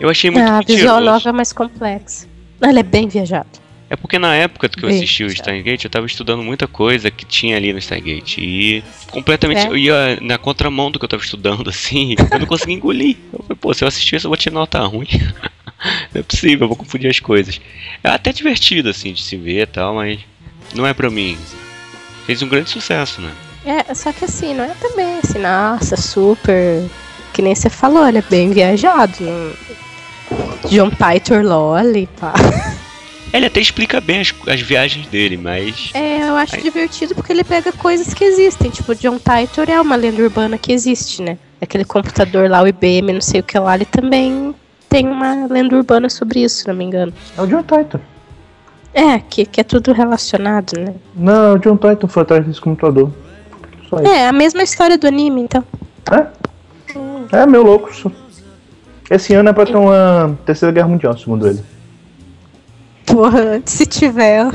Eu 0.00 0.10
achei 0.10 0.30
muito 0.30 0.48
a 0.48 0.60
visual 0.60 1.00
nova 1.00 1.28
é 1.28 1.32
mais 1.32 1.52
complexa. 1.52 2.26
Ela 2.60 2.80
é 2.80 2.82
bem 2.82 3.06
viajada. 3.06 3.64
É 3.88 3.96
porque 3.96 4.18
na 4.18 4.34
época 4.34 4.68
que 4.68 4.82
eu 4.82 4.88
Bem, 4.88 4.96
assisti 4.96 5.22
o. 5.22 5.28
Stargate, 5.28 5.84
eu 5.84 5.90
tava 5.90 6.06
estudando 6.06 6.42
muita 6.42 6.66
coisa 6.66 7.10
que 7.10 7.24
tinha 7.24 7.56
ali 7.56 7.72
no 7.72 7.78
Stargate. 7.78 8.40
E 8.40 8.82
completamente 9.10 9.66
É. 9.66 9.68
eu 9.68 9.76
ia 9.76 10.18
na 10.20 10.38
contramão 10.38 10.90
do 10.90 10.98
que 10.98 11.04
eu 11.04 11.08
tava 11.08 11.22
estudando, 11.22 11.68
assim, 11.70 12.16
eu 12.32 12.38
não 12.40 12.46
conseguia 12.46 12.74
engolir. 12.74 13.16
Eu 13.32 13.40
falei, 13.40 13.56
pô, 13.60 13.72
se 13.72 13.84
eu 13.84 13.88
assistir 13.88 14.16
isso, 14.16 14.26
eu 14.26 14.30
vou 14.30 14.36
tirar 14.36 14.54
nota 14.54 14.80
ruim. 14.80 15.06
não 16.12 16.20
é 16.20 16.22
possível, 16.22 16.64
eu 16.64 16.68
vou 16.68 16.76
confundir 16.76 17.10
as 17.10 17.20
coisas. 17.20 17.60
É 18.02 18.08
até 18.10 18.32
divertido, 18.32 18.88
assim, 18.88 19.12
de 19.12 19.22
se 19.22 19.36
ver 19.36 19.62
e 19.62 19.66
tal, 19.66 19.94
mas 19.94 20.20
não 20.74 20.86
é 20.86 20.92
pra 20.94 21.10
mim. 21.10 21.36
Fez 22.26 22.42
um 22.42 22.48
grande 22.48 22.70
sucesso, 22.70 23.20
né? 23.20 23.30
É, 23.66 23.94
só 23.94 24.12
que 24.12 24.24
assim, 24.24 24.54
não 24.54 24.64
é 24.64 24.74
também 24.80 25.18
assim, 25.22 25.38
nossa, 25.38 25.96
super. 25.96 26.82
Que 27.32 27.42
nem 27.42 27.54
você 27.54 27.68
falou, 27.68 28.06
ele 28.06 28.18
é 28.18 28.22
bem 28.22 28.50
viajado. 28.50 29.14
John 30.70 30.90
Titor 30.90 31.42
Lolly, 31.42 32.08
pá. 32.18 32.32
Ele 33.32 33.46
até 33.46 33.60
explica 33.60 34.00
bem 34.00 34.20
as, 34.20 34.32
as 34.46 34.60
viagens 34.60 35.06
dele, 35.08 35.36
mas. 35.36 35.90
É, 35.92 36.22
eu 36.28 36.36
acho 36.36 36.54
Aí- 36.56 36.62
divertido 36.62 37.14
porque 37.14 37.32
ele 37.32 37.42
pega 37.42 37.72
coisas 37.72 38.14
que 38.14 38.22
existem. 38.24 38.70
Tipo, 38.70 38.94
John 38.94 39.18
Titor 39.18 39.68
é 39.68 39.80
uma 39.80 39.96
lenda 39.96 40.22
urbana 40.22 40.56
que 40.56 40.72
existe, 40.72 41.20
né? 41.20 41.36
Aquele 41.60 41.84
computador 41.84 42.48
lá, 42.48 42.62
o 42.62 42.68
IBM, 42.68 43.12
não 43.12 43.20
sei 43.20 43.40
o 43.40 43.42
que 43.42 43.58
lá, 43.58 43.74
ele 43.74 43.86
também 43.86 44.54
tem 44.94 45.08
uma 45.08 45.46
lenda 45.50 45.76
urbana 45.76 46.08
sobre 46.08 46.44
isso, 46.44 46.58
se 46.58 46.68
não 46.68 46.74
me 46.74 46.84
engano. 46.84 47.12
É 47.36 47.42
o 47.42 47.46
John 47.48 47.62
Titan. 47.62 48.00
É, 48.92 49.18
que, 49.18 49.44
que 49.44 49.60
é 49.60 49.64
tudo 49.64 49.92
relacionado, 49.92 50.78
né? 50.78 50.94
Não, 51.16 51.54
o 51.54 51.58
John 51.58 51.76
Titan 51.76 52.06
foi 52.06 52.22
atrás 52.22 52.46
desse 52.46 52.60
computador. 52.60 53.10
Só 53.90 53.96
isso. 53.96 54.06
É, 54.06 54.28
a 54.28 54.32
mesma 54.32 54.62
história 54.62 54.96
do 54.96 55.08
anime, 55.08 55.40
então. 55.40 55.64
É? 56.12 57.36
É, 57.36 57.44
meu 57.44 57.64
louco. 57.64 57.90
isso. 57.90 58.12
Esse 59.10 59.34
ano 59.34 59.48
é 59.48 59.52
pra 59.52 59.66
ter 59.66 59.74
uma 59.74 60.38
terceira 60.46 60.72
guerra 60.72 60.86
mundial, 60.86 61.18
segundo 61.18 61.48
ele. 61.48 61.60
Porra, 63.04 63.60
se 63.64 63.86
tiver. 63.86 64.46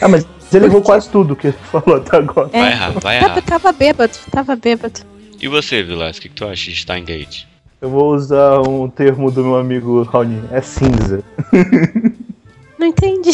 Ah, 0.00 0.08
mas 0.08 0.26
ele 0.52 0.64
levou 0.64 0.82
quase 0.82 1.08
tudo 1.08 1.36
que 1.36 1.46
ele 1.46 1.56
falou 1.70 1.98
até 1.98 2.16
agora. 2.16 2.50
É, 2.52 2.58
Vai 2.60 2.72
errar, 2.72 2.90
vai 2.90 3.20
tava, 3.20 3.30
errar. 3.32 3.42
tava 3.42 3.72
bêbado, 3.72 4.12
tava 4.32 4.56
bêbado. 4.56 5.00
E 5.40 5.46
você, 5.46 5.84
Vilas, 5.84 6.18
o 6.18 6.20
que, 6.20 6.28
que 6.28 6.34
tu 6.34 6.44
acha 6.44 6.68
de 6.68 6.76
Steingate? 6.76 7.46
Eu 7.80 7.90
vou 7.90 8.14
usar 8.14 8.60
um 8.66 8.88
termo 8.88 9.30
do 9.30 9.42
meu 9.44 9.56
amigo 9.56 10.02
Raoni. 10.02 10.42
É 10.50 10.60
cinza. 10.60 11.22
Não 12.78 12.86
entendi. 12.86 13.32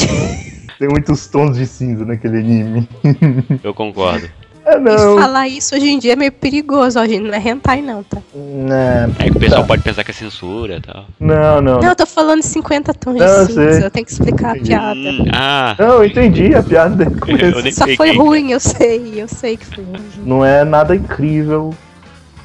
Tem 0.79 0.89
muitos 0.89 1.27
tons 1.29 1.57
de 1.57 1.67
cinza 1.67 2.05
naquele 2.05 2.39
anime. 2.39 2.89
Eu 3.63 3.73
concordo. 3.75 4.29
É 4.65 4.77
E 4.77 4.79
não. 4.79 5.19
falar 5.19 5.49
isso 5.49 5.75
hoje 5.75 5.89
em 5.89 5.99
dia 5.99 6.13
é 6.13 6.17
meio 6.17 6.31
perigoso, 6.31 6.99
ó, 7.01 7.05
gente. 7.05 7.23
Não 7.23 7.35
é 7.35 7.39
hentai, 7.49 7.83
não, 7.83 8.05
tá? 8.05 8.19
Não, 8.33 9.13
É 9.19 9.25
que 9.29 9.37
o 9.37 9.41
pessoal 9.41 9.63
Tá. 9.63 9.67
pode 9.67 9.83
pensar 9.83 10.05
que 10.05 10.13
é 10.13 10.15
censura 10.15 10.77
e 10.77 10.81
tal. 10.81 11.05
não. 11.19 11.61
Não, 11.61 11.81
Não, 11.81 11.89
eu 11.89 11.97
tô 11.97 12.07
falando 12.07 12.41
de 12.43 12.47
50 12.47 12.95
tons 12.95 13.17
Não, 13.19 13.27
de 13.47 13.53
cinza. 13.53 13.73
sei. 13.73 13.85
Eu 13.85 13.91
tenho 13.91 14.07
que 14.07 14.13
explicar 14.13 14.51
a 14.51 14.53
Entendi. 14.53 14.69
piada. 14.69 14.95
Hum, 14.95 15.25
ah, 15.33 15.75
Não, 15.77 15.87
eu 15.95 16.05
entendi 16.05 16.55
a 16.55 16.63
piada 16.63 17.05
eu 17.27 17.73
Só 17.73 17.85
foi 17.87 17.97
peguei. 17.97 18.17
ruim, 18.17 18.53
eu 18.53 18.61
sei, 18.61 19.15
eu 19.21 19.27
sei 19.27 19.57
que 19.57 19.67
foi 19.67 19.83
ruim. 19.83 20.01
Não 20.25 20.45
é 20.45 20.65
nada 20.65 20.95
incrível. 20.95 21.75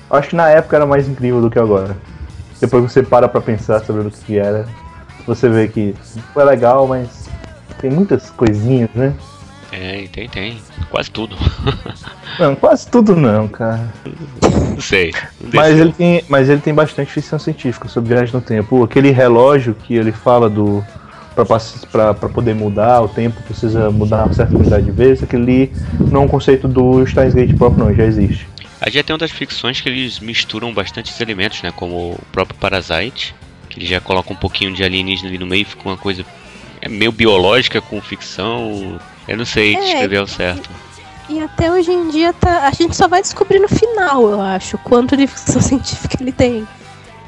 Acho 0.09 0.29
que 0.29 0.35
na 0.35 0.49
época 0.49 0.75
era 0.75 0.85
mais 0.85 1.07
incrível 1.07 1.41
do 1.41 1.49
que 1.49 1.59
agora. 1.59 1.97
Depois 2.59 2.83
você 2.83 3.03
para 3.03 3.27
pra 3.27 3.41
pensar 3.41 3.81
sobre 3.81 4.07
o 4.07 4.11
que 4.11 4.37
era, 4.37 4.65
você 5.25 5.49
vê 5.49 5.67
que 5.67 5.93
foi 6.33 6.43
legal, 6.43 6.87
mas 6.87 7.29
tem 7.79 7.91
muitas 7.91 8.29
coisinhas, 8.31 8.89
né? 8.95 9.13
É, 9.71 10.07
tem, 10.11 10.29
tem. 10.29 10.61
Quase 10.89 11.11
tudo. 11.11 11.35
Não, 12.39 12.55
quase 12.55 12.87
tudo 12.87 13.15
não, 13.15 13.47
cara. 13.47 13.91
Não 14.69 14.79
sei. 14.79 15.11
Não 15.41 15.49
Mas 15.53 15.77
ele, 15.77 15.91
tem, 15.91 16.23
mas 16.29 16.49
ele 16.49 16.61
tem 16.61 16.73
bastante 16.73 17.11
ficção 17.11 17.39
científica 17.39 17.87
sobre 17.87 18.13
viagem 18.13 18.33
no 18.33 18.41
tempo. 18.41 18.83
Aquele 18.83 19.09
relógio 19.09 19.73
que 19.73 19.95
ele 19.95 20.11
fala 20.11 20.49
do. 20.49 20.83
Pra 21.91 22.13
poder 22.13 22.53
mudar 22.53 23.01
o 23.01 23.07
tempo, 23.07 23.41
precisa 23.41 23.89
mudar 23.89 24.25
uma 24.25 24.33
certa 24.33 24.55
quantidade 24.55 24.85
de 24.85 24.91
vezes. 24.91 25.23
Aquele 25.23 25.43
ali 25.43 25.73
não 26.11 26.21
é 26.21 26.25
um 26.25 26.27
conceito 26.27 26.67
do 26.67 27.05
Steins 27.05 27.33
Gate 27.33 27.55
próprio, 27.55 27.85
não, 27.85 27.93
já 27.93 28.05
existe. 28.05 28.47
Aí 28.79 28.91
já 28.91 29.01
tem 29.03 29.13
outras 29.13 29.31
ficções 29.31 29.81
que 29.81 29.89
eles 29.89 30.19
misturam 30.19 30.73
bastantes 30.73 31.19
elementos, 31.19 31.61
né? 31.61 31.71
Como 31.75 32.11
o 32.13 32.19
próprio 32.31 32.57
Parasite, 32.59 33.33
que 33.69 33.79
ele 33.79 33.87
já 33.87 33.99
coloca 33.99 34.31
um 34.31 34.35
pouquinho 34.35 34.73
de 34.73 34.83
alienígena 34.83 35.29
ali 35.29 35.37
no 35.37 35.47
meio, 35.47 35.65
fica 35.65 35.87
uma 35.89 35.97
coisa 35.97 36.25
é 36.81 36.87
meio 36.87 37.11
biológica 37.11 37.81
com 37.81 37.99
ficção. 38.01 38.99
Eu 39.27 39.37
não 39.37 39.45
sei 39.45 39.75
É. 39.75 39.79
descrever 39.81 40.17
ao 40.17 40.27
certo. 40.27 40.69
E 41.29 41.39
até 41.41 41.71
hoje 41.71 41.91
em 41.91 42.09
dia 42.09 42.31
tá, 42.33 42.67
a 42.67 42.71
gente 42.71 42.95
só 42.95 43.07
vai 43.07 43.21
descobrir 43.21 43.59
no 43.59 43.67
final, 43.67 44.29
eu 44.29 44.39
acho, 44.39 44.77
quanto 44.77 45.17
de 45.17 45.27
ficção 45.27 45.59
científica 45.61 46.17
ele 46.21 46.31
tem. 46.31 46.67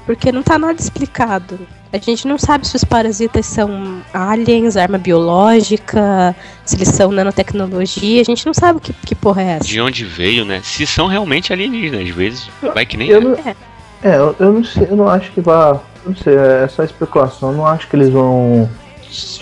Porque 0.05 0.31
não 0.31 0.41
tá 0.41 0.57
nada 0.57 0.79
explicado. 0.79 1.59
A 1.91 1.97
gente 1.97 2.28
não 2.28 2.38
sabe 2.38 2.67
se 2.67 2.75
os 2.75 2.84
parasitas 2.84 3.47
são 3.47 4.02
aliens, 4.13 4.78
arma 4.78 4.99
biológica, 4.99 6.36
se 6.63 6.75
eles 6.75 6.89
são 6.89 7.12
nanotecnologia. 7.12 8.21
A 8.21 8.23
gente 8.23 8.45
não 8.45 8.54
sabe 8.54 8.80
que, 8.80 8.93
que 8.93 9.15
porra 9.15 9.41
é 9.41 9.45
essa. 9.54 9.63
De 9.65 9.82
onde 9.82 10.06
veio, 10.06 10.45
né? 10.45 10.62
Se 10.63 10.86
são 10.86 11.08
realmente 11.08 11.52
alienígenas, 11.52 12.02
às 12.08 12.10
vezes 12.15 12.49
vai 12.75 12.86
que 12.86 12.95
nem 12.95 13.10
Eu 13.10 13.17
é. 13.19 13.23
não, 13.23 13.34
É. 13.34 13.56
é, 14.04 14.15
eu, 14.17 14.36
eu 14.39 14.54
não 14.54 14.63
sei, 14.63 14.88
eu 14.89 14.95
não 14.95 15.08
acho 15.10 15.32
que 15.32 15.41
vá. 15.41 15.80
Não 16.06 16.15
sei, 16.15 16.36
é 16.36 16.67
só 16.67 16.84
especulação. 16.84 17.52
Eu 17.52 17.58
não 17.58 17.65
acho 17.65 17.88
que 17.88 17.95
eles 17.95 18.10
vão 18.10 18.69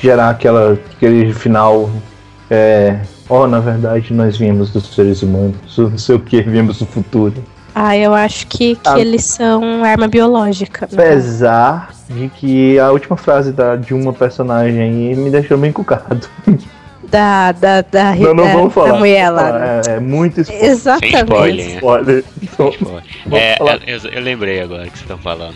gerar 0.02 0.30
aquela, 0.30 0.74
aquele 0.96 1.34
final. 1.34 1.90
É. 2.50 3.00
Oh, 3.30 3.46
na 3.46 3.60
verdade, 3.60 4.14
nós 4.14 4.38
viemos 4.38 4.70
dos 4.72 4.88
seres 4.96 5.22
humanos. 5.22 5.58
Não 5.78 5.98
sei 5.98 6.16
o 6.16 6.20
que, 6.20 6.42
viemos 6.42 6.80
do 6.80 6.86
futuro. 6.86 7.44
Ah, 7.76 7.96
eu 7.98 8.14
acho 8.14 8.48
que, 8.48 8.76
que 8.78 8.88
Ah. 8.90 8.98
eles 8.98 9.26
são 9.26 9.84
arma 9.84 10.08
biológica. 10.08 10.86
Apesar 10.86 11.90
de 12.10 12.30
que 12.30 12.80
a 12.80 12.92
última 12.92 13.18
frase 13.18 13.52
da, 13.52 13.76
de 13.76 13.94
uma 13.94 14.14
personagem 14.14 14.82
aí 14.82 15.16
me 15.16 15.30
deixou 15.30 15.58
bem 15.58 15.70
encucado. 15.70 16.28
Da, 17.10 17.54
da, 17.54 17.82
da, 17.84 18.16
Não, 18.18 18.34
não 18.34 18.44
da, 18.44 18.52
vamos 18.52 18.74
falar. 18.74 18.92
da 18.92 18.98
mulher 19.00 19.30
lá. 19.30 19.52
né? 19.54 19.82
É, 19.88 19.92
é 19.92 20.00
muito 20.02 20.42
spoiler. 20.42 20.66
Sem 20.66 20.72
Exatamente. 20.72 21.16
spoiler, 21.24 21.66
né? 21.66 21.76
Spoiler. 21.76 22.24
Então, 22.44 22.74
É, 23.32 23.58
eu, 23.88 24.12
eu 24.12 24.22
lembrei 24.22 24.60
agora 24.62 24.84
que 24.84 24.90
vocês 24.90 25.02
estão 25.04 25.18
falando. 25.18 25.56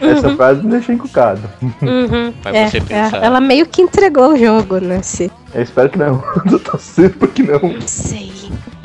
essa 0.00 0.36
frase 0.36 0.62
me 0.62 0.70
deixou 0.70 0.94
encucado. 0.94 1.40
Uhum, 1.60 2.32
é, 2.54 2.60
é, 2.94 3.24
ela 3.26 3.40
meio 3.40 3.66
que 3.66 3.82
entregou 3.82 4.34
o 4.34 4.38
jogo, 4.38 4.78
né? 4.78 5.02
Se... 5.02 5.28
Eu 5.52 5.62
espero 5.62 5.88
que 5.90 5.98
não. 5.98 6.22
Eu 6.46 7.10
tô 7.10 7.26
que 7.26 7.42
não. 7.42 7.58
Não 7.58 7.80
sei. 7.80 8.30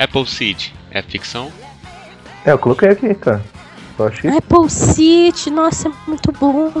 Apple 0.00 0.26
Seed 0.26 0.70
é 0.90 1.00
ficção? 1.00 1.52
É, 2.44 2.50
eu 2.50 2.58
coloquei 2.58 2.88
aqui, 2.88 3.14
cara. 3.14 3.40
Eu 3.98 4.38
Apple 4.38 4.70
City, 4.70 5.50
nossa, 5.50 5.88
é 5.88 5.92
muito 6.06 6.32
bom. 6.32 6.72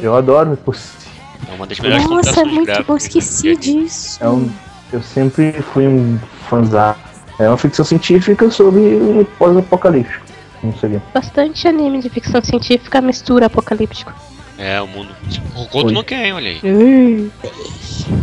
eu 0.00 0.14
adoro 0.14 0.52
Apple 0.52 0.76
City. 0.76 1.10
É 1.50 1.54
uma 1.54 1.66
das 1.66 1.80
melhores 1.80 2.08
Nossa, 2.08 2.40
é 2.40 2.44
muito 2.44 2.84
bom, 2.84 2.96
esqueci 2.96 3.56
disso. 3.56 4.22
É 4.22 4.28
um, 4.28 4.50
eu 4.92 5.02
sempre 5.02 5.52
fui 5.52 5.86
um 5.86 6.18
fãzão. 6.48 6.94
É 7.38 7.48
uma 7.48 7.58
ficção 7.58 7.84
científica 7.84 8.50
sobre 8.50 8.78
um 8.80 9.24
pós-apocalíptico. 9.38 10.24
Não 10.62 10.72
seria. 10.76 11.02
Bastante 11.12 11.66
anime 11.66 12.00
de 12.00 12.08
ficção 12.08 12.40
científica 12.42 13.00
mistura 13.00 13.46
apocalíptico. 13.46 14.12
É, 14.58 14.80
o 14.80 14.86
mundo. 14.86 15.08
O 15.56 15.66
Goto 15.66 15.90
não 15.90 16.04
quer, 16.04 16.32
olha 16.32 16.50
aí. 16.50 16.60
Ui. 16.62 17.30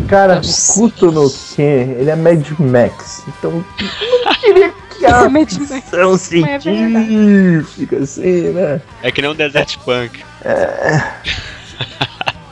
Cara, 0.07 0.39
o 0.39 0.73
Kuto 0.73 1.11
no 1.11 1.29
Ken, 1.29 1.95
ele 1.99 2.09
é 2.09 2.15
Mad 2.15 2.47
Max. 2.59 3.23
Então, 3.27 3.63
eu 3.79 4.25
não 4.25 4.33
queria 4.35 4.69
que 4.69 4.75
a 4.83 4.88
É 5.01 6.01
é 6.01 6.17
científica, 6.17 7.97
assim, 7.97 8.51
né? 8.51 8.81
É 9.01 9.11
que 9.11 9.21
nem 9.21 9.31
um 9.31 9.35
Desert 9.35 9.77
Punk. 9.79 10.23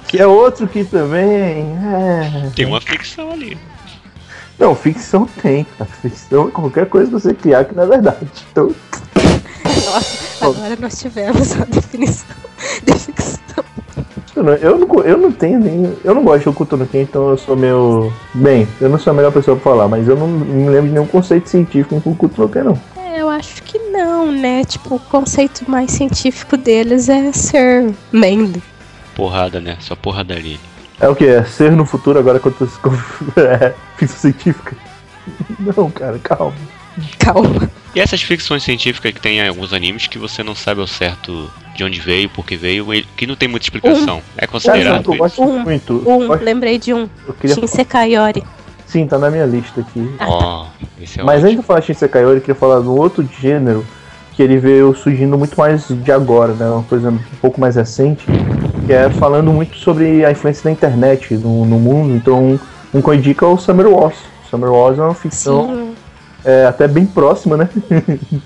Que 0.08 0.22
é 0.22 0.28
outro 0.28 0.68
que 0.68 0.86
também. 0.86 1.78
É... 1.86 2.50
Tem 2.56 2.66
uma 2.66 2.80
ficção 2.80 3.32
ali. 3.32 3.58
Não, 4.58 4.74
ficção 4.74 5.28
tem, 5.42 5.66
cara. 5.78 5.90
Ficção 6.02 6.48
é 6.48 6.52
qualquer 6.52 6.88
coisa 6.88 7.08
que 7.08 7.14
você 7.14 7.34
criar 7.34 7.66
que 7.66 7.76
não 7.76 7.84
é 7.84 7.88
verdade. 7.88 8.28
Então, 8.52 8.74
Nossa, 9.86 10.46
agora 10.46 10.78
nós 10.80 11.00
tivemos 11.00 11.52
a 11.60 11.66
definição 11.66 12.36
de 12.84 12.94
ficção. 12.94 13.47
Eu 14.38 14.78
não, 14.78 15.04
eu 15.04 15.17
não, 15.17 15.32
tenho 15.32 15.60
nem. 15.60 15.93
Eu 16.04 16.13
não 16.13 16.23
gosto 16.23 16.43
de 16.43 16.50
Okuto 16.50 16.78
no 16.78 16.86
Ken, 16.86 17.02
então 17.02 17.30
eu 17.30 17.38
sou 17.38 17.56
meio. 17.56 18.12
Bem, 18.34 18.67
eu 18.80 18.89
não 18.89 19.00
sou 19.00 19.12
a 19.12 19.13
melhor 19.13 19.32
pessoa 19.32 19.58
pra 19.58 19.71
falar, 19.71 19.88
mas 19.88 20.08
eu 20.08 20.15
não, 20.15 20.28
não 20.28 20.45
me 20.45 20.69
lembro 20.69 20.88
de 20.88 20.93
nenhum 20.93 21.08
conceito 21.08 21.50
científico 21.50 22.00
com 22.02 22.12
Okuto 22.12 22.41
no 22.41 22.50
Ken, 22.50 22.63
não. 22.63 22.80
É, 22.95 23.21
eu 23.21 23.30
acho 23.30 23.63
que 23.63 23.80
não, 23.80 24.32
né? 24.32 24.63
Tipo, 24.63 24.95
o 24.95 25.00
conceito 25.00 25.69
mais 25.69 25.91
científico 25.91 26.58
deles 26.58 27.10
é 27.10 27.32
ser 27.32 27.93
manly. 28.12 28.62
Porrada, 29.15 29.60
né? 29.60 29.78
Só 29.80 29.95
porradaria. 29.95 30.58
É 31.00 31.08
o 31.08 31.15
que? 31.15 31.26
É 31.26 31.43
ser 31.43 31.71
no 31.71 31.86
futuro 31.86 32.17
agora 32.17 32.39
quando 32.39 32.58
você 32.60 33.41
é 33.41 33.76
ficção 33.97 34.19
científica? 34.19 34.76
Não, 35.60 35.89
cara, 35.91 36.19
calma. 36.19 36.54
Calma. 37.19 37.69
E 37.93 38.00
essas 38.00 38.21
ficções 38.21 38.63
científicas 38.63 39.13
que 39.13 39.19
tem 39.19 39.39
em 39.39 39.47
alguns 39.47 39.73
animes 39.73 40.08
que 40.08 40.17
você 40.17 40.43
não 40.43 40.56
sabe 40.56 40.82
ao 40.82 40.88
certo 40.88 41.52
de 41.78 41.84
onde 41.84 42.00
veio, 42.02 42.28
por 42.30 42.44
que 42.44 42.58
veio, 42.58 42.86
que 43.16 43.28
não 43.28 43.36
tem 43.36 43.48
muita 43.48 43.66
explicação. 43.66 44.22
É 44.36 44.42
Cara, 44.42 44.52
considerado 44.52 45.06
eu 45.06 45.12
isso? 45.13 45.18
gosto 45.18 45.42
Um, 45.44 45.60
muito. 45.60 45.93
Um, 46.10 46.28
Gosto- 46.28 46.43
lembrei 46.43 46.80
de 46.80 46.91
um. 46.93 47.08
eu 47.28 47.34
queria... 47.36 47.56
Shinsekai 47.56 48.16
Yori. 48.16 48.43
Sim, 48.88 49.06
tá 49.06 49.20
na 49.20 49.30
minha 49.30 49.45
lista 49.45 49.82
aqui. 49.82 50.10
Ó, 50.20 50.66
esse 50.99 51.20
é 51.20 51.24
Mas 51.24 51.36
ótimo. 51.36 51.47
antes 51.49 51.62
de 51.62 51.66
falar 51.68 51.80
de 51.82 51.86
Shinsekai 51.86 52.24
Yori, 52.24 52.36
eu 52.38 52.41
queria 52.41 52.56
falar 52.56 52.80
de 52.82 52.88
um 52.88 52.97
outro 52.97 53.28
gênero 53.39 53.86
que 54.34 54.41
ele 54.41 54.58
veio 54.58 54.95
surgindo 54.95 55.38
muito 55.38 55.56
mais 55.56 55.88
de 55.88 56.12
agora, 56.12 56.54
né? 56.54 56.68
Uma 56.68 56.84
coisa 56.84 57.10
um 57.12 57.20
pouco 57.41 57.62
mais 57.62 57.76
recente, 57.76 58.26
que 58.86 58.93
é 58.93 59.10
falando 59.12 59.51
muito 59.51 59.78
sobre 59.78 60.26
a 60.26 60.32
influência 60.32 60.64
da 60.64 60.72
internet 60.72 61.36
no, 61.36 61.64
no 61.66 61.78
mundo. 61.80 62.16
Então, 62.16 62.60
um 62.93 63.01
que 63.01 63.08
eu 63.08 63.14
indico 63.14 63.45
é 63.45 63.47
o 63.47 63.58
Summer 63.58 63.88
Wars. 63.88 64.16
Summer 64.49 64.72
Wars 64.72 64.97
é 64.97 65.01
uma 65.04 65.14
ficção 65.14 65.89
é, 66.45 66.66
até 66.66 66.88
bem 66.88 67.06
próxima, 67.06 67.56
né? 67.58 67.70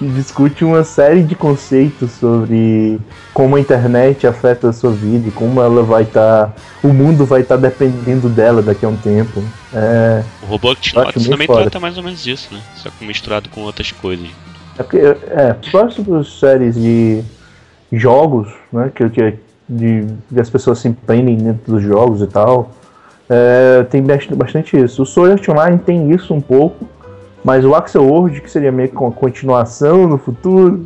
que 0.00 0.06
discute 0.08 0.64
uma 0.64 0.82
série 0.82 1.22
de 1.22 1.34
conceitos 1.34 2.12
sobre 2.12 2.98
como 3.34 3.56
a 3.56 3.60
internet 3.60 4.26
afeta 4.26 4.70
a 4.70 4.72
sua 4.72 4.90
vida 4.92 5.28
e 5.28 5.30
como 5.30 5.60
ela 5.60 5.82
vai 5.82 6.04
estar. 6.04 6.54
o 6.82 6.88
mundo 6.88 7.26
vai 7.26 7.42
estar 7.42 7.56
dependendo 7.58 8.26
dela 8.30 8.62
daqui 8.62 8.84
a 8.86 8.88
um 8.88 8.96
tempo. 8.96 9.42
É, 9.74 10.22
O 10.42 10.46
Robot 10.46 10.94
Eu 10.96 11.02
acho 11.02 11.06
Notes 11.08 11.22
bem 11.24 11.30
também 11.32 11.46
foda. 11.46 11.60
trata 11.64 11.78
mais 11.78 11.98
ou 11.98 12.02
menos 12.02 12.22
disso, 12.22 12.48
né? 12.50 12.60
Só 12.76 12.88
que 12.88 13.04
misturado 13.06 13.50
com 13.50 13.60
outras 13.60 13.92
coisas. 13.92 14.26
é 14.78 14.82
porque, 14.82 14.96
é, 14.98 15.52
próximas 15.70 16.32
séries 16.40 16.74
de 16.76 17.22
jogos, 17.92 18.48
né, 18.72 18.90
que, 18.94 19.06
que, 19.10 19.34
de, 19.68 20.06
que 20.32 20.40
as 20.40 20.48
pessoas 20.48 20.78
se 20.78 20.88
empreendem 20.88 21.36
dentro 21.36 21.74
dos 21.74 21.82
jogos 21.82 22.22
e 22.22 22.26
tal, 22.26 22.70
é, 23.28 23.82
tem 23.90 24.02
bast- 24.02 24.34
bastante 24.34 24.76
isso. 24.82 25.02
O 25.02 25.06
Sword 25.06 25.32
Art 25.34 25.48
Online 25.50 25.78
tem 25.78 26.10
isso 26.10 26.32
um 26.32 26.40
pouco, 26.40 26.88
mas 27.44 27.64
o 27.64 27.74
Axel 27.74 28.04
World, 28.04 28.40
que 28.40 28.50
seria 28.50 28.70
meio 28.70 28.88
que 28.88 28.96
uma 28.96 29.12
continuação 29.12 30.06
no 30.06 30.18
futuro, 30.18 30.80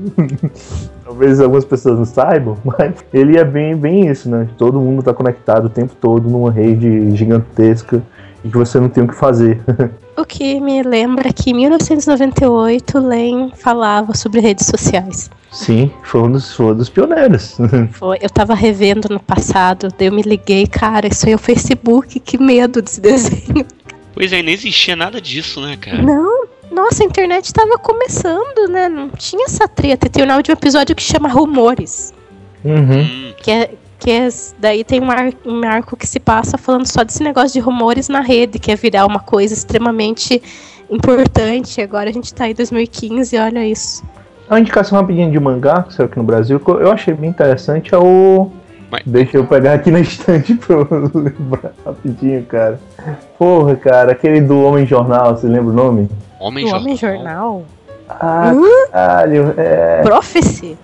talvez 1.05 1.41
algumas 1.41 1.65
pessoas 1.65 1.99
não 1.99 2.05
saibam, 2.05 2.57
mas 2.65 2.95
ele 3.13 3.37
é 3.37 3.45
bem, 3.45 3.77
bem 3.77 4.09
isso, 4.09 4.29
né? 4.29 4.49
Todo 4.57 4.81
mundo 4.81 5.01
está 5.01 5.13
conectado 5.13 5.67
o 5.67 5.71
tempo 5.71 5.95
todo 6.01 6.29
numa 6.29 6.51
rede 6.51 7.15
gigantesca 7.17 8.03
e 8.45 8.49
que 8.49 8.57
você 8.57 8.79
não 8.79 8.89
tem 8.89 9.05
o 9.05 9.09
que 9.09 9.15
fazer. 9.15 9.61
O 10.17 10.25
que 10.25 10.61
me 10.61 10.81
lembra 10.81 11.33
que 11.33 11.51
em 11.51 11.55
1998 11.55 13.01
Len 13.01 13.51
falava 13.57 14.17
sobre 14.17 14.39
redes 14.39 14.65
sociais. 14.65 15.29
Sim, 15.51 15.91
foi 16.05 16.23
um 16.23 16.31
dos, 16.31 16.55
foi 16.55 16.67
um 16.67 16.75
dos 16.77 16.89
pioneiros. 16.89 17.59
Foi, 17.91 18.19
eu 18.23 18.31
tava 18.31 18.55
revendo 18.55 19.09
no 19.11 19.19
passado, 19.19 19.89
daí 19.99 20.07
eu 20.07 20.13
me 20.13 20.23
liguei, 20.23 20.69
cara, 20.69 21.09
isso 21.09 21.27
aí 21.27 21.33
é 21.33 21.35
o 21.35 21.39
Facebook, 21.39 22.21
que 22.21 22.39
medo 22.39 22.81
desse 22.81 23.01
desenho. 23.01 23.67
Pois 24.15 24.33
é, 24.33 24.43
nem 24.43 24.55
existia 24.55 24.95
nada 24.95 25.21
disso, 25.21 25.61
né, 25.61 25.77
cara? 25.77 26.01
Não, 26.01 26.47
nossa, 26.71 27.03
a 27.03 27.07
internet 27.07 27.53
tava 27.53 27.77
começando, 27.79 28.69
né? 28.69 28.89
Não 28.89 29.11
tinha 29.11 29.45
essa 29.47 29.67
treta. 29.69 30.07
E 30.07 30.11
tem 30.11 30.23
o 30.23 30.43
de 30.43 30.51
um 30.51 30.55
episódio 30.55 30.95
que 30.95 31.03
chama 31.03 31.29
Rumores. 31.29 32.15
Uhum. 32.65 33.01
Hum, 33.03 33.35
Que 33.37 33.51
é, 33.51 33.71
que 33.99 34.11
é, 34.11 34.29
daí 34.59 34.85
tem 34.85 35.01
um, 35.01 35.11
ar, 35.11 35.33
um 35.45 35.65
arco 35.65 35.97
que 35.97 36.07
se 36.07 36.21
passa 36.21 36.57
falando 36.57 36.87
só 36.87 37.03
desse 37.03 37.23
negócio 37.23 37.53
de 37.53 37.61
rumores 37.61 38.09
na 38.09 38.21
rede, 38.21 38.59
que 38.59 38.71
é 38.71 38.77
virar 38.77 39.07
uma 39.07 39.21
coisa 39.21 39.53
extremamente 39.53 40.43
importante. 40.91 41.81
Agora 41.81 42.09
a 42.09 42.13
gente 42.13 42.33
tá 42.33 42.49
em 42.49 42.55
2015 42.55 43.37
olha 43.39 43.67
isso. 43.67 44.05
Uma 44.49 44.61
indicação 44.61 45.01
rapidinha 45.01 45.31
de 45.31 45.41
mangá, 45.41 45.83
que 45.83 45.95
saiu 45.95 46.07
aqui 46.07 46.19
no 46.19 46.25
Brasil, 46.25 46.61
que 46.61 46.71
eu 46.71 46.93
achei 46.93 47.15
bem 47.15 47.31
interessante, 47.31 47.95
é 47.95 47.99
o. 47.99 48.51
Mas- 48.91 49.03
Deixa 49.07 49.37
eu 49.37 49.47
pegar 49.47 49.75
aqui 49.75 49.91
na 49.91 50.01
estante 50.01 50.55
pra 50.67 50.77
eu 50.77 50.89
lembrar 51.15 51.73
rapidinho, 51.85 52.45
cara. 52.45 52.79
Porra, 53.39 53.77
cara, 53.77 54.13
aquele 54.13 54.41
do 54.41 54.61
Homem 54.63 54.87
Jornal, 54.87 55.37
você 55.37 55.47
lembra 55.47 55.71
o 55.73 55.75
nome? 55.77 56.09
Homem 56.41 56.65
Jornal. 56.67 56.81
Homem 56.83 56.97
Jornal? 56.97 57.63
Ah, 58.09 58.53
caralho, 58.93 59.55
é. 59.57 60.03
Prophecy? 60.03 60.77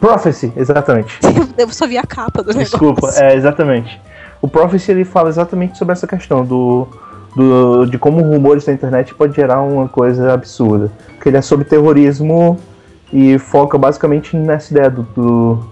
Prophecy, 0.00 0.52
exatamente. 0.56 1.18
Eu 1.56 1.68
só 1.68 1.86
vi 1.86 1.96
a 1.98 2.02
capa 2.04 2.42
do 2.42 2.52
Desculpa, 2.52 3.02
negócio. 3.02 3.22
é, 3.22 3.34
exatamente. 3.36 4.00
O 4.40 4.48
Prophecy 4.48 4.90
ele 4.90 5.04
fala 5.04 5.28
exatamente 5.28 5.78
sobre 5.78 5.92
essa 5.92 6.06
questão 6.06 6.44
do, 6.44 6.88
do 7.36 7.84
de 7.86 7.96
como 7.98 8.20
rumores 8.22 8.66
na 8.66 8.72
internet 8.72 9.14
pode 9.14 9.36
gerar 9.36 9.60
uma 9.60 9.86
coisa 9.88 10.32
absurda. 10.32 10.90
Porque 11.14 11.28
ele 11.28 11.36
é 11.36 11.42
sobre 11.42 11.64
terrorismo 11.64 12.58
e 13.12 13.38
foca 13.38 13.78
basicamente 13.78 14.36
nessa 14.36 14.72
ideia 14.72 14.90
do, 14.90 15.02
do 15.14 15.71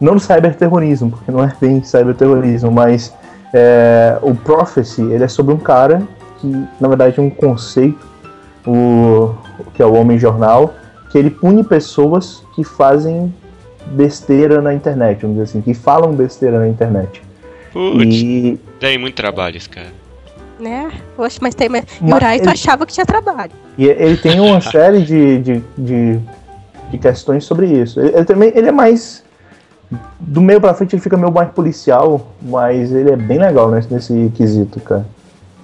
não 0.00 0.14
do 0.14 0.20
cyberterrorismo, 0.20 1.10
porque 1.10 1.30
não 1.30 1.42
é 1.42 1.52
bem 1.60 1.82
cyberterrorismo, 1.82 2.70
mas 2.70 3.12
é, 3.52 4.18
o 4.22 4.34
Prophecy 4.34 5.02
ele 5.02 5.24
é 5.24 5.28
sobre 5.28 5.54
um 5.54 5.58
cara 5.58 6.02
que 6.40 6.46
na 6.80 6.88
verdade 6.88 7.18
é 7.18 7.22
um 7.22 7.30
conceito, 7.30 8.06
o 8.66 9.34
que 9.74 9.82
é 9.82 9.86
o 9.86 9.94
Homem 9.94 10.18
Jornal, 10.18 10.74
que 11.10 11.18
ele 11.18 11.30
pune 11.30 11.62
pessoas 11.62 12.42
que 12.54 12.64
fazem 12.64 13.32
besteira 13.92 14.60
na 14.60 14.74
internet, 14.74 15.20
vamos 15.22 15.36
dizer 15.36 15.44
assim, 15.50 15.60
que 15.60 15.74
falam 15.74 16.12
besteira 16.12 16.58
na 16.58 16.68
internet. 16.68 17.22
Putz, 17.72 18.14
E 18.14 18.58
dei 18.80 18.96
muito 18.98 19.14
trabalho 19.14 19.56
esse 19.56 19.68
cara. 19.68 19.92
Né? 20.58 20.90
Oxe, 21.18 21.38
mas 21.42 21.54
tem. 21.54 21.68
Mas... 21.68 21.84
Mas 22.00 22.10
Yurai, 22.10 22.38
tu 22.38 22.44
ele- 22.44 22.50
achava 22.52 22.86
que 22.86 22.92
tinha 22.92 23.04
trabalho. 23.04 23.50
E 23.76 23.86
ele 23.86 24.16
tem 24.16 24.38
uma 24.40 24.60
série 24.62 25.02
de, 25.02 25.38
de, 25.40 25.64
de, 25.76 26.20
de 26.92 26.98
questões 26.98 27.44
sobre 27.44 27.66
isso. 27.66 27.98
Ele, 28.00 28.10
ele 28.14 28.24
também 28.24 28.52
ele 28.54 28.68
é 28.68 28.72
mais. 28.72 29.23
Do 30.20 30.40
meio 30.40 30.60
pra 30.60 30.74
frente 30.74 30.94
ele 30.94 31.02
fica 31.02 31.16
meio 31.16 31.32
mais 31.32 31.50
policial, 31.50 32.32
mas 32.42 32.92
ele 32.92 33.10
é 33.10 33.16
bem 33.16 33.38
legal 33.38 33.70
nesse, 33.70 33.92
nesse 33.92 34.32
quesito, 34.36 34.80
cara. 34.80 35.06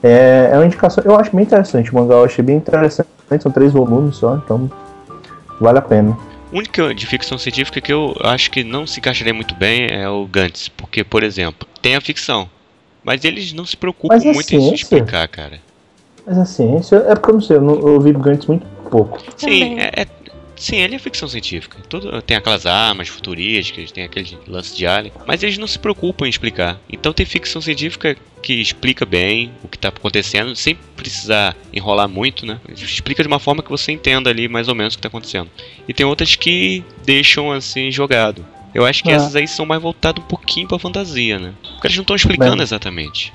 É, 0.02 0.50
é 0.52 0.56
uma 0.56 0.66
indicação, 0.66 1.04
eu 1.04 1.14
acho 1.16 1.34
bem 1.34 1.44
interessante 1.44 1.92
o 1.92 1.94
mangá, 1.94 2.14
eu 2.14 2.24
achei 2.24 2.44
bem 2.44 2.56
interessante. 2.56 3.08
São 3.40 3.52
três 3.52 3.72
volumes 3.72 4.16
só, 4.16 4.36
então 4.36 4.70
vale 5.60 5.78
a 5.78 5.82
pena. 5.82 6.16
O 6.52 6.56
único 6.58 6.92
de 6.92 7.06
ficção 7.06 7.38
científica 7.38 7.80
que 7.80 7.92
eu 7.92 8.16
acho 8.24 8.50
que 8.50 8.64
não 8.64 8.86
se 8.86 8.98
encaixaria 8.98 9.32
muito 9.32 9.54
bem 9.54 9.86
é 9.88 10.08
o 10.08 10.26
Gantz. 10.26 10.68
Porque, 10.68 11.04
por 11.04 11.22
exemplo, 11.22 11.68
tem 11.80 11.94
a 11.94 12.00
ficção. 12.00 12.48
Mas 13.04 13.24
eles 13.24 13.52
não 13.52 13.64
se 13.64 13.76
preocupam 13.76 14.16
é 14.16 14.18
muito 14.18 14.38
em 14.38 14.42
se 14.42 14.48
ciência. 14.66 14.74
explicar, 14.74 15.28
cara. 15.28 15.60
Mas 16.26 16.38
a 16.38 16.44
ciência, 16.44 16.96
é 16.96 17.14
porque 17.14 17.30
eu 17.30 17.34
não 17.34 17.40
sei, 17.40 17.56
eu, 17.56 17.60
não, 17.62 17.74
eu 17.74 17.94
ouvi 17.94 18.12
Gantz 18.12 18.46
muito 18.46 18.66
pouco. 18.90 19.20
Sim, 19.36 19.78
é, 19.78 20.02
é- 20.02 20.06
sim, 20.60 20.76
ele 20.76 20.94
é 20.94 20.98
ficção 20.98 21.26
científica. 21.28 21.78
Tudo, 21.88 22.20
tem 22.22 22.36
aquelas 22.36 22.66
armas 22.66 23.08
futurísticas, 23.08 23.90
tem 23.90 24.04
aquele 24.04 24.38
lance 24.46 24.76
de 24.76 24.86
alien. 24.86 25.12
Mas 25.26 25.42
eles 25.42 25.58
não 25.58 25.66
se 25.66 25.78
preocupam 25.78 26.26
em 26.26 26.30
explicar. 26.30 26.78
Então 26.92 27.12
tem 27.12 27.24
ficção 27.26 27.60
científica 27.60 28.16
que 28.42 28.54
explica 28.54 29.04
bem 29.04 29.52
o 29.62 29.68
que 29.68 29.76
está 29.76 29.88
acontecendo, 29.88 30.54
sem 30.56 30.74
precisar 30.96 31.54
enrolar 31.72 32.08
muito, 32.08 32.46
né? 32.46 32.58
Explica 32.74 33.22
de 33.22 33.26
uma 33.28 33.38
forma 33.38 33.62
que 33.62 33.68
você 33.70 33.92
entenda 33.92 34.30
ali 34.30 34.48
mais 34.48 34.68
ou 34.68 34.74
menos 34.74 34.94
o 34.94 34.96
que 34.96 35.00
está 35.00 35.08
acontecendo. 35.08 35.50
E 35.88 35.92
tem 35.92 36.06
outras 36.06 36.36
que 36.36 36.84
deixam 37.04 37.52
assim 37.52 37.90
jogado. 37.90 38.44
Eu 38.74 38.86
acho 38.86 39.02
que 39.02 39.10
Ah. 39.10 39.14
essas 39.14 39.34
aí 39.34 39.48
são 39.48 39.66
mais 39.66 39.82
voltadas 39.82 40.22
um 40.22 40.26
pouquinho 40.26 40.68
pra 40.68 40.78
fantasia, 40.78 41.38
né? 41.38 41.52
Porque 41.72 41.88
eles 41.88 41.96
não 41.96 42.02
estão 42.02 42.16
explicando 42.16 42.56
Bem. 42.56 42.62
exatamente. 42.62 43.32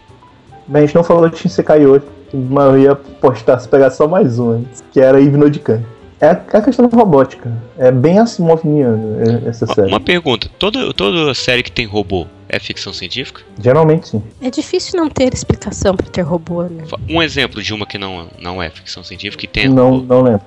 Bem, 0.68 0.84
a 0.84 0.86
gente 0.86 0.96
não 0.96 1.04
falou 1.04 1.30
de 1.30 1.38
Shinsekai 1.38 1.86
8, 1.86 2.08
mas 2.34 2.66
eu 2.74 2.80
ia 2.80 2.96
postar 2.96 3.60
se 3.60 3.68
pegar 3.70 3.92
só 3.92 4.08
mais 4.08 4.40
um 4.40 4.64
que 4.92 5.00
era 5.00 5.20
Hypnodican. 5.20 5.84
É 6.22 6.28
a 6.28 6.42
é 6.54 6.58
a 6.58 6.62
questão 6.62 6.88
da 6.88 6.96
robótica. 6.98 7.52
É 7.78 7.92
bem 7.92 8.20
assimoviano 8.20 9.18
é, 9.46 9.50
essa 9.50 9.66
série. 9.68 9.88
Uma 9.90 10.00
pergunta: 10.00 10.50
toda, 10.58 10.94
toda 10.94 11.34
série 11.34 11.62
que 11.62 11.72
tem 11.72 11.86
robô 11.86 12.26
é 12.48 12.58
ficção 12.60 12.94
científica? 12.94 13.42
Geralmente 13.62 14.08
sim. 14.10 14.24
É 14.42 14.50
difícil 14.50 14.98
não 15.00 15.10
ter 15.10 15.34
explicação 15.34 15.96
pra 15.96 16.06
ter 16.08 16.22
robô, 16.22 16.64
né? 16.64 16.84
Um 17.10 17.22
exemplo 17.22 17.62
de 17.62 17.74
uma 17.74 17.86
que 17.86 17.98
não, 17.98 18.28
não 18.40 18.62
é 18.64 18.70
ficção 18.70 19.04
científica 19.04 19.44
e 19.46 19.48
tem 19.48 19.68
Não, 19.68 19.92
robô. 19.98 20.14
não 20.16 20.22
lembro. 20.22 20.42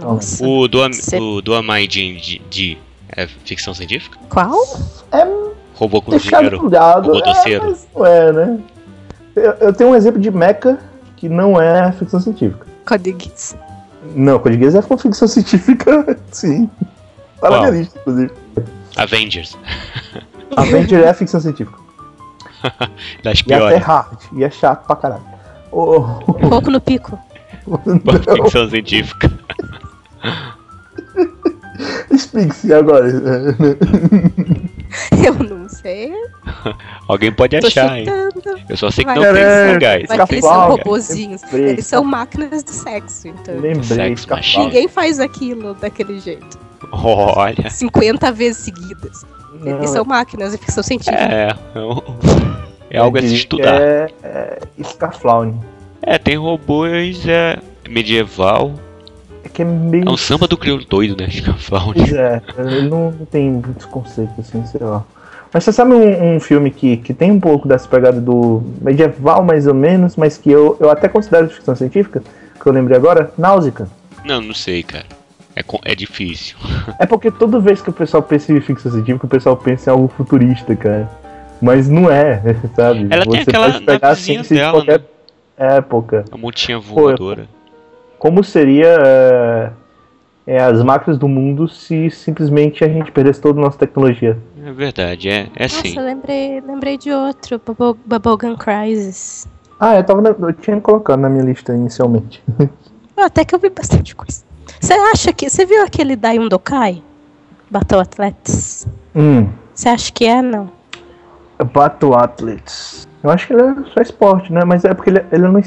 Nossa. 0.00 0.44
O 0.44 0.66
do, 0.66 0.92
Cê- 0.92 1.18
o 1.18 1.40
do 1.40 1.54
Amai 1.54 1.86
de, 1.86 2.16
de, 2.18 2.38
de- 2.50 2.78
é 3.14 3.26
ficção 3.26 3.72
científica? 3.74 4.18
Qual? 4.28 4.56
Robô 5.74 6.00
com 6.00 6.16
dinheiro. 6.16 6.58
cuidado. 6.60 7.06
robô 7.12 7.18
É, 7.18 7.22
doceiro. 7.34 7.64
mas 7.66 7.86
não 7.94 8.06
é, 8.06 8.32
né? 8.32 8.58
Eu, 9.36 9.52
eu 9.60 9.72
tenho 9.72 9.90
um 9.90 9.94
exemplo 9.94 10.20
de 10.20 10.30
Mecha 10.30 10.78
que 11.16 11.28
não 11.28 11.60
é 11.60 11.92
ficção 11.92 12.20
científica. 12.20 12.66
Codigues. 12.86 13.56
Não, 14.14 14.38
Code 14.38 14.58
Geass 14.58 14.74
é 14.74 14.80
uma 14.80 14.98
ficção 14.98 15.26
científica, 15.28 16.18
sim. 16.30 16.70
Tá 17.40 17.50
na 17.50 17.58
minha 17.60 17.70
lista, 17.70 17.98
inclusive. 17.98 18.32
Avengers. 18.96 19.58
Avenger 20.56 21.02
é 21.04 21.12
ficção 21.14 21.40
científica. 21.40 21.78
Das 23.22 23.40
E 23.46 23.52
é 23.52 23.56
até 23.56 23.68
piores. 23.68 23.82
hard. 23.84 24.18
E 24.32 24.44
é 24.44 24.50
chato 24.50 24.86
pra 24.86 24.96
caralho. 24.96 25.22
Oh, 25.70 26.00
Pouco 26.48 26.70
no 26.70 26.80
pico. 26.80 27.18
ficção 28.42 28.68
científica. 28.70 29.30
Explique-se 32.10 32.72
agora. 32.72 33.08
Eu 35.24 35.34
não 35.34 35.68
sei. 35.68 36.12
Alguém 37.08 37.32
pode 37.32 37.58
Tô 37.60 37.66
achar, 37.66 37.98
hein? 37.98 38.04
chutando. 38.04 38.60
Eu 38.68 38.76
só 38.76 38.90
sei 38.90 39.04
que 39.04 39.14
Vai. 39.14 39.18
não 39.26 39.34
tem 39.34 39.44
mangás. 39.44 40.04
Mas 40.08 40.30
eles 40.30 40.44
são 40.44 40.68
robozinhos. 40.68 41.42
lembrei. 41.44 41.68
Eles 41.70 41.86
são 41.86 42.04
máquinas 42.04 42.64
de 42.64 42.70
sexo, 42.70 43.28
então. 43.28 43.54
Lembrei, 43.54 43.82
Sex 43.82 44.20
fica 44.22 44.36
machine. 44.36 44.54
fácil. 44.64 44.64
Ninguém 44.64 44.88
faz 44.88 45.20
aquilo 45.20 45.74
daquele 45.74 46.20
jeito. 46.20 46.58
Olha. 46.92 47.70
50 47.70 48.32
vezes 48.32 48.58
seguidas. 48.64 49.24
Não, 49.60 49.78
Eles 49.78 49.90
são 49.90 50.04
máquinas 50.04 50.52
de 50.52 50.58
ficção 50.58 50.82
científica. 50.82 51.16
É. 51.16 51.54
É, 51.74 52.96
é 52.96 52.98
algo 52.98 53.18
a 53.18 53.20
se 53.22 53.34
estudar. 53.34 53.80
É, 53.80 54.08
é. 54.22 54.58
É, 56.02 56.18
tem 56.18 56.36
robôs 56.36 57.26
é, 57.26 57.58
medieval. 57.88 58.74
É 59.44 59.48
que 59.48 59.62
é 59.62 59.64
meio. 59.64 60.08
É 60.08 60.10
um 60.10 60.16
samba 60.16 60.48
do 60.48 60.56
crioulo 60.56 60.84
doido, 60.84 61.16
né? 61.20 61.28
Pois 61.68 62.12
é, 62.12 62.42
ele 62.58 62.88
não 62.88 63.12
tem 63.30 63.50
muitos 63.50 63.84
conceitos 63.84 64.38
assim, 64.38 64.64
sei 64.66 64.80
lá. 64.80 65.04
Mas 65.52 65.62
você 65.62 65.72
sabe 65.72 65.94
um, 65.94 66.36
um 66.36 66.40
filme 66.40 66.70
que, 66.70 66.96
que 66.96 67.14
tem 67.14 67.30
um 67.30 67.38
pouco 67.38 67.68
dessa 67.68 67.86
pegada 67.86 68.20
do 68.20 68.62
medieval, 68.80 69.44
mais 69.44 69.68
ou 69.68 69.74
menos, 69.74 70.16
mas 70.16 70.36
que 70.36 70.50
eu, 70.50 70.76
eu 70.80 70.90
até 70.90 71.08
considero 71.08 71.46
de 71.46 71.54
ficção 71.54 71.76
científica, 71.76 72.22
que 72.60 72.66
eu 72.66 72.72
lembrei 72.72 72.96
agora? 72.96 73.32
Náusea. 73.38 73.72
Não, 74.24 74.40
não 74.40 74.54
sei, 74.54 74.82
cara. 74.82 75.04
É, 75.54 75.62
é 75.84 75.94
difícil. 75.94 76.56
É 76.98 77.06
porque 77.06 77.30
toda 77.30 77.60
vez 77.60 77.80
que 77.80 77.90
o 77.90 77.92
pessoal 77.92 78.22
pensa 78.22 78.52
em 78.52 78.60
ficção 78.60 78.90
científica, 78.90 79.26
o 79.26 79.28
pessoal 79.28 79.56
pensa 79.56 79.90
em 79.90 79.92
algo 79.92 80.08
futurista, 80.08 80.74
cara. 80.74 81.08
Mas 81.60 81.88
não 81.88 82.10
é, 82.10 82.42
sabe? 82.74 83.06
Ela 83.10 83.24
tem 83.24 83.40
aquela 83.40 83.72
pode 83.72 83.84
pegar 83.84 84.08
a 84.08 84.16
ciência 84.16 84.56
de 84.56 84.60
dela, 84.60 84.72
qualquer 84.72 85.02
época. 85.56 86.24
A 86.32 86.36
montinha 86.36 86.78
voadora. 86.78 87.46
Como 88.24 88.42
seria. 88.42 88.86
é, 89.04 89.70
é, 90.46 90.58
as 90.62 90.82
máquinas 90.82 91.18
do 91.18 91.28
mundo 91.28 91.68
se 91.68 92.10
simplesmente 92.10 92.82
a 92.82 92.88
gente 92.88 93.12
perdesse 93.12 93.38
toda 93.38 93.60
a 93.60 93.64
nossa 93.64 93.76
tecnologia. 93.76 94.38
É 94.64 94.72
verdade, 94.72 95.28
é, 95.28 95.50
é 95.54 95.64
Nossa, 95.64 95.82
sim. 95.82 95.94
eu 95.98 96.02
lembrei, 96.02 96.58
lembrei 96.62 96.96
de 96.96 97.10
outro, 97.12 97.60
Bubble- 97.66 98.00
Bubblegum 98.06 98.56
Crisis. 98.56 99.46
Ah, 99.78 99.96
eu, 99.96 100.04
tava 100.04 100.22
eu 100.40 100.52
tinha 100.54 100.80
colocado 100.80 101.20
na 101.20 101.28
minha 101.28 101.44
lista 101.44 101.74
inicialmente. 101.74 102.42
Até 103.14 103.44
que 103.44 103.54
eu 103.54 103.58
vi 103.58 103.68
bastante 103.68 104.16
coisa. 104.16 104.42
Você 104.80 104.94
acha 104.94 105.30
que. 105.30 105.50
Você 105.50 105.66
viu 105.66 105.84
aquele 105.84 106.16
Daiun 106.16 106.48
Dokai? 106.48 107.02
Battle 107.70 108.00
Athletes? 108.00 108.86
hum, 109.14 109.48
Você 109.74 109.90
acha 109.90 110.10
que 110.10 110.24
é, 110.24 110.40
não? 110.40 110.72
Battle 111.74 112.14
Athletes. 112.14 113.06
Eu 113.22 113.28
acho 113.30 113.46
que 113.48 113.52
ele 113.52 113.62
é 113.62 113.74
só 113.92 114.00
esporte, 114.00 114.50
né? 114.50 114.64
Mas 114.64 114.82
é 114.86 114.94
porque 114.94 115.10
ele, 115.10 115.22
ele 115.30 115.44
é 115.44 115.48
no. 115.48 115.60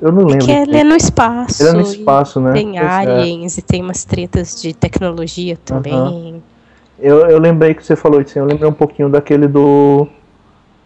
Eu 0.00 0.10
não 0.12 0.24
lembro. 0.24 0.38
Porque 0.38 0.50
ele 0.50 0.76
é 0.76 0.84
no 0.84 0.96
espaço. 0.96 1.62
Ele 1.62 1.70
é 1.70 1.72
no 1.74 1.80
espaço, 1.82 2.40
né? 2.40 2.52
Tem 2.52 2.78
é. 2.78 2.84
aliens 2.84 3.58
e 3.58 3.62
tem 3.62 3.82
umas 3.82 4.04
tretas 4.04 4.60
de 4.60 4.72
tecnologia 4.72 5.58
também. 5.64 6.42
Eu, 6.98 7.26
eu 7.26 7.38
lembrei 7.38 7.74
que 7.74 7.84
você 7.84 7.96
falou 7.96 8.20
isso, 8.20 8.38
eu 8.38 8.44
lembrei 8.44 8.68
um 8.68 8.74
pouquinho 8.74 9.08
daquele 9.08 9.46
do. 9.46 10.06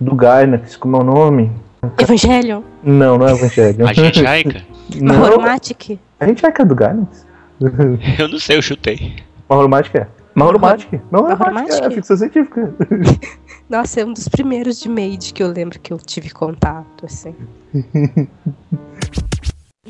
Do 0.01 0.15
Gainax, 0.15 0.77
como 0.77 0.97
é 0.97 1.01
o 1.01 1.05
nome? 1.05 1.53
Evangelion? 1.99 2.63
Não, 2.83 3.17
não 3.17 3.29
é 3.29 3.33
Evangelho. 3.33 3.87
A 3.87 3.93
gente 3.93 4.25
Aika? 4.27 4.63
não, 4.97 5.15
Mahoromatic? 5.17 5.99
a 6.19 6.27
gente 6.27 6.45
é 6.45 6.51
que 6.51 6.63
é 6.63 6.65
do 6.65 6.75
Gainax? 6.75 7.27
Eu 8.19 8.29
não 8.29 8.39
sei, 8.39 8.57
eu 8.57 8.63
chutei. 8.63 9.15
Mahoromatic 9.49 9.95
é. 9.95 10.09
Mahoromatic. 10.35 11.01
Mahoromatic 11.11 11.85
é 11.85 11.91
ficção 11.91 12.17
científica. 12.17 12.75
Nossa, 13.69 14.01
é 14.01 14.05
um 14.05 14.13
dos 14.13 14.29
primeiros 14.29 14.79
de 14.79 14.89
Made 14.89 15.33
que 15.33 15.43
eu 15.43 15.49
lembro 15.49 15.79
que 15.81 15.93
eu 15.93 15.99
tive 15.99 16.31
contato, 16.31 17.07
assim. 17.07 17.35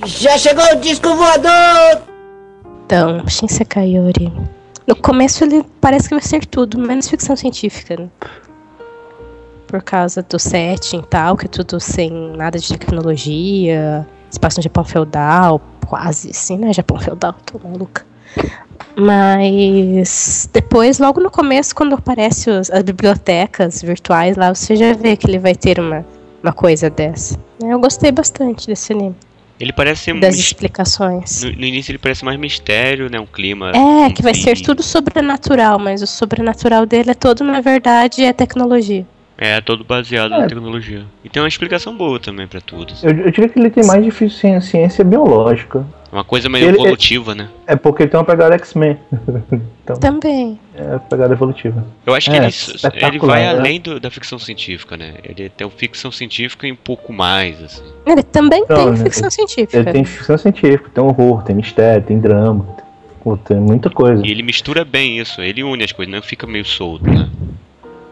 Já 0.05 0.39
chegou 0.39 0.65
o 0.73 0.77
disco 0.77 1.15
voador! 1.15 2.03
Então, 2.85 3.27
Shinsekai 3.29 3.97
Yori. 3.97 4.33
No 4.87 4.95
começo 4.95 5.43
ele 5.45 5.65
parece 5.81 6.09
que 6.09 6.15
vai 6.15 6.23
ser 6.23 6.45
tudo, 6.45 6.79
menos 6.79 7.09
ficção 7.09 7.35
científica, 7.35 7.97
né? 7.97 8.11
Por 9.67 9.83
causa 9.83 10.23
do 10.23 10.39
setting 10.39 10.99
e 10.99 11.07
tal, 11.07 11.37
que 11.37 11.47
é 11.47 11.49
tudo 11.49 11.81
sem 11.81 12.11
nada 12.37 12.59
de 12.59 12.69
tecnologia, 12.69 14.07
espaço 14.31 14.59
no 14.59 14.63
Japão 14.63 14.85
feudal, 14.85 15.61
quase 15.87 16.31
assim, 16.31 16.59
né? 16.59 16.73
Japão 16.73 17.01
feudal, 17.01 17.35
tô 17.47 17.59
maluca. 17.67 18.05
Mas 18.97 20.49
depois, 20.53 20.99
logo 20.99 21.21
no 21.21 21.31
começo, 21.31 21.75
quando 21.75 21.95
aparecem 21.95 22.57
os- 22.59 22.71
as 22.71 22.83
bibliotecas 22.83 23.83
virtuais 23.83 24.37
lá, 24.37 24.55
você 24.55 24.77
já 24.77 24.93
vê 24.93 25.17
que 25.17 25.27
ele 25.27 25.39
vai 25.39 25.55
ter 25.55 25.79
uma, 25.81 26.05
uma 26.43 26.53
coisa 26.53 26.89
dessa. 26.91 27.39
Eu 27.63 27.79
gostei 27.79 28.13
bastante 28.13 28.67
desse 28.67 28.93
anime, 28.93 29.15
Ele 29.59 29.73
parece 29.73 30.03
ser 30.05 30.21
das 30.21 30.37
mis- 30.37 30.47
explicações. 30.47 31.43
no, 31.45 31.51
no 31.53 31.65
início 31.65 31.91
ele 31.93 31.99
parece 31.99 32.25
mais 32.25 32.39
mistério, 32.39 33.09
né? 33.11 33.19
Um 33.19 33.27
clima. 33.27 33.71
É, 33.75 34.11
que 34.11 34.23
vai 34.23 34.35
ser 34.35 34.55
frio. 34.57 34.65
tudo 34.67 34.83
sobrenatural, 34.83 35.79
mas 35.79 36.03
o 36.03 36.07
sobrenatural 36.07 36.87
dele 36.87 37.11
é 37.11 37.15
todo, 37.15 37.43
na 37.45 37.61
verdade, 37.61 38.23
é 38.25 38.33
tecnologia. 38.33 39.07
É, 39.37 39.61
todo 39.61 39.83
baseado 39.85 40.33
É. 40.35 40.39
na 40.39 40.47
tecnologia. 40.47 41.05
E 41.25 41.29
tem 41.29 41.43
uma 41.43 41.49
explicação 41.49 41.97
boa 41.97 42.21
também 42.21 42.47
pra 42.47 42.61
tudo. 42.61 42.93
assim. 42.93 43.07
Eu, 43.07 43.13
eu 43.27 43.31
diria 43.33 43.49
que 43.49 43.59
ele 43.59 43.71
tem 43.71 43.85
mais 43.85 44.05
difícil 44.05 44.39
ciência, 44.39 44.71
ciência 44.71 45.05
biológica. 45.05 45.85
Uma 46.15 46.23
coisa 46.23 46.49
meio 46.49 46.69
Ele- 46.69 46.77
evolutiva, 46.77 47.35
né? 47.35 47.49
É 47.67 47.75
porque 47.75 48.05
ele 48.05 48.11
tem 48.11 48.21
uma 48.21 48.25
pegada 48.25 48.55
X-Men. 48.55 48.97
Também. 50.01 50.61
É 50.77 50.97
pegada 51.11 51.35
evolutiva. 51.35 51.85
Eu 52.07 52.15
acho 52.15 52.31
que 52.31 52.37
É, 52.37 52.39
ele, 52.39 52.47
espetacular, 52.47 53.09
ele 53.09 53.19
vai 53.19 53.43
né? 53.43 53.49
além 53.51 53.81
do- 53.81 53.99
da 53.99 54.11
ficção 54.13 54.39
científica, 54.39 54.97
né? 54.97 55.15
Ele 55.25 55.49
tem 55.49 55.67
uma 55.67 55.73
ficção 55.73 56.13
científica 56.13 56.69
e 56.69 56.73
um 56.73 56.77
pouco 56.77 57.13
mais, 57.13 57.61
assim. 57.61 57.83
Ele 58.07 58.23
também 58.23 58.65
Não, 58.69 58.77
tem 58.77 58.91
né, 58.93 58.97
ficção 58.99 59.29
científica. 59.29 59.77
Ele 59.77 59.91
tem 59.93 60.05
ficção 60.05 60.39
científica, 60.39 60.89
tem 60.95 61.03
horror, 61.03 61.43
tem 61.43 61.57
mistério, 61.57 62.05
tem 62.07 62.19
drama. 62.21 62.65
Pô, 63.25 63.37
tem 63.37 63.57
muita 63.59 63.91
coisa. 63.91 64.25
E 64.25 64.31
ele 64.31 64.45
mistura 64.45 64.85
bem 64.85 65.19
isso, 65.19 65.43
ele 65.43 65.65
une 65.65 65.83
as 65.83 65.91
coisas, 65.91 66.15
não 66.15 66.23
fica 66.23 66.47
meio 66.47 66.65
solto, 66.65 67.11
né? 67.11 67.29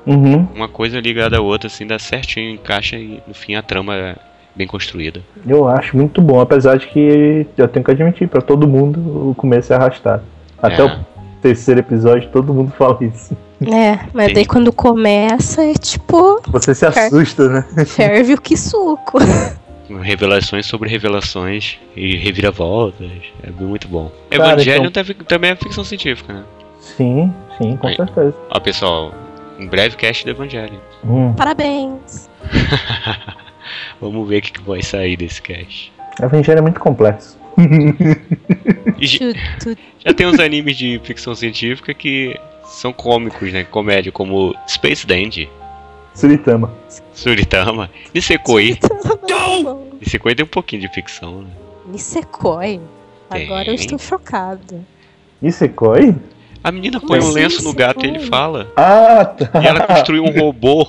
Uhum. 0.04 0.48
Uma 0.56 0.66
coisa 0.68 0.98
ligada 1.00 1.38
à 1.38 1.40
outra, 1.40 1.68
assim, 1.68 1.86
dá 1.86 2.00
certinho, 2.00 2.50
encaixa 2.50 2.96
e 2.96 3.22
no 3.28 3.32
fim 3.34 3.54
a 3.54 3.62
trama 3.62 3.94
é 3.94 4.16
bem 4.54 4.66
construída. 4.66 5.20
Eu 5.46 5.66
acho 5.68 5.96
muito 5.96 6.20
bom, 6.20 6.40
apesar 6.40 6.76
de 6.78 6.86
que 6.88 7.46
eu 7.56 7.68
tenho 7.68 7.84
que 7.84 7.90
admitir, 7.90 8.28
pra 8.28 8.40
todo 8.40 8.66
mundo 8.68 9.30
o 9.30 9.34
começo 9.34 9.72
é 9.72 9.76
arrastado. 9.76 10.22
Até 10.62 10.82
É. 10.82 10.84
o 10.84 10.98
terceiro 11.40 11.80
episódio 11.80 12.28
todo 12.30 12.52
mundo 12.54 12.72
fala 12.78 12.98
isso. 13.02 13.36
É, 13.64 13.98
mas 14.12 14.26
Tem. 14.26 14.34
daí 14.34 14.46
quando 14.46 14.72
começa 14.72 15.62
é 15.62 15.72
tipo, 15.74 16.40
Você 16.48 16.74
se 16.74 16.84
assusta, 16.84 17.48
né? 17.48 17.84
ferve 17.86 18.34
o 18.34 18.40
que 18.40 18.56
suco. 18.58 19.18
Revelações 20.00 20.64
sobre 20.66 20.88
revelações 20.88 21.78
e 21.94 22.16
reviravoltas. 22.16 23.10
É 23.42 23.50
muito 23.50 23.86
bom. 23.88 24.10
Cara, 24.30 24.52
Evangelion 24.52 24.86
então- 24.86 25.04
também 25.28 25.50
é 25.50 25.56
ficção 25.56 25.84
científica, 25.84 26.32
né? 26.32 26.42
Sim, 26.80 27.32
sim, 27.58 27.76
com 27.76 27.86
Aí. 27.86 27.96
certeza. 27.96 28.34
Ó, 28.50 28.58
pessoal, 28.58 29.12
em 29.58 29.66
breve 29.66 29.96
cast 29.96 30.24
do 30.24 30.30
Evangelho. 30.30 30.80
Hum, 31.04 31.32
Parabéns. 31.34 32.28
Vamos 34.02 34.28
ver 34.28 34.38
o 34.38 34.42
que, 34.42 34.52
que 34.52 34.62
vai 34.62 34.82
sair 34.82 35.16
desse 35.16 35.40
cast. 35.40 35.92
Evangelho 36.20 36.58
é 36.58 36.60
muito 36.60 36.80
complexo. 36.80 37.38
Já 40.04 40.12
tem 40.12 40.26
uns 40.26 40.40
animes 40.40 40.76
de 40.76 41.00
ficção 41.04 41.36
científica 41.36 41.94
que 41.94 42.36
são 42.64 42.92
cômicos, 42.92 43.52
né? 43.52 43.62
Comédia, 43.62 44.10
como 44.10 44.54
Space 44.66 45.06
Dandy, 45.06 45.48
Suritama. 46.14 46.70
Suritama, 47.14 47.88
Nisekoi. 48.12 48.78
Bom, 49.62 49.86
Nisekoi 50.00 50.34
tem 50.34 50.44
um 50.44 50.48
pouquinho 50.48 50.82
de 50.82 50.88
ficção, 50.88 51.42
né? 51.42 51.50
Nisekoi. 51.86 52.80
Agora 53.30 53.68
eu 53.70 53.74
estou 53.74 53.98
chocada. 53.98 54.80
Isekoi? 55.40 56.14
A 56.62 56.70
menina 56.70 56.98
Como 57.00 57.12
põe 57.12 57.20
um 57.20 57.22
assim, 57.22 57.34
lenço 57.34 57.64
no 57.64 57.72
gato 57.72 58.00
e 58.04 58.08
ele 58.08 58.18
Nisekoi? 58.18 58.30
fala. 58.30 58.72
Ah, 58.76 59.24
tá. 59.24 59.62
E 59.62 59.66
ela 59.66 59.86
construiu 59.86 60.24
um 60.24 60.38
robô. 60.38 60.88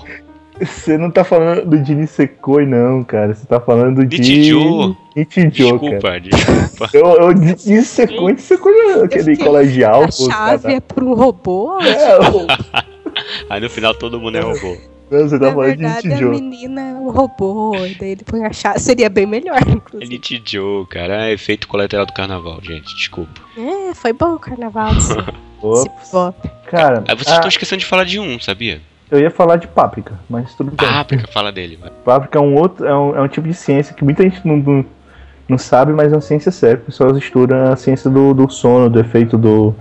Você 0.66 0.98
não 0.98 1.10
tá 1.12 1.24
falando 1.24 1.78
de 1.80 1.96
Nisekoi, 1.96 2.66
não, 2.66 3.04
cara. 3.04 3.34
Você 3.34 3.46
tá 3.46 3.60
falando 3.60 4.06
de. 4.06 4.18
Nichijou. 4.20 4.96
Nichijou, 5.16 5.80
cara. 5.80 6.20
Desculpa, 6.20 6.20
desculpa. 6.20 6.90
Eu, 6.94 7.06
eu 7.28 7.34
Nisekoi, 7.34 8.34
Nisekoi 8.34 8.74
é 8.74 9.04
aquele 9.04 9.24
fiquei- 9.36 9.46
colegial. 9.46 10.04
A 10.04 10.08
pô, 10.08 10.12
chave 10.32 10.64
cara. 10.64 10.74
é 10.76 10.80
para 10.80 11.04
um 11.04 11.14
robô? 11.14 11.80
É, 11.82 12.18
ô, 12.30 12.48
Aí 13.50 13.60
no 13.62 13.70
final 13.70 13.94
todo 13.94 14.20
mundo 14.20 14.38
é 14.38 14.42
robô. 14.42 14.76
não, 15.12 15.28
você 15.30 15.38
tá 15.38 15.46
Na 15.48 15.54
falando 15.54 15.72
de 15.72 15.78
verdade, 15.78 16.08
a 16.08 16.10
Nichijou. 16.10 16.32
menina 16.32 16.82
é 16.82 16.94
um 16.94 17.10
robô, 17.12 17.76
e 17.86 17.96
daí 17.96 18.10
ele 18.12 18.24
põe 18.26 18.44
a 18.44 18.52
chave. 18.54 18.80
Seria 18.80 19.10
bem 19.10 19.26
melhor, 19.28 19.58
É 19.68 19.72
inclusive. 19.72 20.10
Nichijou, 20.12 20.86
cara. 20.88 21.28
É 21.30 21.34
efeito 21.34 21.68
colateral 21.68 22.06
do 22.06 22.14
carnaval, 22.14 22.60
gente. 22.62 22.96
Desculpa. 22.96 23.42
É, 23.58 23.94
foi 23.94 24.14
bom 24.14 24.34
o 24.36 24.40
carnaval. 24.40 24.92
Esse, 24.98 25.14
Ops. 25.62 26.02
esse 26.04 26.12
pop. 26.12 26.50
Cara, 26.68 27.04
Aí 27.08 27.16
vocês 27.16 27.28
ah, 27.30 27.36
estão 27.36 27.50
esquecendo 27.50 27.80
de 27.80 27.86
falar 27.86 28.04
de 28.04 28.20
um, 28.20 28.40
sabia? 28.40 28.82
Eu 29.14 29.20
ia 29.20 29.30
falar 29.30 29.58
de 29.58 29.68
Páprica, 29.68 30.20
mas 30.28 30.56
tudo 30.56 30.72
bem. 30.72 30.90
Páprica, 30.90 31.28
fala 31.28 31.52
dele. 31.52 31.78
vai. 31.80 31.92
Páprica 32.04 32.40
é 32.40 32.42
um 32.42 32.56
outro, 32.56 32.84
é 32.84 32.98
um, 32.98 33.16
é 33.16 33.22
um 33.22 33.28
tipo 33.28 33.48
de 33.48 33.54
ciência 33.54 33.94
que 33.94 34.04
muita 34.04 34.24
gente 34.24 34.46
não, 34.46 34.58
não, 34.58 34.86
não 35.48 35.58
sabe, 35.58 35.94
mas 35.94 36.12
é 36.12 36.16
uma 36.16 36.22
ciência 36.22 36.52
séria. 36.52 36.78
O 36.78 36.86
pessoal 36.86 37.16
estuda 37.16 37.72
a 37.72 37.76
ciência 37.76 38.10
do, 38.10 38.34
do 38.34 38.50
sono, 38.50 38.90
do 38.90 39.00
efeito 39.00 39.38
do. 39.38 39.76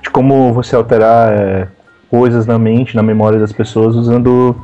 de 0.00 0.08
como 0.10 0.52
você 0.52 0.76
alterar 0.76 1.32
é, 1.32 1.68
coisas 2.08 2.46
na 2.46 2.56
mente, 2.56 2.94
na 2.94 3.02
memória 3.02 3.40
das 3.40 3.52
pessoas, 3.52 3.96
usando 3.96 4.54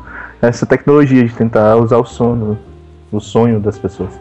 essa 0.40 0.64
tecnologia 0.64 1.24
de 1.24 1.34
tentar 1.34 1.74
usar 1.76 1.98
o 1.98 2.04
sono, 2.04 2.56
o 3.10 3.18
sonho 3.18 3.58
das 3.58 3.76
pessoas. 3.76 4.12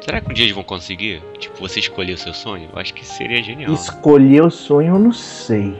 Será 0.00 0.22
que 0.22 0.30
um 0.30 0.32
dia 0.32 0.46
eles 0.46 0.54
vão 0.54 0.64
conseguir? 0.64 1.22
Tipo, 1.38 1.60
você 1.60 1.80
escolher 1.80 2.14
o 2.14 2.18
seu 2.18 2.32
sonho? 2.32 2.70
Eu 2.72 2.78
acho 2.80 2.94
que 2.94 3.06
seria 3.06 3.42
genial. 3.42 3.74
Escolher 3.74 4.42
o 4.42 4.50
sonho 4.50 4.94
eu 4.94 4.98
não 4.98 5.12
sei. 5.12 5.76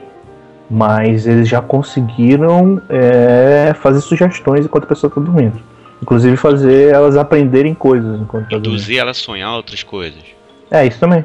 Mas 0.71 1.27
eles 1.27 1.49
já 1.49 1.63
conseguiram 1.63 2.81
é, 2.91 3.73
fazer 3.81 4.01
sugestões 4.01 4.67
enquanto 4.67 4.85
a 4.85 4.89
pessoa 4.89 5.09
está 5.09 5.21
dormindo. 5.21 5.59
Inclusive 6.03 6.37
fazer 6.37 6.93
elas 6.95 7.17
aprenderem 7.17 7.75
coisas 7.75 8.21
enquanto 8.21 8.45
está 8.45 8.57
dormindo. 8.57 8.75
Induzir 8.75 8.99
ela 8.99 9.11
a 9.13 9.15
sonhar 9.15 9.53
outras 9.57 9.83
coisas. 9.83 10.23
É, 10.71 10.87
isso 10.87 10.99
também. 11.01 11.25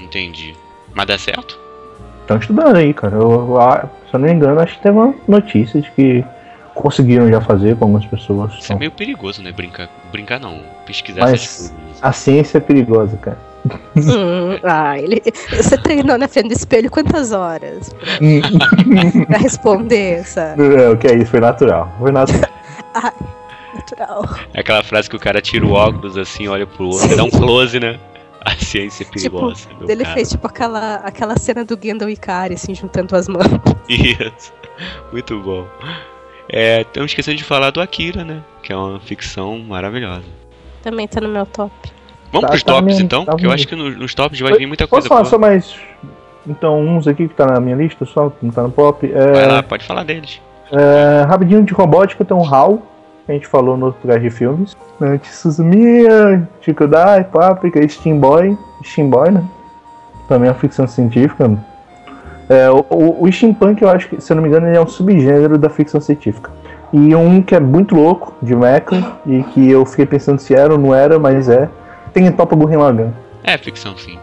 Entendi. 0.00 0.54
Mas 0.94 1.06
dá 1.06 1.18
certo? 1.18 1.58
Estão 2.20 2.38
estudando 2.38 2.76
aí, 2.76 2.94
cara. 2.94 3.16
Eu, 3.16 3.56
se 4.08 4.14
eu 4.14 4.20
não 4.20 4.28
me 4.28 4.32
engano, 4.32 4.60
acho 4.60 4.76
que 4.76 4.82
teve 4.82 4.96
uma 4.96 5.14
notícia 5.28 5.80
de 5.80 5.90
que 5.90 6.24
conseguiram 6.74 7.28
já 7.28 7.40
fazer 7.40 7.76
com 7.76 7.84
algumas 7.84 8.06
pessoas. 8.06 8.52
Isso 8.52 8.62
é 8.62 8.64
Então, 8.66 8.78
meio 8.78 8.90
perigoso, 8.92 9.42
né? 9.42 9.52
Brincar. 9.52 9.88
Brincar 10.10 10.38
não. 10.40 10.60
Pesquisar 10.86 11.20
Mas- 11.22 11.32
essas 11.42 11.70
coisas. 11.70 11.98
a 12.02 12.12
ciência 12.12 12.58
é 12.58 12.60
perigosa, 12.60 13.16
cara. 13.16 13.38
Hum, 13.96 14.58
ah, 14.62 14.98
ele, 14.98 15.22
você 15.50 15.78
treinou 15.78 16.18
na 16.18 16.28
frente 16.28 16.48
do 16.48 16.52
espelho 16.52 16.90
quantas 16.90 17.32
horas 17.32 17.94
pra 19.26 19.38
responder 19.38 20.20
essa 20.20 20.54
Não, 20.56 20.92
o 20.92 20.96
que 20.98 21.06
é 21.06 21.16
isso? 21.16 21.30
Foi 21.30 21.40
natural. 21.40 21.90
Foi 21.98 22.12
natural. 22.12 22.50
natural? 23.74 24.24
É 24.52 24.60
aquela 24.60 24.82
frase 24.82 25.08
que 25.08 25.16
o 25.16 25.18
cara 25.18 25.40
tira 25.40 25.64
o 25.64 25.72
óculos 25.72 26.18
assim, 26.18 26.46
olha 26.48 26.66
pro 26.66 26.86
outro, 26.88 27.16
dá 27.16 27.24
um 27.24 27.30
close, 27.30 27.80
né? 27.80 27.98
A 28.44 28.54
ciência 28.56 29.04
é 29.04 29.06
perigosa. 29.06 29.68
meu 29.78 29.88
Ele 29.88 30.02
cara. 30.02 30.14
fez 30.14 30.28
tipo 30.28 30.46
aquela, 30.46 30.96
aquela 30.96 31.36
cena 31.38 31.64
do 31.64 31.76
Gandalf 31.76 32.12
e 32.12 32.16
Kari, 32.16 32.54
assim, 32.54 32.74
juntando 32.74 33.16
as 33.16 33.26
mãos. 33.26 33.46
Isso. 33.88 34.52
Muito 35.10 35.40
bom. 35.40 35.66
É, 36.50 36.82
estamos 36.82 37.10
esquecendo 37.10 37.38
de 37.38 37.44
falar 37.44 37.70
do 37.70 37.80
Akira, 37.80 38.22
né? 38.22 38.42
Que 38.62 38.72
é 38.72 38.76
uma 38.76 39.00
ficção 39.00 39.58
maravilhosa. 39.58 40.26
Também 40.82 41.08
tá 41.08 41.22
no 41.22 41.28
meu 41.30 41.46
top. 41.46 41.72
Vamos 42.34 42.42
Tá- 42.42 42.48
pros 42.48 42.62
tá 42.64 42.72
tops 42.72 42.84
mesmo, 42.86 43.02
então? 43.04 43.24
tá 43.24 43.30
Porque 43.32 43.46
eu 43.46 43.52
acho 43.52 43.66
que 43.68 43.76
no- 43.76 43.90
nos 43.90 44.14
tops 44.14 44.40
vai 44.40 44.52
vir 44.54 44.66
muita 44.66 44.84
Posso 44.88 44.90
coisa 44.90 45.08
falar 45.08 45.20
boa. 45.22 45.30
só 45.30 45.38
mais 45.38 45.76
então 46.46 46.78
uns 46.80 47.06
aqui 47.08 47.26
que 47.28 47.34
tá 47.34 47.46
na 47.46 47.58
minha 47.60 47.76
lista 47.76 48.04
só, 48.04 48.28
que 48.28 48.44
não 48.44 48.52
tá 48.52 48.62
no 48.62 48.70
pop. 48.70 49.06
Vai 49.06 49.44
É, 49.44 49.46
lá, 49.46 49.62
pode 49.62 49.84
falar 49.86 50.02
deles. 50.04 50.40
é, 50.72 51.22
rapidinho 51.26 51.62
de 51.62 51.72
robótica 51.72 52.24
tem 52.24 52.36
um 52.36 52.44
HAL, 52.44 52.82
que 53.24 53.32
a 53.32 53.34
gente 53.34 53.46
falou 53.46 53.76
no 53.76 53.86
outro 53.86 54.00
lugar 54.04 54.20
de 54.20 54.28
filmes. 54.30 54.76
Né, 55.00 55.18
Suzumiya, 55.24 56.46
Chico 56.60 56.86
Dai, 56.86 57.24
Paprika, 57.24 57.86
Steam 57.88 58.18
Boy. 58.18 58.58
Steam 58.84 59.08
Boy, 59.08 59.30
né? 59.30 59.42
Também 60.28 60.48
é 60.48 60.52
uma 60.52 60.58
ficção 60.58 60.86
científica. 60.86 61.50
É, 62.48 62.68
o, 62.70 62.84
o, 62.90 63.24
o 63.24 63.32
steampunk, 63.32 63.80
eu 63.80 63.88
acho 63.88 64.08
que, 64.08 64.20
se 64.20 64.30
eu 64.30 64.34
não 64.36 64.42
me 64.42 64.48
engano, 64.48 64.66
ele 64.66 64.76
é 64.76 64.80
um 64.80 64.86
subgênero 64.86 65.56
da 65.56 65.70
ficção 65.70 66.00
científica. 66.00 66.50
E 66.92 67.14
um 67.14 67.40
que 67.40 67.54
é 67.54 67.60
muito 67.60 67.94
louco, 67.94 68.34
de 68.42 68.54
mecha, 68.54 69.02
e 69.26 69.42
que 69.44 69.70
eu 69.70 69.84
fiquei 69.86 70.04
pensando 70.06 70.38
se 70.38 70.54
era 70.54 70.72
ou 70.72 70.78
não 70.78 70.94
era, 70.94 71.18
mas 71.18 71.48
é. 71.48 71.68
Tem 72.14 72.30
Topa 72.32 72.54
Gurren 72.56 72.76
Lagann. 72.78 73.12
É 73.42 73.58
ficção, 73.58 73.98
sim. 73.98 74.18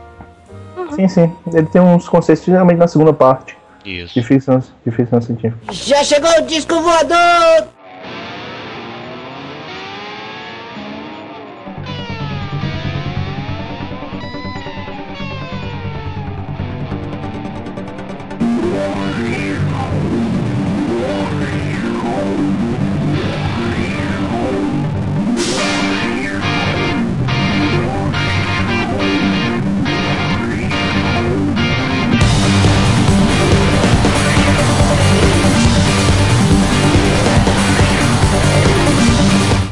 Sim, 0.96 1.08
sim. 1.08 1.32
Ele 1.54 1.68
tem 1.68 1.82
uns 1.82 2.08
conceitos, 2.08 2.44
geralmente 2.46 2.78
na 2.78 2.88
segunda 2.88 3.14
parte, 3.14 3.56
Isso. 3.86 4.14
de 4.14 4.24
ficção, 4.26 4.64
de 4.86 4.92
ficção 4.92 5.22
científica. 5.22 5.72
Já 5.72 6.04
chegou 6.04 6.32
o 6.40 6.42
disco 6.42 6.82
voador! 6.82 7.68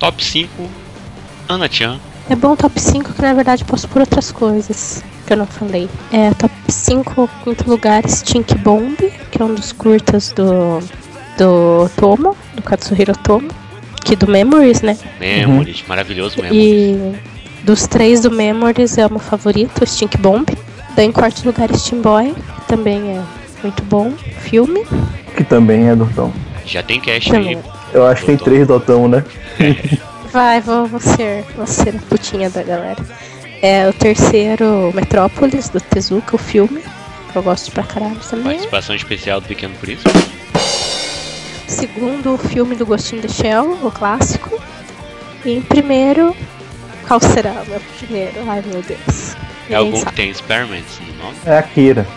Top 0.09 0.25
5, 0.25 0.49
Ana 1.47 1.69
Chan. 1.71 1.99
É 2.27 2.35
bom 2.35 2.55
top 2.55 2.79
5 2.81 3.13
que 3.13 3.21
na 3.21 3.31
verdade 3.31 3.63
posso 3.63 3.87
por 3.87 3.99
outras 3.99 4.31
coisas 4.31 5.03
que 5.27 5.33
eu 5.33 5.37
não 5.37 5.45
falei. 5.45 5.87
É 6.11 6.33
top 6.33 6.51
5, 6.67 7.29
quinto 7.43 7.69
lugar, 7.69 8.09
Stink 8.09 8.57
Bomb, 8.57 8.97
que 9.29 9.39
é 9.39 9.45
um 9.45 9.53
dos 9.53 9.71
curtas 9.71 10.31
do, 10.31 10.79
do 11.37 11.87
Tomo, 11.95 12.35
do 12.55 12.61
Katsuhiro 12.63 13.15
Tomo, 13.17 13.49
que 14.03 14.15
do 14.15 14.27
Memories, 14.27 14.81
né? 14.81 14.97
Memories, 15.19 15.83
maravilhoso 15.87 16.41
Memories. 16.41 16.59
E 16.59 17.15
dos 17.63 17.85
três 17.85 18.21
do 18.21 18.31
Memories 18.31 18.97
é 18.97 19.05
o 19.05 19.11
meu 19.11 19.19
favorito, 19.19 19.85
Stink 19.85 20.17
Bomb. 20.17 20.49
Daí 20.95 21.05
em 21.05 21.11
quarto 21.11 21.45
lugar, 21.45 21.71
Steam 21.75 22.01
Boy, 22.01 22.33
que 22.33 22.67
também 22.67 23.15
é 23.15 23.21
muito 23.61 23.83
bom 23.83 24.11
filme. 24.39 24.83
Que 25.37 25.43
também 25.43 25.87
é 25.87 25.95
do 25.95 26.07
Tom. 26.15 26.33
Já 26.65 26.81
tem 26.81 26.99
cast 26.99 27.29
Também. 27.29 27.57
aí. 27.57 27.78
Eu 27.93 28.05
acho 28.05 28.21
que 28.21 28.27
tem 28.27 28.37
três 28.37 28.67
Dotão, 28.67 29.07
né? 29.07 29.23
Vai, 30.31 30.61
vou, 30.61 30.85
vou 30.85 30.99
ser, 30.99 31.43
vou 31.55 31.65
ser 31.65 31.95
a 31.95 31.99
putinha 32.07 32.49
da 32.49 32.61
galera. 32.61 33.03
É 33.61 33.89
o 33.89 33.93
terceiro, 33.93 34.91
Metrópolis, 34.93 35.69
do 35.69 35.81
Tezuka, 35.81 36.35
o 36.35 36.39
filme. 36.39 36.81
Que 37.31 37.35
eu 37.35 37.43
gosto 37.43 37.71
pra 37.71 37.83
caralho 37.83 38.19
também. 38.29 38.45
Participação 38.45 38.95
especial 38.95 39.41
do 39.41 39.47
Pequeno 39.47 39.73
Príncipe. 39.75 40.09
Segundo, 41.67 42.33
o 42.33 42.37
filme 42.37 42.75
do 42.75 42.85
Ghost 42.85 43.15
in 43.15 43.21
the 43.21 43.27
Shell, 43.27 43.77
o 43.83 43.91
clássico. 43.91 44.59
E 45.45 45.51
em 45.51 45.61
primeiro, 45.61 46.35
qual 47.07 47.19
será 47.19 47.51
o 47.51 47.69
meu 47.69 47.81
primeiro? 47.97 48.33
Ai 48.47 48.63
meu 48.65 48.81
Deus. 48.81 49.35
É 49.69 49.73
Ninguém 49.73 49.77
algum 49.77 50.05
que 50.05 50.13
tem 50.13 50.29
Experiments 50.29 50.99
no 50.99 51.23
nome? 51.23 51.37
É 51.45 51.57
a 51.57 51.63
Kira. 51.63 52.07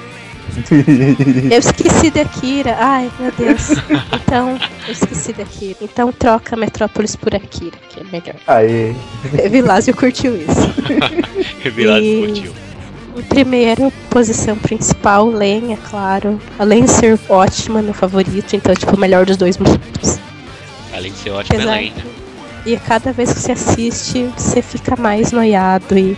Eu 1.51 1.59
esqueci 1.59 2.11
da 2.11 2.25
Kira. 2.25 2.77
Ai 2.79 3.11
meu 3.19 3.33
Deus. 3.33 3.71
Então, 4.15 4.59
eu 4.87 4.93
esqueci 4.93 5.33
da 5.33 5.45
Kira. 5.45 5.77
Então 5.81 6.13
troca 6.13 6.57
Metrópolis 6.57 7.17
por 7.17 7.35
Akira, 7.35 7.77
que 7.89 8.01
é 8.01 8.05
melhor. 8.05 8.35
Aê. 8.47 8.93
Vilásio 9.51 9.95
curtiu 9.95 10.37
isso. 10.37 10.73
E- 11.65 12.27
motivo. 12.27 12.55
Em 13.17 13.23
primeiro, 13.23 13.93
posição 14.09 14.57
principal, 14.57 15.27
Len, 15.29 15.75
é 15.75 15.79
claro. 15.91 16.41
Além 16.59 16.85
de 16.85 16.91
ser 16.91 17.19
ótima, 17.29 17.83
meu 17.83 17.93
favorito, 17.93 18.57
então, 18.57 18.75
tipo, 18.75 18.97
o 18.97 18.99
melhor 18.99 19.27
dos 19.27 19.37
dois 19.37 19.59
mundos. 19.59 20.19
Além 20.95 21.13
de 21.13 21.19
ser 21.19 21.31
ótimo, 21.31 21.55
Apesar 21.59 21.77
Elaine, 21.77 21.95
né? 21.97 22.05
E 22.65 22.75
a 22.75 22.81
cada 22.81 23.13
vez 23.13 23.33
que 23.33 23.41
você 23.41 23.53
assiste, 23.53 24.31
você 24.37 24.63
fica 24.63 24.97
mais 24.97 25.31
noiado 25.31 25.99
e 25.99 26.17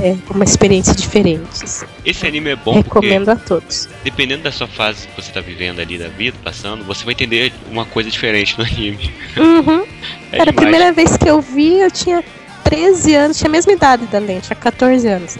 é 0.00 0.16
uma 0.30 0.44
experiência 0.44 0.94
diferente. 0.94 1.64
assim. 1.64 1.86
Esse 2.04 2.26
anime 2.26 2.50
é 2.50 2.56
bom 2.56 2.74
Recomendo 2.74 3.28
a 3.28 3.36
todos. 3.36 3.88
dependendo 4.04 4.42
da 4.42 4.52
sua 4.52 4.66
fase 4.66 5.08
que 5.08 5.20
você 5.20 5.32
tá 5.32 5.40
vivendo 5.40 5.80
ali 5.80 5.98
da 5.98 6.08
vida, 6.08 6.36
passando, 6.42 6.84
você 6.84 7.04
vai 7.04 7.12
entender 7.14 7.52
uma 7.70 7.84
coisa 7.84 8.10
diferente 8.10 8.58
no 8.58 8.64
anime. 8.64 9.12
Uhum. 9.36 9.84
É 10.32 10.38
Cara, 10.38 10.50
a 10.50 10.52
primeira 10.52 10.92
vez 10.92 11.16
que 11.16 11.30
eu 11.30 11.40
vi, 11.40 11.78
eu 11.78 11.90
tinha 11.90 12.22
13 12.64 13.14
anos, 13.14 13.38
tinha 13.38 13.48
a 13.48 13.52
mesma 13.52 13.72
idade 13.72 14.06
da 14.06 14.18
Len, 14.18 14.40
tinha 14.40 14.56
14 14.56 15.06
anos. 15.06 15.38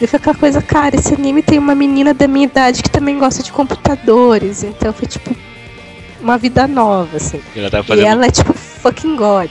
E 0.00 0.06
foi 0.06 0.16
aquela 0.16 0.34
coisa, 0.34 0.62
cara, 0.62 0.96
esse 0.96 1.14
anime 1.14 1.42
tem 1.42 1.58
uma 1.58 1.74
menina 1.74 2.14
da 2.14 2.26
minha 2.26 2.46
idade 2.46 2.82
que 2.82 2.90
também 2.90 3.18
gosta 3.18 3.42
de 3.42 3.52
computadores. 3.52 4.64
Então 4.64 4.92
foi 4.92 5.06
tipo 5.06 5.36
uma 6.20 6.38
vida 6.38 6.66
nova, 6.66 7.18
assim. 7.18 7.40
Ela 7.54 7.68
E 7.96 8.00
ela 8.00 8.26
é 8.26 8.30
tipo 8.30 8.52
fucking 8.54 9.16
God. 9.16 9.50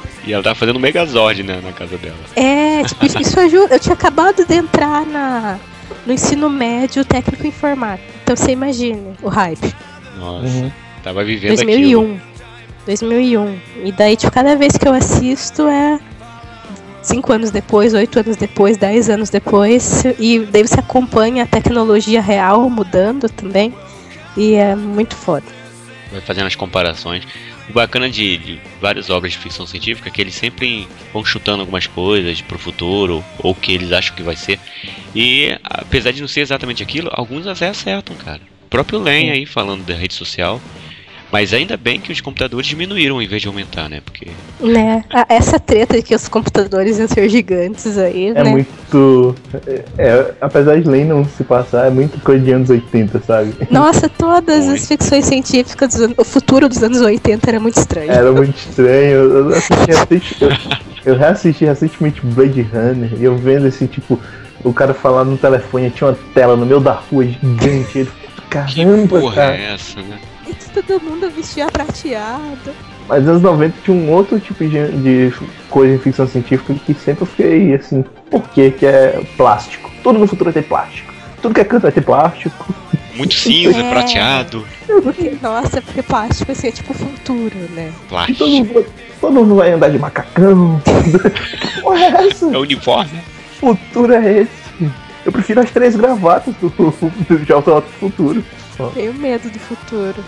Tipo, 0.00 0.08
e 0.26 0.32
ela 0.32 0.42
tava 0.42 0.54
fazendo 0.54 0.76
um 0.76 0.80
Megazord 0.80 1.42
né, 1.42 1.60
na 1.62 1.72
casa 1.72 1.96
dela. 1.98 2.16
é, 2.36 2.82
tipo, 2.84 3.04
isso, 3.06 3.38
ajuda. 3.40 3.74
Eu 3.74 3.80
tinha 3.80 3.94
acabado 3.94 4.44
de 4.44 4.54
entrar 4.54 5.04
na, 5.06 5.58
no 6.06 6.12
ensino 6.12 6.48
médio 6.48 7.04
técnico 7.04 7.46
informático. 7.46 8.08
Então 8.22 8.34
você 8.36 8.52
imagine 8.52 9.14
o 9.22 9.28
hype. 9.28 9.74
Nossa, 10.18 10.46
Uhum. 10.46 10.70
tava 11.02 11.24
vivendo 11.24 11.52
aquilo. 11.60 11.66
2001. 11.66 12.20
2001. 12.86 13.58
E 13.84 13.92
daí, 13.92 14.16
tipo, 14.16 14.32
cada 14.32 14.56
vez 14.56 14.76
que 14.76 14.86
eu 14.88 14.92
assisto 14.92 15.66
é 15.68 15.98
cinco 17.02 17.32
anos 17.32 17.50
depois, 17.50 17.94
oito 17.94 18.18
anos 18.20 18.36
depois, 18.36 18.76
dez 18.76 19.08
anos 19.10 19.28
depois. 19.30 20.04
E 20.18 20.40
daí 20.40 20.66
você 20.66 20.80
acompanha 20.80 21.44
a 21.44 21.46
tecnologia 21.46 22.20
real 22.20 22.68
mudando 22.70 23.28
também. 23.28 23.74
E 24.36 24.54
é 24.54 24.74
muito 24.74 25.14
foda. 25.14 25.44
vai 26.10 26.20
fazendo 26.20 26.46
as 26.46 26.54
comparações. 26.56 27.24
O 27.68 27.72
bacana 27.72 28.10
de, 28.10 28.36
de 28.38 28.60
várias 28.80 29.08
obras 29.08 29.32
de 29.32 29.38
ficção 29.38 29.66
científica 29.66 30.08
é 30.08 30.12
que 30.12 30.20
eles 30.20 30.34
sempre 30.34 30.88
vão 31.12 31.24
chutando 31.24 31.60
algumas 31.60 31.86
coisas 31.86 32.40
pro 32.40 32.58
futuro, 32.58 33.24
ou 33.38 33.54
que 33.54 33.72
eles 33.72 33.92
acham 33.92 34.14
que 34.14 34.22
vai 34.22 34.36
ser. 34.36 34.58
E 35.14 35.56
apesar 35.62 36.12
de 36.12 36.20
não 36.20 36.28
ser 36.28 36.40
exatamente 36.40 36.82
aquilo, 36.82 37.10
alguns 37.12 37.46
até 37.46 37.68
acertam, 37.68 38.16
cara. 38.16 38.40
O 38.64 38.68
próprio 38.68 38.98
Len 38.98 39.30
aí 39.30 39.46
falando 39.46 39.84
da 39.84 39.94
rede 39.94 40.14
social. 40.14 40.60
Mas 41.32 41.54
ainda 41.54 41.78
bem 41.78 41.98
que 41.98 42.12
os 42.12 42.20
computadores 42.20 42.66
diminuíram 42.66 43.20
em 43.22 43.26
vez 43.26 43.40
de 43.40 43.48
aumentar, 43.48 43.88
né? 43.88 44.02
Porque 44.04 44.28
Né? 44.60 45.02
Essa 45.30 45.58
treta 45.58 45.96
de 45.96 46.02
que 46.02 46.14
os 46.14 46.28
computadores 46.28 46.98
iam 46.98 47.08
ser 47.08 47.26
gigantes 47.30 47.96
aí, 47.96 48.28
É 48.34 48.44
né? 48.44 48.50
muito. 48.50 49.34
É, 49.66 49.82
é, 49.96 50.34
apesar 50.42 50.78
de 50.78 50.86
Lane 50.86 51.04
não 51.04 51.24
se 51.24 51.42
passar, 51.42 51.86
é 51.86 51.90
muito 51.90 52.20
coisa 52.22 52.44
de 52.44 52.52
anos 52.52 52.68
80, 52.68 53.18
sabe? 53.26 53.54
Nossa, 53.70 54.10
todas 54.10 54.66
Muito. 54.66 54.74
as 54.82 54.86
ficções 54.86 55.24
científicas, 55.24 55.94
o 56.18 56.22
futuro 56.22 56.68
dos 56.68 56.82
anos 56.82 57.00
80 57.00 57.48
era 57.50 57.58
muito 57.58 57.78
estranho. 57.78 58.12
Era 58.12 58.30
muito 58.30 58.54
estranho. 58.54 59.16
Eu 59.16 59.48
assisti, 59.54 59.90
assisti- 59.90 60.44
eu, 60.44 60.50
eu 61.06 61.16
reassisti 61.18 61.64
recentemente 61.64 62.20
Blade 62.26 62.60
Runner 62.60 63.10
e 63.18 63.24
eu 63.24 63.36
vendo 63.38 63.66
assim, 63.66 63.86
tipo, 63.86 64.20
o 64.62 64.72
cara 64.74 64.92
falar 64.92 65.24
no 65.24 65.38
telefone, 65.38 65.88
tinha 65.90 66.10
uma 66.10 66.18
tela 66.34 66.56
no 66.56 66.66
meio 66.66 66.78
da 66.78 66.92
rua 66.92 67.24
gigante. 67.24 68.00
Ele, 68.00 68.10
que 68.36 68.42
caramba, 68.50 69.18
porra 69.18 69.34
cara. 69.34 69.56
é 69.56 69.72
essa, 69.72 70.00
né? 70.02 70.18
Todo 70.74 71.00
mundo 71.02 71.30
vestia 71.30 71.66
prateado. 71.66 72.72
Mas 73.08 73.20
nos 73.20 73.28
anos 73.30 73.42
90 73.42 73.74
tinha 73.84 73.96
um 73.96 74.10
outro 74.12 74.38
tipo 74.40 74.64
de, 74.64 74.88
de 75.02 75.32
coisa 75.68 75.94
em 75.94 75.98
ficção 75.98 76.26
científica 76.26 76.74
que 76.86 76.94
sempre 76.94 77.22
eu 77.22 77.26
fiquei 77.26 77.74
assim, 77.74 78.04
por 78.30 78.42
que 78.50 78.70
que 78.70 78.86
é 78.86 79.22
plástico? 79.36 79.90
Tudo 80.02 80.18
no 80.18 80.26
futuro 80.26 80.50
vai 80.52 80.62
ter 80.62 80.68
plástico. 80.68 81.12
Tudo 81.42 81.54
que 81.54 81.60
é 81.60 81.64
canto 81.64 81.82
vai 81.82 81.92
ter 81.92 82.00
plástico. 82.02 82.74
Muito 83.14 83.34
cinza, 83.34 83.76
É. 83.78 83.90
prateado, 83.90 84.64
Porque, 85.02 85.36
nossa, 85.42 85.82
porque 85.82 86.02
plástico 86.02 86.50
assim, 86.52 86.68
é 86.68 86.72
tipo 86.72 86.94
futuro, 86.94 87.54
né? 87.74 87.88
E 87.90 87.92
todo 87.98 88.08
plástico. 88.08 88.44
mundo, 88.48 88.86
todo 89.20 89.32
mundo 89.34 89.54
vai 89.56 89.72
andar 89.72 89.90
de 89.90 89.98
macacão. 89.98 90.80
Que 90.84 91.82
Porra, 91.82 92.04
é 92.04 92.28
essa? 92.28 92.46
É 92.46 92.56
uniforme? 92.58 93.20
futuro 93.60 94.14
é 94.14 94.38
esse? 94.42 94.62
Eu 95.26 95.30
prefiro 95.32 95.60
as 95.60 95.70
três 95.70 95.94
gravatas 95.94 96.54
do, 96.56 96.68
do 96.70 97.72
Auto 97.72 97.88
Futuro. 98.00 98.42
Tenho 98.94 99.12
medo 99.14 99.50
do 99.50 99.58
futuro. 99.58 100.24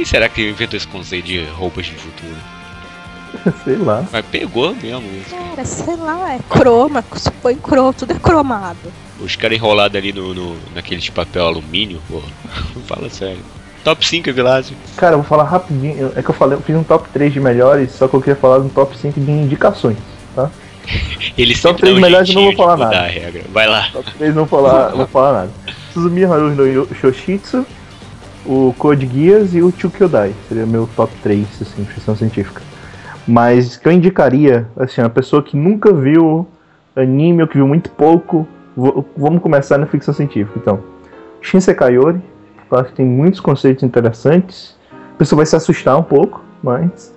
Quem 0.00 0.06
será 0.06 0.30
que 0.30 0.48
inventou 0.48 0.78
esse 0.78 0.88
conceito 0.88 1.26
de 1.26 1.44
roupas 1.44 1.84
de 1.84 1.92
futuro? 1.92 2.34
Sei 3.64 3.76
lá. 3.76 4.02
Mas 4.10 4.24
pegou 4.24 4.74
mesmo 4.74 5.02
isso. 5.14 5.28
cara. 5.28 5.50
Cara, 5.50 5.64
sei 5.66 5.96
lá, 5.96 6.32
é 6.32 6.38
croma, 6.48 7.04
se 7.16 7.30
põe 7.32 7.54
cromo, 7.54 7.92
tudo 7.92 8.14
é 8.14 8.18
cromado. 8.18 8.90
Os 9.20 9.36
caras 9.36 9.58
enrolados 9.58 9.94
ali 9.94 10.10
no, 10.10 10.32
no, 10.32 10.56
naqueles 10.74 11.10
papel 11.10 11.44
alumínio, 11.44 12.00
porra. 12.08 12.26
Fala 12.88 13.10
sério. 13.10 13.42
Top 13.84 14.06
5, 14.06 14.32
Vilásio. 14.32 14.74
Cara, 14.96 15.12
eu 15.12 15.18
vou 15.18 15.26
falar 15.26 15.44
rapidinho. 15.44 16.10
É 16.16 16.22
que 16.22 16.30
eu 16.30 16.34
falei, 16.34 16.56
eu 16.56 16.62
fiz 16.62 16.74
um 16.74 16.82
top 16.82 17.06
3 17.12 17.34
de 17.34 17.38
melhores, 17.38 17.92
só 17.92 18.08
que 18.08 18.14
eu 18.14 18.20
queria 18.22 18.36
falar 18.36 18.56
um 18.60 18.70
top 18.70 18.96
5 18.96 19.20
de 19.20 19.30
indicações, 19.30 19.98
tá? 20.34 20.50
Ele 21.36 21.54
Top 21.54 21.60
sempre 21.60 21.72
dá 21.72 21.78
três 21.78 21.98
um 21.98 22.00
melhores 22.00 22.28
eu 22.30 22.34
não 22.36 22.44
vou 22.44 22.56
falar 22.56 22.76
nada. 22.78 23.12
Vai 23.50 23.68
lá. 23.68 23.90
Top 23.92 24.10
3 24.14 24.34
não 24.34 24.46
vou 24.46 24.62
falar, 24.62 24.90
não 24.92 24.96
vou 24.96 25.06
falar 25.06 25.32
nada. 25.40 25.50
Suzumiya 25.92 26.32
Haruhi 26.32 26.54
no 26.54 26.94
Shoshitsu, 26.94 27.66
o 28.44 28.74
Code 28.78 29.06
Geass 29.06 29.54
e 29.54 29.62
o 29.62 29.72
Chukyodai. 29.76 30.34
Seria 30.48 30.66
meu 30.66 30.88
top 30.96 31.12
3, 31.22 31.46
assim, 31.62 31.84
ficção 31.84 32.16
científica. 32.16 32.62
Mas 33.26 33.76
que 33.76 33.86
eu 33.86 33.92
indicaria, 33.92 34.66
assim, 34.76 35.00
uma 35.00 35.10
pessoa 35.10 35.42
que 35.42 35.56
nunca 35.56 35.92
viu 35.92 36.46
anime 36.96 37.42
ou 37.42 37.48
que 37.48 37.56
viu 37.56 37.66
muito 37.66 37.90
pouco, 37.90 38.46
vamos 39.16 39.42
começar 39.42 39.78
na 39.78 39.86
ficção 39.86 40.12
científica, 40.14 40.58
então. 40.58 40.80
Shinsei 41.40 41.74
Kaiori, 41.74 42.20
eu 42.70 42.78
acho 42.78 42.90
que 42.90 42.96
tem 42.96 43.06
muitos 43.06 43.40
conceitos 43.40 43.82
interessantes. 43.82 44.76
A 45.14 45.18
pessoa 45.18 45.38
vai 45.38 45.46
se 45.46 45.56
assustar 45.56 45.98
um 45.98 46.02
pouco, 46.02 46.42
mas 46.62 47.14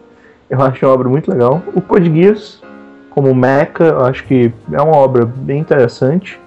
eu 0.50 0.62
acho 0.62 0.86
uma 0.86 0.94
obra 0.94 1.10
muito 1.10 1.32
legal. 1.32 1.62
O 1.74 1.82
Code 1.82 2.14
Geass, 2.14 2.62
como 3.10 3.34
Mecha, 3.34 3.84
eu 3.84 4.06
acho 4.06 4.24
que 4.26 4.52
é 4.72 4.82
uma 4.82 4.96
obra 4.96 5.26
bem 5.26 5.60
interessante. 5.60 6.40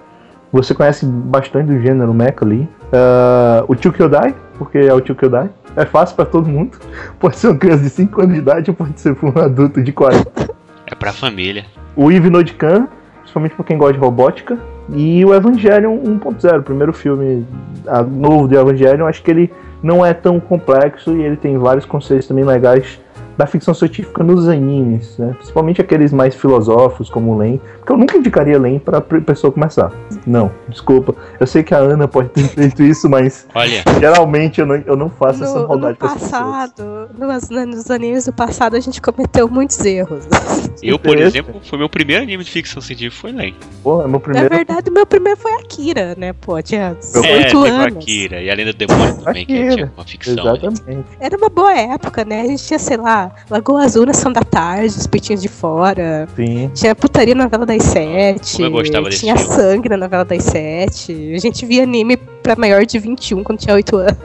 Você 0.51 0.73
conhece 0.73 1.05
bastante 1.05 1.67
do 1.67 1.79
gênero 1.81 2.13
Mecha 2.13 2.43
ali. 2.43 2.67
Ah, 2.91 3.63
o 3.67 3.75
Chukyodai, 3.75 4.33
porque 4.57 4.77
é 4.77 4.93
o 4.93 5.05
Chukyodai. 5.05 5.49
É 5.75 5.85
fácil 5.85 6.15
pra 6.15 6.25
todo 6.25 6.47
mundo. 6.47 6.77
Pode 7.19 7.37
ser 7.37 7.47
uma 7.47 7.57
criança 7.57 7.83
de 7.83 7.89
5 7.89 8.21
anos 8.21 8.33
de 8.33 8.39
idade 8.39 8.69
ou 8.71 8.75
pode 8.75 8.99
ser 8.99 9.15
um 9.23 9.39
adulto 9.39 9.81
de 9.81 9.91
40. 9.91 10.49
É 10.85 10.95
pra 10.95 11.13
família. 11.13 11.65
O 11.95 12.11
Eve 12.11 12.29
no 12.29 12.43
Khan, 12.53 12.87
principalmente 13.19 13.55
pra 13.55 13.63
quem 13.63 13.77
gosta 13.77 13.93
de 13.93 13.99
robótica. 13.99 14.57
E 14.89 15.23
o 15.25 15.33
Evangelion 15.33 15.97
1.0, 15.97 16.59
o 16.59 16.63
primeiro 16.63 16.93
filme 16.93 17.45
ah, 17.85 18.01
novo 18.01 18.47
do 18.47 18.57
Evangelion. 18.57 19.05
Acho 19.05 19.21
que 19.21 19.31
ele 19.31 19.53
não 19.83 20.05
é 20.05 20.13
tão 20.13 20.39
complexo 20.39 21.15
e 21.15 21.21
ele 21.21 21.35
tem 21.35 21.57
vários 21.57 21.85
conceitos 21.85 22.27
também 22.27 22.43
legais 22.43 22.99
da 23.37 23.45
ficção 23.45 23.73
científica 23.73 24.23
nos 24.23 24.47
animes, 24.49 25.17
né? 25.17 25.33
Principalmente 25.37 25.79
aqueles 25.79 26.11
mais 26.11 26.33
filosóficos, 26.35 27.09
como 27.09 27.33
o 27.33 27.37
Len. 27.37 27.61
Porque 27.77 27.91
eu 27.91 27.97
nunca 27.97 28.17
indicaria 28.17 28.57
Len 28.59 28.79
pra 28.79 28.99
pr- 28.99 29.21
pessoa 29.21 29.51
começar. 29.53 29.91
Não, 30.25 30.51
desculpa. 30.67 31.13
Eu 31.39 31.45
sei 31.45 31.61
que 31.63 31.73
a 31.73 31.77
Ana 31.77 32.07
pode 32.07 32.29
ter 32.29 32.43
feito 32.49 32.81
isso, 32.81 33.07
mas 33.09 33.47
Olha, 33.53 33.83
geralmente 33.99 34.59
eu 34.59 34.65
não, 34.65 34.75
eu 34.75 34.95
não 34.95 35.09
faço 35.09 35.43
essa 35.43 35.53
No, 35.55 35.61
no 35.61 35.67
maldade 35.67 35.97
pessoas. 35.99 36.21
passado, 36.21 37.09
nos, 37.17 37.49
nos 37.49 37.91
animes 37.91 38.25
do 38.25 38.33
passado, 38.33 38.75
a 38.75 38.79
gente 38.79 38.99
cometeu 39.01 39.47
muitos 39.47 39.79
erros. 39.85 40.25
eu, 40.81 40.97
por 40.97 41.17
exemplo, 41.17 41.61
foi 41.63 41.77
meu 41.77 41.89
primeiro 41.89 42.23
anime 42.23 42.43
de 42.43 42.49
ficção 42.51 42.81
científica, 42.81 43.21
foi 43.21 43.31
Len. 43.31 43.55
Pô, 43.83 44.01
é 44.01 44.03
meu 44.05 44.13
Na 44.13 44.19
primeiro. 44.19 44.49
verdade, 44.55 44.89
o 44.89 44.93
meu 44.93 45.05
primeiro 45.05 45.39
foi 45.39 45.51
Akira, 45.53 46.15
né? 46.17 46.33
Pô, 46.33 46.59
tinha 46.61 46.97
Eu- 47.13 47.23
É, 47.23 47.33
8 47.37 47.43
teve 47.43 47.55
o 47.57 47.63
anos. 47.65 47.97
Akira 47.97 48.41
e 48.41 48.49
a 48.49 48.55
Lenda 48.55 48.73
do 48.73 48.77
Demônio 48.77 49.15
também, 49.23 49.45
que 49.45 49.53
Akira. 49.53 49.75
tinha 49.75 49.91
uma 49.95 50.05
ficção. 50.05 50.35
né? 50.35 50.41
Exatamente. 50.41 51.07
Era 51.19 51.37
uma 51.37 51.49
boa 51.49 51.73
época, 51.77 52.25
né? 52.25 52.41
A 52.41 52.45
gente 52.47 52.63
tinha, 52.63 52.79
sei 52.79 52.97
lá, 52.97 53.26
Lagoa 53.49 53.83
Azul 53.83 54.05
na 54.05 54.13
Sessão 54.13 54.31
da 54.31 54.41
Tarde, 54.41 54.87
os 54.97 55.07
peitinhos 55.07 55.41
de 55.41 55.47
fora. 55.47 56.27
Sim. 56.35 56.69
Tinha 56.73 56.95
putaria 56.95 57.35
na 57.35 57.45
novela 57.45 57.65
das 57.65 57.83
sete. 57.83 58.53
Como 58.55 58.67
eu 58.67 58.71
gostava 58.71 59.05
desse 59.09 59.19
Tinha 59.21 59.35
filme. 59.35 59.53
sangue 59.55 59.89
na 59.89 59.97
novela 59.97 60.25
das 60.25 60.43
sete. 60.43 61.33
A 61.35 61.39
gente 61.39 61.65
via 61.65 61.83
anime 61.83 62.17
pra 62.17 62.55
maior 62.55 62.85
de 62.85 62.97
21 62.99 63.43
quando 63.43 63.59
tinha 63.59 63.75
8 63.75 63.95
anos. 63.97 64.17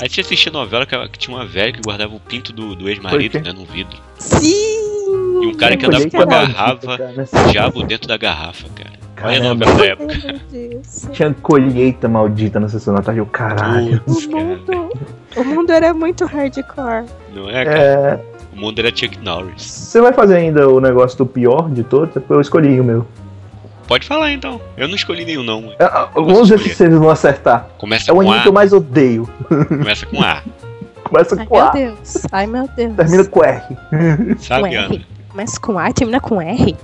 A 0.00 0.04
gente 0.04 0.20
assistia 0.20 0.52
novela 0.52 0.84
que, 0.84 1.08
que 1.08 1.18
tinha 1.18 1.36
uma 1.36 1.46
velha 1.46 1.72
que 1.72 1.80
guardava 1.80 2.14
o 2.14 2.20
pinto 2.20 2.52
do, 2.52 2.74
do 2.74 2.88
ex-marido, 2.88 3.40
né, 3.40 3.52
num 3.52 3.64
vidro. 3.64 3.96
Sim! 4.18 4.88
E 5.42 5.46
um 5.46 5.54
cara 5.56 5.76
que 5.76 5.86
andava 5.86 6.10
com 6.10 6.16
uma 6.16 6.26
garrafa, 6.26 6.98
o 7.46 7.50
diabo 7.52 7.82
dentro 7.84 8.08
da 8.08 8.16
garrafa, 8.16 8.66
cara. 8.74 8.98
Olha 9.20 9.38
a 9.38 9.40
Caramba. 9.40 9.66
novela 9.66 9.96
da 9.96 10.04
época. 10.04 10.40
Tinha 11.12 11.34
colheita 11.34 12.08
maldita 12.08 12.60
na 12.60 12.68
sessão 12.68 12.94
da 12.94 13.02
tarde. 13.02 13.20
Eu, 13.20 13.26
caralho. 13.26 14.00
Putz, 14.02 14.26
O 14.26 14.30
mundo, 14.30 14.90
o 15.36 15.44
mundo 15.44 15.70
era 15.70 15.92
muito 15.94 16.24
hardcore. 16.24 17.06
Não 17.34 17.48
é, 17.50 17.64
cara? 17.64 17.78
É, 17.80 18.14
O 18.14 18.37
mundo 18.58 18.78
era 18.78 18.88
Chuck 18.94 19.18
Norris. 19.22 19.62
você 19.62 20.00
vai 20.00 20.12
fazer 20.12 20.36
ainda 20.36 20.68
o 20.68 20.80
negócio 20.80 21.16
do 21.18 21.26
pior 21.26 21.70
de 21.70 21.82
todos? 21.84 22.14
Eu 22.28 22.40
escolhi 22.40 22.80
o 22.80 22.84
meu. 22.84 23.06
Pode 23.86 24.06
falar 24.06 24.32
então. 24.32 24.60
Eu 24.76 24.86
não 24.86 24.94
escolhi 24.94 25.24
nenhum, 25.24 25.42
não. 25.42 25.72
É, 25.78 25.84
ah, 25.84 26.08
Vamos 26.14 26.48
ver 26.50 26.58
se 26.58 26.74
vocês 26.74 26.92
vão 26.94 27.08
acertar. 27.08 27.68
Começa 27.78 28.10
É 28.10 28.14
o 28.14 28.20
anime 28.20 28.36
A. 28.38 28.42
que 28.42 28.48
eu 28.48 28.52
mais 28.52 28.72
odeio. 28.72 29.26
Começa 29.68 30.04
com 30.06 30.22
A. 30.22 30.42
Começa 31.04 31.36
Ai, 31.38 31.46
com 31.46 31.54
meu 31.56 31.64
A, 31.64 31.70
Deus. 31.70 32.16
Ai, 32.30 32.46
meu 32.46 32.68
Deus. 32.76 32.94
termina 32.96 33.24
com 33.24 33.42
R. 33.42 33.76
Sabe, 34.38 34.60
com 34.60 34.66
Ana? 34.76 34.94
R. 34.94 35.06
Mas 35.34 35.56
com 35.56 35.78
A 35.78 35.88
e 35.88 35.92
termina 35.94 36.20
com 36.20 36.42
R? 36.42 36.76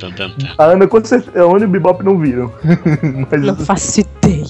Tan, 0.00 0.10
tan. 0.12 0.32
A 0.56 0.64
Ana, 0.64 0.86
com 0.86 1.04
certeza, 1.04 1.38
a 1.38 1.46
Ana 1.46 1.60
e 1.60 1.64
o 1.64 1.68
Bebop 1.68 2.02
não 2.02 2.18
viram. 2.18 2.50
Mas 3.30 3.42
Não 3.42 3.56
faço 3.56 4.00
ideia. 4.00 4.46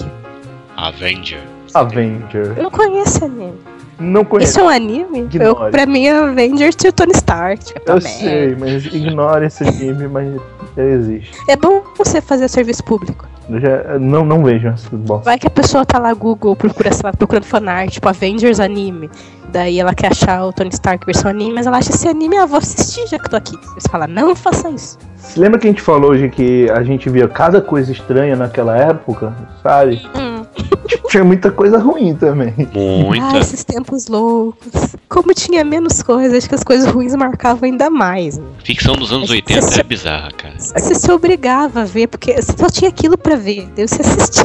Avenger. 0.77 1.41
Avenger. 1.75 2.53
Eu 2.57 2.63
não 2.65 2.71
conheço 2.71 3.25
anime. 3.25 3.55
Não 4.03 4.25
conheço. 4.25 4.51
Isso 4.53 4.61
é 4.61 4.65
um 4.65 4.69
anime? 4.69 5.21
Ignore. 5.21 5.65
Eu, 5.67 5.71
pra 5.71 5.87
mim, 5.87 6.09
Avengers 6.09 6.75
tinha 6.75 6.91
o 6.91 6.93
Tony 6.93 7.13
Stark. 7.15 7.65
Tipo, 7.65 7.91
Eu 7.91 8.01
sei, 8.01 8.57
mas 8.57 8.85
ignora 8.87 9.47
esse 9.47 9.63
anime, 9.63 10.09
mas 10.09 10.41
ele 10.77 10.93
existe. 10.93 11.33
É 11.49 11.57
bom 11.57 11.83
você 11.97 12.21
fazer 12.21 12.49
serviço 12.49 12.85
público. 12.85 13.27
Eu 13.49 13.61
já, 13.61 13.99
não, 13.99 14.25
não 14.25 14.43
vejo 14.43 14.69
essas 14.69 14.89
bosta. 14.89 15.25
Vai 15.25 15.39
que 15.39 15.47
a 15.47 15.51
pessoa 15.51 15.85
tá 15.85 15.99
lá 15.99 16.15
Google, 16.15 16.55
procura, 16.55 16.93
sei 16.93 17.03
lá, 17.05 17.13
procurando 17.13 17.45
fanart, 17.45 17.91
tipo 17.91 18.09
Avengers 18.09 18.61
anime. 18.61 19.11
Daí 19.51 19.79
ela 19.79 19.95
quer 19.95 20.13
achar 20.13 20.47
o 20.47 20.53
Tony 20.53 20.71
Stark 20.71 21.05
versão 21.05 21.31
anime, 21.31 21.53
mas 21.53 21.67
ela 21.67 21.77
acha 21.77 21.91
esse 21.91 22.09
anime, 22.09 22.37
ah, 22.39 22.47
vou 22.47 22.59
assistir 22.59 23.07
já 23.09 23.19
que 23.19 23.27
eu 23.27 23.31
tô 23.31 23.37
aqui. 23.37 23.57
Você 23.75 23.89
fala, 23.91 24.07
não 24.07 24.35
faça 24.35 24.71
isso. 24.71 24.99
Você 25.17 25.39
lembra 25.39 25.59
que 25.59 25.67
a 25.67 25.71
gente 25.71 25.83
falou 25.83 26.13
hoje 26.13 26.29
que 26.29 26.71
a 26.71 26.83
gente 26.83 27.11
via 27.11 27.29
cada 27.29 27.61
coisa 27.61 27.93
estranha 27.93 28.35
naquela 28.35 28.77
época, 28.77 29.35
sabe? 29.63 30.03
Hum. 30.17 30.22
Tinha 31.11 31.25
muita 31.25 31.51
coisa 31.51 31.79
ruim 31.79 32.15
também. 32.15 32.55
Ah, 32.59 33.05
Muita. 33.05 33.39
esses 33.39 33.63
tempos 33.65 34.07
loucos. 34.09 34.97
Como 35.09 35.35
tinha 35.35 35.63
menos 35.65 36.03
coisas, 36.03 36.39
acho 36.39 36.49
que 36.49 36.55
as 36.55 36.65
coisas 36.65 36.91
ruins 36.91 37.15
marcavam 37.15 37.65
ainda 37.69 37.91
mais. 37.91 38.39
né? 38.39 38.45
Ficção 38.65 38.95
dos 38.95 39.13
anos 39.13 39.29
80 39.31 39.81
é 39.81 39.83
bizarra, 39.83 40.31
cara. 40.31 40.55
Você 40.59 40.95
se 40.95 41.11
obrigava 41.13 41.83
a 41.83 41.85
ver, 41.85 42.07
porque 42.07 42.33
você 42.41 42.53
só 42.57 42.69
tinha 42.71 42.89
aquilo 42.89 43.19
pra 43.19 43.37
ver. 43.37 43.69
Daí 43.77 43.87
você 43.87 44.01
assistia. 44.01 44.45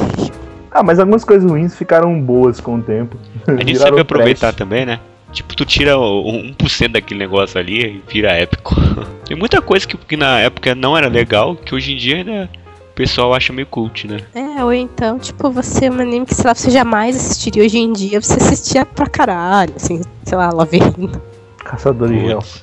Ah, 0.70 0.82
mas 0.82 0.98
algumas 0.98 1.24
coisas 1.24 1.50
ruins 1.50 1.74
ficaram 1.74 2.20
boas 2.20 2.60
com 2.60 2.76
o 2.76 2.82
tempo. 2.82 3.16
A 3.46 3.52
gente 3.56 3.78
sabe 3.78 4.00
aproveitar 4.00 4.48
trash. 4.48 4.56
também, 4.56 4.84
né? 4.84 5.00
Tipo, 5.32 5.54
tu 5.56 5.64
tira 5.64 5.96
o- 5.98 6.22
o 6.26 6.32
1% 6.52 6.92
daquele 6.92 7.20
negócio 7.20 7.58
ali 7.58 7.80
e 7.80 8.02
vira 8.12 8.32
épico. 8.32 8.74
Tem 9.26 9.36
muita 9.36 9.60
coisa 9.62 9.86
que, 9.86 9.96
que 9.96 10.16
na 10.16 10.38
época 10.40 10.74
não 10.74 10.96
era 10.96 11.08
legal, 11.08 11.56
que 11.56 11.74
hoje 11.74 11.92
em 11.94 11.96
dia 11.96 12.16
ainda 12.16 12.50
o 12.66 12.67
pessoal 12.98 13.32
acha 13.32 13.52
meio 13.52 13.66
cult, 13.68 14.08
né? 14.08 14.18
É, 14.34 14.64
ou 14.64 14.72
então, 14.72 15.20
tipo, 15.20 15.48
você, 15.52 15.88
um 15.88 16.00
anime 16.00 16.26
que, 16.26 16.34
sei 16.34 16.44
lá, 16.44 16.52
você 16.54 16.68
jamais 16.68 17.14
assistiria 17.16 17.62
hoje 17.64 17.78
em 17.78 17.92
dia, 17.92 18.20
você 18.20 18.34
assistia 18.34 18.84
pra 18.84 19.06
caralho, 19.06 19.72
assim, 19.76 20.00
sei 20.24 20.36
lá, 20.36 20.50
Laverina. 20.50 21.22
Caçadores 21.64 22.12
de 22.16 22.20
Putz. 22.20 22.32
elfos. 22.32 22.62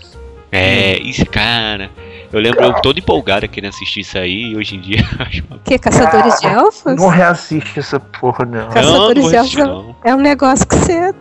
É, 0.52 0.98
isso, 1.00 1.26
cara. 1.26 1.90
Eu 2.34 2.40
lembro 2.42 2.62
eu 2.64 2.74
todo 2.82 2.98
empolgado 3.00 3.48
querendo 3.48 3.70
assistir 3.70 4.02
isso 4.02 4.18
aí 4.18 4.52
e 4.52 4.58
hoje 4.58 4.76
em 4.76 4.82
dia 4.82 4.98
acho 5.20 5.44
uma. 5.50 5.60
Que? 5.60 5.78
Caçadores 5.80 6.40
de 6.40 6.48
Elfos? 6.48 6.96
Não 6.98 7.08
reassiste 7.08 7.80
essa 7.80 8.00
porra, 8.00 8.44
não. 8.46 8.68
Caça- 8.70 8.82
Não, 8.82 8.92
não 8.92 8.94
Caçadores 9.08 9.30
de 9.30 9.38
assistir, 9.38 9.60
Elfos 9.62 9.74
não. 9.86 9.96
É 10.04 10.14
um 10.16 10.20
negócio 10.20 10.68
que 10.68 10.76
você 10.76 11.14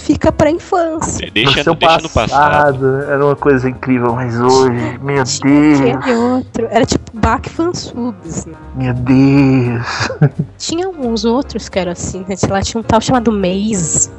fica 0.00 0.32
pra 0.32 0.50
infância. 0.50 1.30
Deixa, 1.32 1.58
no 1.58 1.64
seu 1.64 1.74
deixa 1.74 1.98
no 2.00 2.08
passado. 2.08 3.00
era 3.02 3.24
uma 3.24 3.36
coisa 3.36 3.68
incrível, 3.68 4.14
mas 4.14 4.40
hoje, 4.40 4.98
meu 5.02 5.22
Tinha 5.24 5.40
Deus, 5.42 5.96
aquele 5.96 6.16
outro, 6.16 6.68
era 6.70 6.84
tipo 6.86 7.10
Bach 7.18 7.46
Fansubs, 7.48 8.46
né? 8.46 8.54
meu 8.74 8.94
Deus. 8.94 10.08
Tinha 10.58 10.88
uns 10.88 11.24
outros 11.24 11.68
que 11.68 11.78
eram 11.78 11.92
assim, 11.92 12.24
né? 12.28 12.36
sei 12.36 12.48
lá, 12.48 12.60
tinha 12.62 12.80
um 12.80 12.84
tal 12.84 13.00
chamado 13.00 13.30
Maze, 13.32 14.10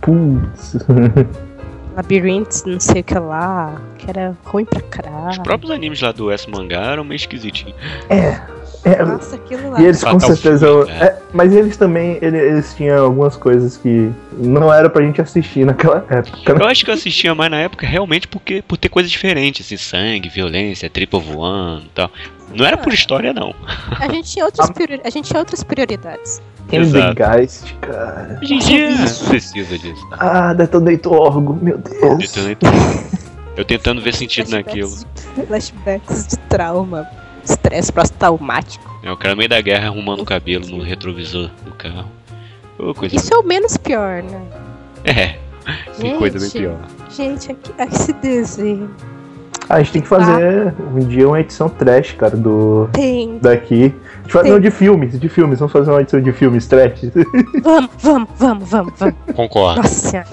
Putz. 0.00 0.76
Labyrinth, 1.96 2.62
não 2.64 2.78
sei 2.78 3.00
o 3.00 3.04
que 3.04 3.18
lá, 3.18 3.80
que 3.98 4.08
era 4.08 4.36
ruim 4.44 4.64
pra 4.64 4.78
Os 4.78 4.84
caralho. 4.88 5.42
próprios 5.42 5.72
animes 5.72 6.00
lá 6.00 6.12
do 6.12 6.30
S 6.30 6.48
Mangá 6.48 6.92
eram 6.92 7.02
meio 7.02 7.16
esquisitinhos. 7.16 7.74
É, 8.08 8.40
Nossa, 8.84 9.36
aquilo 9.36 9.70
lá. 9.70 9.80
E 9.80 9.84
eles 9.84 10.02
com 10.04 10.18
certeza. 10.20 10.66
Fury, 10.66 10.90
né? 10.90 10.98
é, 11.06 11.16
mas 11.32 11.52
eles 11.52 11.76
também. 11.76 12.18
ele- 12.22 12.38
Eles, 12.38 12.74
tinham 12.74 13.04
algumas 13.04 13.36
coisas 13.36 13.76
que 13.76 14.10
não 14.36 14.72
era 14.72 14.88
pra 14.88 15.02
gente 15.04 15.20
assistir 15.20 15.64
naquela 15.66 16.04
época. 16.08 16.54
né? 16.54 16.60
Eu 16.60 16.66
acho 16.68 16.84
que 16.84 16.90
eu 16.90 16.94
assistia 16.94 17.34
mais 17.34 17.50
na 17.50 17.58
época 17.58 17.86
realmente 17.86 18.26
porque 18.28 18.62
por 18.66 18.76
ter 18.76 18.88
coisas 18.88 19.10
diferentes, 19.10 19.66
assim, 19.66 19.76
sangue, 19.76 20.28
violência, 20.28 20.88
tripa 20.88 21.18
voando 21.18 21.84
e 21.86 21.90
tal. 21.94 22.10
Não 22.54 22.64
era 22.64 22.76
por 22.78 22.92
história, 22.94 23.32
não. 23.32 23.54
A 24.00 24.08
gente 24.08 24.30
tinha 24.30 24.44
outras, 24.44 24.70
priori- 24.72 25.00
a 25.04 25.10
gente 25.10 25.26
tinha 25.28 25.38
outras 25.38 25.62
prioridades. 25.62 26.40
Cara. 27.80 28.38
Hoje 28.42 28.54
em 28.54 28.58
dia 28.58 28.90
precisa 29.28 29.78
disso. 29.78 30.06
Ah, 30.12 30.52
Detonator 30.54 31.12
Orgo, 31.14 31.58
meu 31.60 31.78
Deus. 31.78 32.18
Detonate- 32.18 32.66
Eu 33.56 33.64
tentando 33.64 34.00
ver 34.00 34.14
sentido 34.14 34.50
naquilo. 34.50 34.88
Flashbacks 34.88 35.34
de- 35.36 35.46
Flashbacks 35.46 36.26
de 36.28 36.36
trauma, 36.48 37.06
estresse 37.50 37.92
pós-traumático. 37.92 38.98
É 39.02 39.10
o 39.10 39.16
cara 39.16 39.30
no 39.34 39.38
meio 39.38 39.48
da 39.48 39.60
guerra 39.60 39.88
arrumando 39.88 40.20
o 40.20 40.24
cabelo 40.24 40.66
no 40.66 40.82
retrovisor 40.82 41.50
do 41.64 41.72
carro. 41.72 42.06
Coisa. 42.96 43.16
Isso 43.16 43.34
é 43.34 43.36
o 43.38 43.42
menos 43.42 43.76
pior, 43.76 44.22
né? 44.22 44.40
É, 45.04 45.36
tem 45.96 46.10
Gente, 46.10 46.18
coisa 46.18 46.38
bem 46.38 46.50
pior. 46.50 46.78
Gente, 47.10 47.50
aqui, 47.52 47.72
esse 47.90 48.12
desenho 48.14 48.90
Ah, 49.68 49.76
a 49.76 49.78
gente 49.80 49.92
tem 49.92 50.02
que 50.02 50.08
fazer 50.08 50.72
um 50.94 51.00
dia 51.00 51.26
uma 51.26 51.40
edição 51.40 51.68
trash, 51.68 52.12
cara, 52.12 52.36
do. 52.36 52.88
tem. 52.92 53.38
Daqui. 53.40 53.92
A 54.18 54.22
gente 54.22 54.32
faz, 54.32 54.48
não, 54.48 54.60
de 54.60 54.70
filmes, 54.70 55.18
de 55.18 55.28
filmes. 55.28 55.58
Vamos 55.58 55.72
fazer 55.72 55.90
uma 55.90 56.00
edição 56.00 56.20
de 56.20 56.32
filmes 56.32 56.66
trash. 56.66 57.00
Vamos, 57.62 57.90
vamos, 57.98 58.28
vamos, 58.36 58.70
vamos, 58.70 58.92
vamos. 58.96 59.14
Concordo. 59.34 59.82
Nossa 59.82 60.24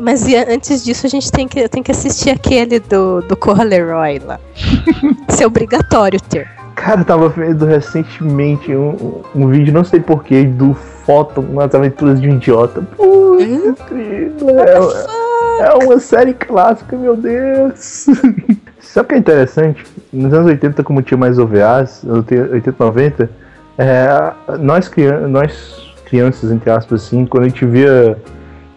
Mas 0.00 0.26
e 0.26 0.36
antes 0.36 0.84
disso, 0.84 1.06
a 1.06 1.08
gente 1.08 1.32
tem 1.32 1.48
que, 1.48 1.68
tem 1.68 1.82
que 1.82 1.90
assistir 1.90 2.30
aquele 2.30 2.78
do, 2.78 3.22
do 3.22 3.36
Corra 3.36 3.64
Leroy 3.64 4.18
lá. 4.18 4.38
Isso 5.28 5.42
é 5.42 5.46
obrigatório 5.46 6.20
ter. 6.20 6.48
Cara, 6.74 7.00
eu 7.00 7.04
tava 7.04 7.28
vendo 7.28 7.64
recentemente 7.64 8.74
um, 8.74 9.22
um 9.34 9.48
vídeo, 9.48 9.72
não 9.72 9.82
sei 9.82 9.98
porquê, 9.98 10.44
do 10.44 10.74
Photon, 10.74 11.40
umas 11.40 11.74
aventuras 11.74 12.20
de 12.20 12.28
um 12.28 12.34
idiota. 12.34 12.82
Putz, 12.96 13.44
incrível. 13.44 14.60
É, 14.60 15.66
é 15.66 15.84
uma 15.84 15.98
série 15.98 16.34
clássica, 16.34 16.96
meu 16.96 17.16
Deus. 17.16 18.06
Sabe 18.80 19.06
o 19.06 19.08
que 19.08 19.14
é 19.14 19.18
interessante? 19.18 19.84
Nos 20.12 20.32
anos 20.32 20.46
80, 20.46 20.84
como 20.84 21.02
tinha 21.02 21.18
mais 21.18 21.38
OVAs, 21.38 22.04
80, 22.04 22.74
90, 22.78 23.30
é, 23.76 24.32
nós, 24.60 24.90
nós 25.28 25.94
crianças, 26.04 26.50
entre 26.50 26.70
aspas, 26.70 27.04
assim, 27.04 27.26
quando 27.26 27.44
a 27.44 27.48
gente 27.48 27.66
via 27.66 28.16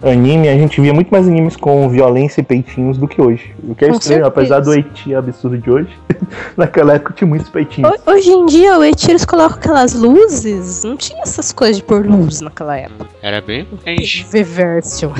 anime, 0.04 0.50
a 0.50 0.56
gente 0.56 0.80
via 0.82 0.94
muito 0.94 1.10
mais 1.10 1.28
animes 1.28 1.56
com 1.56 1.88
violência 1.90 2.42
e 2.42 2.44
peitinhos 2.44 2.98
do 2.98 3.08
que 3.08 3.22
hoje. 3.22 3.54
O 3.64 3.76
que 3.76 3.86
é 3.86 3.90
Com 3.90 3.96
estranho, 3.96 4.24
certeza. 4.24 4.28
apesar 4.28 4.60
do 4.62 4.74
Eti 4.74 5.14
absurdo 5.16 5.58
de 5.58 5.70
hoje, 5.70 5.90
naquela 6.58 6.96
época 6.96 7.14
tinha 7.14 7.28
muitos 7.28 7.50
peitinhos. 7.50 7.92
Ho- 7.92 8.12
Hoje 8.12 8.30
em 8.32 8.46
dia, 8.46 8.78
o 8.80 8.84
Eti, 8.84 9.10
eles 9.12 9.26
colocam 9.26 9.58
aquelas 9.58 9.94
luzes. 9.94 10.84
Não 10.84 10.98
tinha 10.98 11.22
essas 11.22 11.52
coisas 11.52 11.78
de 11.78 11.84
pôr 11.84 12.06
luz 12.06 12.42
naquela 12.42 12.78
época. 12.78 13.08
Era 13.22 13.42
bem. 13.42 13.68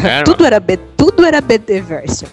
Era. 0.04 0.24
Tudo 0.26 0.46
era 0.46 0.60
B, 0.60 0.78
tudo 0.98 1.26
era 1.26 1.42
BD 1.42 1.82
version. 1.82 2.28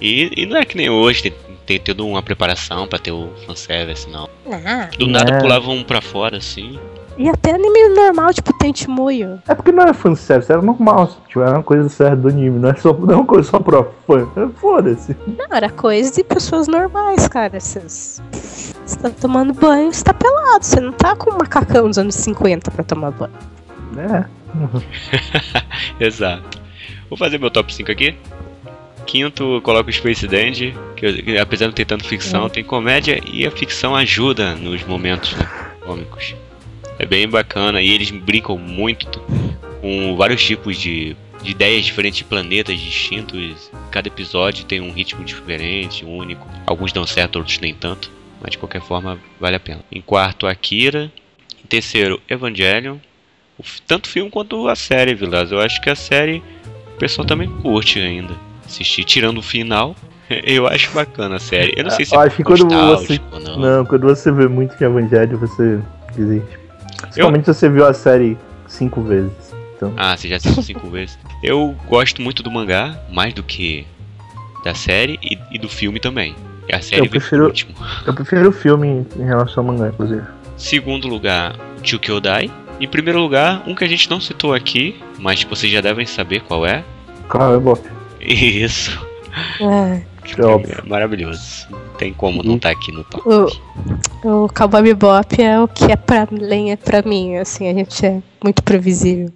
E, 0.00 0.30
e 0.42 0.46
não 0.46 0.56
é 0.56 0.64
que 0.64 0.76
nem 0.76 0.90
hoje, 0.90 1.22
tem, 1.22 1.32
tem 1.66 1.78
toda 1.78 2.02
uma 2.02 2.22
preparação 2.22 2.86
pra 2.88 2.98
ter 2.98 3.12
o 3.12 3.28
fanservice, 3.46 4.08
não. 4.10 4.28
Ah. 4.50 4.88
Do 4.98 5.06
nada 5.06 5.34
É. 5.34 5.38
pulavam 5.40 5.76
um 5.76 5.84
pra 5.84 6.00
fora, 6.00 6.36
assim. 6.38 6.78
E 7.22 7.28
até 7.28 7.52
anime 7.52 7.90
normal, 7.90 8.34
tipo 8.34 8.52
Tente 8.52 8.90
Muyo. 8.90 9.40
É 9.46 9.54
porque 9.54 9.70
não 9.70 9.84
era 9.84 9.94
fanservice, 9.94 10.50
era 10.50 10.60
normal. 10.60 11.06
Tipo, 11.28 11.42
era 11.42 11.52
uma 11.52 11.62
coisa 11.62 11.88
certa 11.88 12.16
do 12.16 12.26
anime, 12.26 12.58
não 12.58 12.70
é, 12.70 12.74
só, 12.74 12.92
não 12.92 13.14
é 13.14 13.16
uma 13.16 13.24
coisa 13.24 13.48
só 13.48 13.60
pra 13.60 13.84
fã. 13.84 14.28
É, 14.36 14.48
Foda-se. 14.58 15.16
Não, 15.28 15.56
era 15.56 15.70
coisa 15.70 16.12
de 16.12 16.24
pessoas 16.24 16.66
normais, 16.66 17.28
cara. 17.28 17.60
Vocês 17.60 18.20
você 18.84 18.98
tá 18.98 19.08
tomando 19.08 19.54
banho, 19.54 19.92
você 19.92 20.02
tá 20.02 20.12
pelado. 20.12 20.64
Você 20.64 20.80
não 20.80 20.92
tá 20.92 21.14
com 21.14 21.30
um 21.30 21.38
macacão 21.38 21.86
dos 21.86 21.96
anos 21.96 22.16
50 22.16 22.72
pra 22.72 22.82
tomar 22.82 23.12
banho. 23.12 23.32
É. 23.96 24.24
Exato. 26.04 26.60
Vou 27.08 27.16
fazer 27.16 27.38
meu 27.38 27.52
top 27.52 27.72
5 27.72 27.88
aqui. 27.92 28.16
Quinto, 29.06 29.44
eu 29.58 29.62
coloco 29.62 29.88
o 29.88 29.92
Space 29.92 30.26
Dandy, 30.26 30.76
que, 30.96 31.22
que 31.22 31.38
apesar 31.38 31.68
de 31.68 31.74
ter 31.74 31.84
tanto 31.84 32.04
ficção, 32.04 32.48
tem 32.48 32.64
comédia 32.64 33.22
e 33.24 33.46
a 33.46 33.50
ficção 33.52 33.94
ajuda 33.94 34.56
nos 34.56 34.82
momentos 34.82 35.36
né, 35.36 35.46
cômicos. 35.84 36.34
É 37.02 37.06
bem 37.06 37.28
bacana 37.28 37.82
e 37.82 37.90
eles 37.90 38.12
brincam 38.12 38.56
muito 38.56 39.20
com 39.80 40.14
vários 40.16 40.40
tipos 40.40 40.76
de, 40.76 41.16
de 41.42 41.50
ideias 41.50 41.84
diferentes 41.84 42.18
de 42.18 42.24
planetas 42.24 42.78
distintos. 42.78 43.72
Cada 43.90 44.06
episódio 44.06 44.64
tem 44.64 44.80
um 44.80 44.92
ritmo 44.92 45.24
diferente, 45.24 46.04
único. 46.04 46.46
Alguns 46.64 46.92
dão 46.92 47.04
certo, 47.04 47.40
outros 47.40 47.58
nem 47.58 47.74
tanto. 47.74 48.08
Mas 48.40 48.52
de 48.52 48.58
qualquer 48.58 48.80
forma, 48.82 49.18
vale 49.40 49.56
a 49.56 49.60
pena. 49.60 49.80
Em 49.90 50.00
quarto, 50.00 50.46
Akira. 50.46 51.10
Em 51.62 51.66
terceiro, 51.66 52.22
Evangelion. 52.28 52.98
Tanto 53.84 54.06
o 54.06 54.08
filme 54.08 54.30
quanto 54.30 54.68
a 54.68 54.76
série, 54.76 55.12
Vilas. 55.12 55.50
Eu 55.50 55.58
acho 55.58 55.82
que 55.82 55.90
a 55.90 55.96
série 55.96 56.40
o 56.94 56.98
pessoal 57.00 57.26
também 57.26 57.48
curte 57.48 57.98
ainda. 57.98 58.34
Assistir, 58.64 59.02
tirando 59.02 59.38
o 59.38 59.42
final. 59.42 59.96
Eu 60.30 60.68
acho 60.68 60.92
bacana 60.92 61.34
a 61.34 61.40
série. 61.40 61.74
Eu 61.76 61.82
não 61.82 61.90
sei 61.90 62.04
se 62.04 62.14
Eu 62.14 62.22
é 62.22 62.26
acho 62.26 62.36
que 62.36 62.44
quando 62.44 62.62
nostálgico 62.62 63.26
ou 63.32 63.40
não. 63.40 63.58
Não, 63.58 63.84
quando 63.84 64.06
você 64.06 64.30
vê 64.30 64.46
muito 64.46 64.78
de 64.78 64.84
Evangelho, 64.84 65.36
você 65.36 65.80
desiste. 66.14 66.61
Principalmente 67.02 67.44
se 67.44 67.54
você 67.54 67.68
viu 67.68 67.86
a 67.86 67.92
série 67.94 68.36
cinco 68.66 69.02
vezes. 69.02 69.32
Então, 69.76 69.92
Ah, 69.96 70.16
você 70.16 70.28
já 70.28 70.36
assistiu 70.36 70.62
cinco 70.62 70.88
vezes. 70.88 71.18
Eu 71.42 71.76
gosto 71.88 72.22
muito 72.22 72.42
do 72.42 72.50
mangá, 72.50 72.96
mais 73.10 73.34
do 73.34 73.42
que 73.42 73.86
da 74.64 74.74
série 74.74 75.18
e, 75.22 75.38
e 75.50 75.58
do 75.58 75.68
filme 75.68 75.98
também. 75.98 76.34
E 76.68 76.74
a 76.74 76.80
série 76.80 77.02
Eu 77.02 77.10
prefiro- 77.10 77.46
último. 77.46 77.74
eu 78.06 78.14
prefiro 78.14 78.48
o 78.48 78.52
filme 78.52 79.04
em 79.16 79.24
relação 79.24 79.64
ao 79.66 79.72
mangá, 79.72 79.88
inclusive. 79.88 80.22
Segundo 80.56 81.08
lugar, 81.08 81.56
Chukyodai. 81.82 82.50
Em 82.80 82.86
primeiro 82.88 83.20
lugar, 83.20 83.62
um 83.66 83.74
que 83.74 83.84
a 83.84 83.88
gente 83.88 84.08
não 84.08 84.20
citou 84.20 84.54
aqui, 84.54 85.00
mas 85.18 85.42
que 85.44 85.50
vocês 85.50 85.70
já 85.72 85.80
devem 85.80 86.06
saber 86.06 86.40
qual 86.42 86.64
é. 86.66 86.82
Claro, 87.28 87.56
é 87.56 87.58
bom. 87.60 87.76
Isso. 88.20 88.98
É, 89.60 90.02
É 90.38 90.44
óbvio. 90.44 90.76
É 90.84 90.88
maravilhoso. 90.88 91.66
Não 91.70 91.78
tem 91.98 92.12
como 92.12 92.42
não 92.42 92.56
estar 92.56 92.70
aqui 92.70 92.92
no 92.92 93.04
top. 93.04 93.58
o, 94.24 94.44
o 94.44 94.48
Cowboy 94.48 94.82
Bebop 94.82 95.42
é 95.42 95.60
o 95.60 95.68
que 95.68 95.90
é 95.90 95.96
pra 95.96 96.26
lenha 96.30 96.76
pra 96.76 97.02
mim. 97.02 97.36
Assim, 97.36 97.68
a 97.68 97.74
gente 97.74 98.04
é 98.04 98.22
muito 98.42 98.62
previsível. 98.62 99.32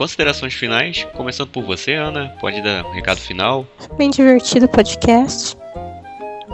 Considerações 0.00 0.54
finais. 0.54 1.06
Começando 1.14 1.50
por 1.50 1.62
você, 1.62 1.92
Ana. 1.92 2.32
Pode 2.40 2.62
dar 2.62 2.86
um 2.86 2.90
recado 2.90 3.18
final. 3.18 3.66
Bem 3.98 4.08
divertido 4.08 4.64
o 4.64 4.68
podcast. 4.70 5.58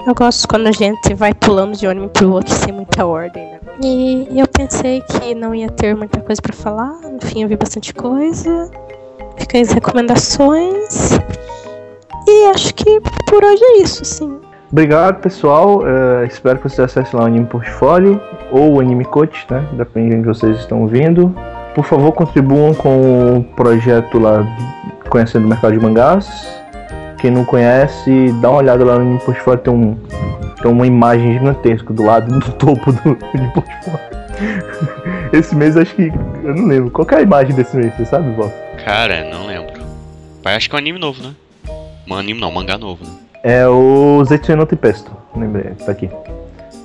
Eu 0.05 0.13
gosto 0.17 0.49
quando 0.49 0.67
a 0.67 0.73
gente 0.73 1.15
vai 1.15 1.33
pulando 1.33 1.79
de 1.79 1.87
um 1.87 1.91
anime 1.91 2.09
pro 2.09 2.33
outro 2.33 2.53
sem 2.53 2.73
muita 2.73 3.07
ordem, 3.07 3.53
né? 3.53 3.61
E 3.85 4.41
eu 4.41 4.49
pensei 4.49 5.01
que 5.01 5.33
não 5.33 5.55
ia 5.55 5.69
ter 5.69 5.95
muita 5.95 6.21
coisa 6.23 6.43
pra 6.43 6.53
falar. 6.53 6.91
No 7.03 7.25
fim, 7.25 7.45
eu 7.45 7.49
vi 7.49 7.55
bastante 7.55 7.95
coisa. 7.95 8.69
Fica 9.39 9.59
aí 9.59 9.63
as 9.63 9.71
recomendações. 9.71 11.13
E 12.27 12.47
acho 12.47 12.75
que 12.75 13.01
por 13.29 13.45
hoje 13.45 13.63
é 13.63 13.79
isso, 13.79 14.05
sim. 14.05 14.41
Obrigado, 14.73 15.21
pessoal. 15.21 15.87
É, 15.87 16.27
espero 16.27 16.59
que 16.59 16.69
vocês 16.69 16.81
acessem 16.81 17.17
lá 17.17 17.27
o 17.27 17.29
Anime 17.29 17.47
Portfólio 17.47 18.21
ou 18.51 18.75
o 18.75 18.81
Anime 18.81 19.05
Coach, 19.05 19.47
né? 19.49 19.65
Depende 19.75 20.11
de 20.11 20.17
onde 20.17 20.27
vocês 20.27 20.59
estão 20.59 20.83
ouvindo. 20.83 21.33
Por 21.77 21.85
favor, 21.85 22.11
contribuam 22.13 22.73
com 22.73 23.37
o 23.37 23.45
projeto 23.55 24.19
lá 24.19 24.43
Conhecendo 25.11 25.45
o 25.45 25.49
Mercado 25.49 25.75
de 25.75 25.79
Mangás. 25.79 26.27
Quem 27.19 27.31
não 27.31 27.45
conhece, 27.45 28.33
dá 28.41 28.49
uma 28.49 28.61
olhada 28.61 28.83
lá 28.83 28.99
no 28.99 29.19
Portfólio. 29.19 29.63
Tem, 29.63 29.73
um, 29.75 29.95
tem 30.63 30.71
uma 30.71 30.87
imagem 30.87 31.35
gigantesca 31.35 31.93
do 31.93 32.03
lado 32.03 32.39
do 32.39 32.53
topo 32.53 32.91
do 32.91 33.19
Anime 33.35 33.53
Portfólio. 33.53 34.01
Esse 35.35 35.55
mês 35.55 35.77
acho 35.77 35.95
que. 35.95 36.11
Eu 36.43 36.55
não 36.55 36.67
lembro. 36.67 36.91
Qual 36.91 37.05
que 37.05 37.15
é 37.15 37.19
a 37.19 37.23
imagem 37.23 37.55
desse 37.55 37.77
mês? 37.77 37.95
Você 37.95 38.07
sabe, 38.07 38.33
Val? 38.33 38.51
Cara, 38.83 39.31
não 39.31 39.47
lembro. 39.47 39.75
Pai, 40.43 40.57
acho 40.57 40.71
que 40.71 40.75
é 40.75 40.79
um 40.79 40.81
anime 40.81 40.99
novo, 40.99 41.23
né? 41.23 41.35
Um 42.09 42.15
anime 42.15 42.41
não, 42.41 42.51
mangá 42.51 42.79
novo, 42.79 43.05
né? 43.05 43.13
É 43.43 43.69
o 43.69 44.25
Zetsuno 44.25 44.65
Tempesto. 44.65 45.11
Lembrei, 45.37 45.75
tá 45.85 45.93
aqui. 45.93 46.09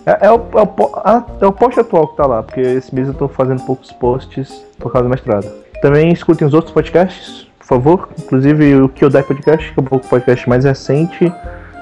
É, 0.06 0.28
é 0.28 0.32
o, 0.32 0.36
é, 0.36 0.62
o, 0.62 0.68
po- 0.68 0.92
ah, 1.04 1.24
é 1.40 1.46
o 1.46 1.52
post 1.52 1.80
atual 1.80 2.08
que 2.08 2.18
tá 2.18 2.26
lá, 2.26 2.42
porque 2.44 2.60
esse 2.60 2.94
mês 2.94 3.08
eu 3.08 3.14
tô 3.14 3.28
fazendo 3.28 3.62
poucos 3.64 3.92
posts 3.92 4.64
por 4.80 4.92
causa 4.92 5.08
do 5.08 5.10
mestrado. 5.12 5.48
Também 5.82 6.12
escutem 6.12 6.48
os 6.48 6.54
outros 6.54 6.74
podcasts, 6.74 7.48
por 7.60 7.66
favor. 7.66 8.10
Inclusive 8.20 8.76
o 8.76 8.90
Kyodai 8.90 9.24
Podcast, 9.24 9.72
que 9.74 9.80
é 9.80 9.84
o 9.84 10.00
podcast 10.00 10.50
mais 10.50 10.64
recente, 10.66 11.32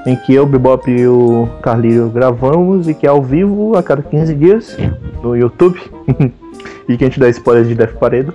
em 0.06 0.16
que 0.16 0.34
eu, 0.34 0.46
Bebop 0.46 0.90
e 0.90 1.08
o 1.08 1.48
Carlinho 1.62 2.10
gravamos 2.10 2.88
e 2.88 2.94
que 2.94 3.06
é 3.06 3.10
ao 3.10 3.22
vivo 3.22 3.78
a 3.78 3.84
cada 3.84 4.02
15 4.02 4.36
dias 4.36 4.78
no 5.22 5.36
YouTube. 5.36 5.80
e 6.88 6.98
que 6.98 7.04
a 7.04 7.08
gente 7.08 7.20
dá 7.20 7.30
spoiler 7.30 7.66
de 7.66 7.76
Death 7.76 7.94
Paredo. 7.94 8.34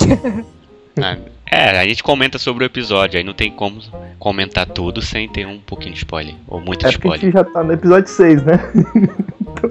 É, 1.50 1.78
a 1.80 1.84
gente 1.84 2.02
comenta 2.02 2.38
sobre 2.38 2.64
o 2.64 2.66
episódio, 2.66 3.18
aí 3.18 3.24
não 3.24 3.32
tem 3.32 3.50
como 3.50 3.80
comentar 4.18 4.66
tudo 4.66 5.02
sem 5.02 5.28
ter 5.28 5.46
um 5.46 5.58
pouquinho 5.58 5.92
de 5.92 5.98
spoiler. 5.98 6.34
Ou 6.46 6.60
muito 6.60 6.86
É 6.86 6.92
porque 6.92 7.08
a 7.08 7.16
spoiler. 7.16 7.20
gente 7.20 7.32
já 7.32 7.44
tá 7.44 7.64
no 7.64 7.72
episódio 7.72 8.08
6, 8.08 8.44
né? 8.44 8.70
então, 9.42 9.70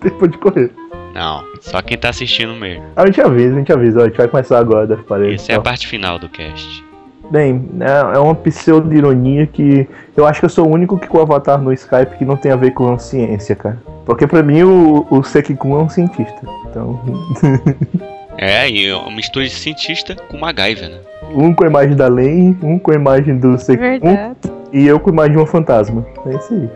tempo 0.00 0.26
de 0.28 0.38
correr. 0.38 0.70
Não, 1.14 1.44
só 1.60 1.82
quem 1.82 1.98
tá 1.98 2.08
assistindo 2.08 2.54
mesmo. 2.54 2.82
A 2.96 3.04
gente 3.04 3.20
avisa, 3.20 3.54
a 3.54 3.58
gente 3.58 3.72
avisa. 3.72 4.00
Ó, 4.00 4.02
a 4.04 4.06
gente 4.06 4.16
vai 4.16 4.28
começar 4.28 4.58
agora, 4.58 4.86
Death 4.86 5.02
Paredo. 5.04 5.34
Essa 5.34 5.52
é 5.52 5.56
a 5.56 5.60
parte 5.60 5.86
final 5.86 6.18
do 6.18 6.28
cast. 6.30 6.82
Bem, 7.30 7.68
é, 7.80 8.16
é 8.16 8.18
uma 8.18 8.34
pseudo-ironia 8.34 9.46
que 9.46 9.86
eu 10.16 10.26
acho 10.26 10.40
que 10.40 10.46
eu 10.46 10.50
sou 10.50 10.66
o 10.66 10.70
único 10.70 10.98
que 10.98 11.06
com 11.06 11.18
o 11.18 11.20
avatar 11.22 11.60
no 11.60 11.72
Skype 11.72 12.16
que 12.18 12.24
não 12.24 12.36
tem 12.36 12.52
a 12.52 12.56
ver 12.56 12.72
com 12.72 12.98
ciência, 12.98 13.54
cara. 13.54 13.78
Porque 14.06 14.26
pra 14.26 14.42
mim 14.42 14.62
o, 14.62 15.06
o 15.10 15.22
Sekikun 15.22 15.78
é 15.80 15.82
um 15.82 15.88
cientista. 15.88 16.40
Então, 16.70 17.00
É, 18.42 18.68
e 18.68 18.86
é 18.86 18.96
uma 18.96 19.12
mistura 19.12 19.44
de 19.44 19.52
cientista 19.52 20.16
com 20.16 20.36
MacGyver, 20.36 20.88
né? 20.90 20.98
um 21.34 21.54
com 21.54 21.62
a 21.64 21.68
imagem 21.68 21.94
da 21.94 22.08
Len, 22.08 22.56
um 22.62 22.76
com 22.78 22.90
a 22.90 22.94
imagem 22.94 23.38
do 23.38 23.56
Verdade. 23.56 24.34
e 24.72 24.84
eu 24.86 24.98
com 24.98 25.10
a 25.10 25.12
imagem 25.12 25.32
de 25.36 25.38
um 25.38 25.46
fantasma. 25.46 26.04
É 26.26 26.34
isso 26.34 26.52
aí. 26.52 26.68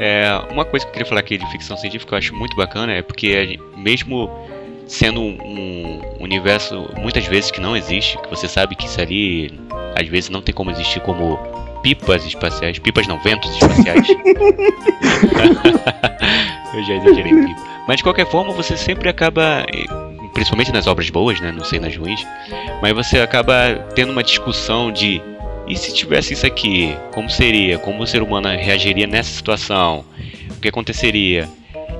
É, 0.00 0.42
uma 0.50 0.64
coisa 0.64 0.84
que 0.84 0.90
eu 0.90 0.92
queria 0.94 1.06
falar 1.06 1.20
aqui 1.20 1.38
de 1.38 1.46
ficção 1.52 1.76
científica 1.76 2.08
que 2.08 2.14
eu 2.14 2.18
acho 2.18 2.34
muito 2.34 2.56
bacana 2.56 2.92
é 2.92 3.02
porque 3.02 3.46
gente- 3.46 3.62
mesmo 3.76 4.28
sendo 4.88 5.20
um 5.20 6.00
universo 6.18 6.90
muitas 6.98 7.24
vezes 7.26 7.52
que 7.52 7.60
não 7.60 7.76
existe, 7.76 8.18
que 8.18 8.28
você 8.28 8.48
sabe 8.48 8.74
que 8.74 8.86
isso 8.86 9.00
ali 9.00 9.60
às 9.96 10.08
vezes 10.08 10.28
não 10.28 10.42
tem 10.42 10.52
como 10.52 10.72
existir 10.72 10.98
como 11.02 11.38
pipas 11.82 12.26
espaciais, 12.26 12.80
pipas 12.80 13.06
não, 13.06 13.22
ventos 13.22 13.48
espaciais. 13.54 14.08
eu 16.74 16.82
já 16.84 16.94
exagerei 16.94 17.32
pipa. 17.32 17.60
Mas 17.86 17.98
de 17.98 18.02
qualquer 18.02 18.26
forma 18.26 18.52
você 18.52 18.76
sempre 18.76 19.08
acaba, 19.08 19.64
principalmente 20.32 20.72
nas 20.72 20.86
obras 20.86 21.10
boas, 21.10 21.40
né, 21.40 21.52
não 21.52 21.64
sei 21.64 21.78
nas 21.78 21.96
ruins, 21.96 22.26
mas 22.80 22.92
você 22.92 23.20
acaba 23.20 23.74
tendo 23.94 24.12
uma 24.12 24.22
discussão 24.22 24.90
de 24.90 25.20
E 25.68 25.76
se 25.76 25.94
tivesse 25.94 26.34
isso 26.34 26.44
aqui, 26.44 26.96
como 27.12 27.30
seria? 27.30 27.78
Como 27.78 28.02
o 28.02 28.06
ser 28.06 28.20
humano 28.20 28.48
reagiria 28.48 29.06
nessa 29.06 29.30
situação? 29.30 30.04
O 30.50 30.60
que 30.60 30.68
aconteceria? 30.68 31.48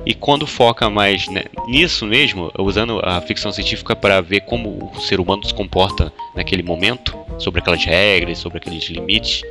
E 0.05 0.13
quando 0.13 0.45
foca 0.45 0.89
mais 0.89 1.27
né, 1.29 1.43
nisso 1.65 2.05
mesmo, 2.05 2.51
usando 2.59 2.99
a 3.01 3.21
ficção 3.21 3.51
científica 3.53 3.95
para 3.95 4.19
ver 4.19 4.41
como 4.41 4.91
o 4.93 4.99
ser 4.99 5.19
humano 5.19 5.45
se 5.45 5.53
comporta 5.53 6.11
naquele 6.35 6.61
momento, 6.61 7.17
sobre 7.39 7.61
aquelas 7.61 7.83
regras, 7.85 8.37
sobre 8.37 8.57
aqueles 8.57 8.83
limites, 8.89 9.41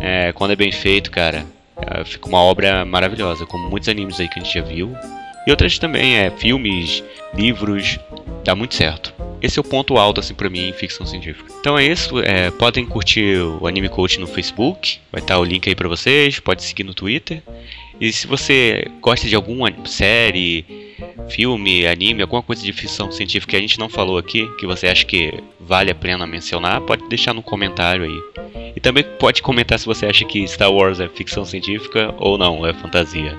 é, 0.00 0.32
quando 0.32 0.50
é 0.52 0.56
bem 0.56 0.72
feito, 0.72 1.10
cara, 1.10 1.46
é, 1.76 2.04
fica 2.04 2.28
uma 2.28 2.40
obra 2.40 2.84
maravilhosa, 2.84 3.46
como 3.46 3.70
muitos 3.70 3.88
animes 3.88 4.18
aí 4.18 4.28
que 4.28 4.38
a 4.38 4.42
gente 4.42 4.52
já 4.52 4.62
viu. 4.62 4.92
E 5.46 5.50
outras 5.50 5.78
também, 5.78 6.16
é, 6.16 6.30
filmes, 6.30 7.04
livros, 7.34 7.98
dá 8.44 8.54
muito 8.54 8.74
certo. 8.74 9.12
Esse 9.40 9.58
é 9.58 9.60
o 9.60 9.64
ponto 9.64 9.98
alto, 9.98 10.20
assim, 10.20 10.34
pra 10.34 10.48
mim, 10.48 10.68
em 10.68 10.72
ficção 10.72 11.04
científica. 11.04 11.52
Então 11.60 11.78
é 11.78 11.84
isso, 11.84 12.18
é, 12.20 12.50
podem 12.50 12.86
curtir 12.86 13.38
o 13.38 13.66
Anime 13.66 13.88
Coach 13.88 14.18
no 14.18 14.26
Facebook, 14.26 14.98
vai 15.12 15.20
estar 15.20 15.38
o 15.38 15.44
link 15.44 15.68
aí 15.68 15.74
pra 15.74 15.88
vocês, 15.88 16.40
pode 16.40 16.62
seguir 16.62 16.84
no 16.84 16.94
Twitter. 16.94 17.42
E 18.00 18.12
se 18.12 18.26
você 18.26 18.86
gosta 19.00 19.28
de 19.28 19.36
alguma 19.36 19.72
série, 19.86 20.64
filme, 21.28 21.86
anime, 21.86 22.22
alguma 22.22 22.42
coisa 22.42 22.62
de 22.62 22.72
ficção 22.72 23.12
científica 23.12 23.50
que 23.50 23.56
a 23.56 23.60
gente 23.60 23.78
não 23.78 23.88
falou 23.88 24.18
aqui, 24.18 24.48
que 24.56 24.66
você 24.66 24.88
acha 24.88 25.04
que 25.04 25.32
vale 25.60 25.90
a 25.90 25.94
pena 25.94 26.26
mencionar, 26.26 26.80
pode 26.80 27.08
deixar 27.08 27.32
no 27.32 27.42
comentário 27.42 28.04
aí. 28.04 28.72
E 28.74 28.80
também 28.80 29.04
pode 29.18 29.42
comentar 29.42 29.78
se 29.78 29.86
você 29.86 30.06
acha 30.06 30.24
que 30.24 30.46
Star 30.48 30.72
Wars 30.72 31.00
é 31.00 31.08
ficção 31.08 31.44
científica 31.44 32.14
ou 32.18 32.36
não, 32.36 32.66
é 32.66 32.72
fantasia. 32.72 33.36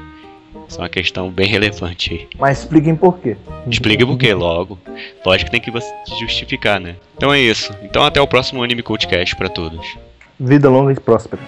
Isso 0.67 0.79
é 0.79 0.81
uma 0.83 0.89
questão 0.89 1.29
bem 1.29 1.47
relevante 1.47 2.13
aí. 2.13 2.27
Mas 2.39 2.59
expliquem 2.59 2.95
por 2.95 3.19
quê. 3.19 3.37
Explique 3.69 4.05
por 4.05 4.17
quê, 4.17 4.33
logo. 4.33 4.77
Lógico 5.25 5.45
que 5.45 5.51
tem 5.51 5.61
que 5.61 5.71
você 5.71 5.91
justificar, 6.19 6.79
né? 6.79 6.95
Então 7.15 7.33
é 7.33 7.39
isso. 7.39 7.73
Então 7.83 8.03
até 8.03 8.19
o 8.21 8.27
próximo 8.27 8.63
Anime 8.63 8.81
Cultcast 8.81 9.35
pra 9.35 9.49
todos. 9.49 9.97
Vida 10.39 10.69
longa 10.69 10.91
e 10.91 10.99
próspera. 10.99 11.41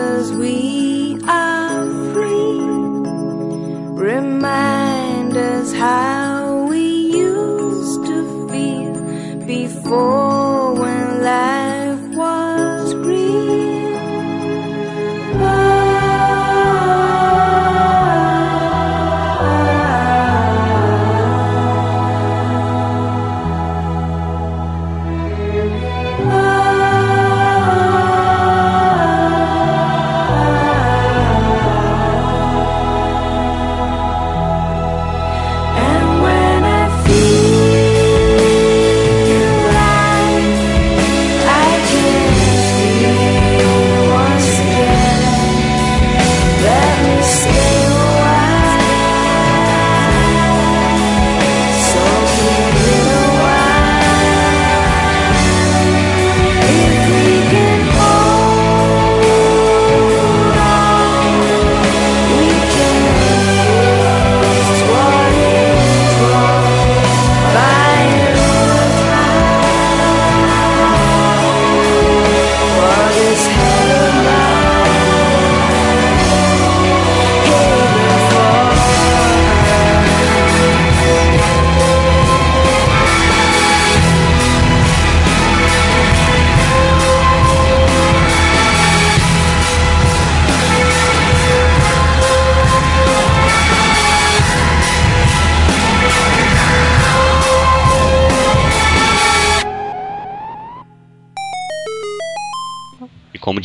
as 0.00 0.32
we 0.32 0.79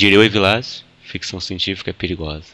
diria 0.06 0.20
o 0.20 0.24
Evilásio, 0.24 0.84
ficção 1.02 1.40
científica 1.40 1.90
é 1.90 1.94
perigosa. 1.94 2.46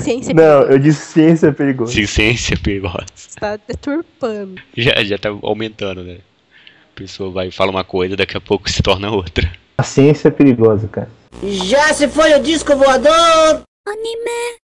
Ciência 0.00 0.32
Não, 0.32 0.62
eu 0.62 0.78
disse 0.78 1.12
ciência 1.12 1.48
é 1.48 1.52
perigosa. 1.52 1.92
Sim, 1.92 2.06
ciência 2.06 2.54
é 2.54 2.56
perigosa. 2.56 3.04
está 3.14 3.58
deturpando. 3.68 4.60
Já, 4.74 5.02
já 5.04 5.18
tá 5.18 5.28
aumentando, 5.42 6.02
né? 6.02 6.18
A 6.94 6.98
pessoa 6.98 7.30
vai 7.30 7.48
e 7.48 7.50
fala 7.50 7.70
uma 7.70 7.84
coisa, 7.84 8.16
daqui 8.16 8.36
a 8.36 8.40
pouco 8.40 8.70
se 8.70 8.82
torna 8.82 9.10
outra. 9.10 9.50
A 9.76 9.82
ciência 9.82 10.28
é 10.28 10.30
perigosa, 10.30 10.88
cara. 10.88 11.10
Já 11.42 11.92
se 11.92 12.08
foi 12.08 12.32
o 12.34 12.42
disco 12.42 12.74
voador! 12.74 13.62
Anime 13.86 14.56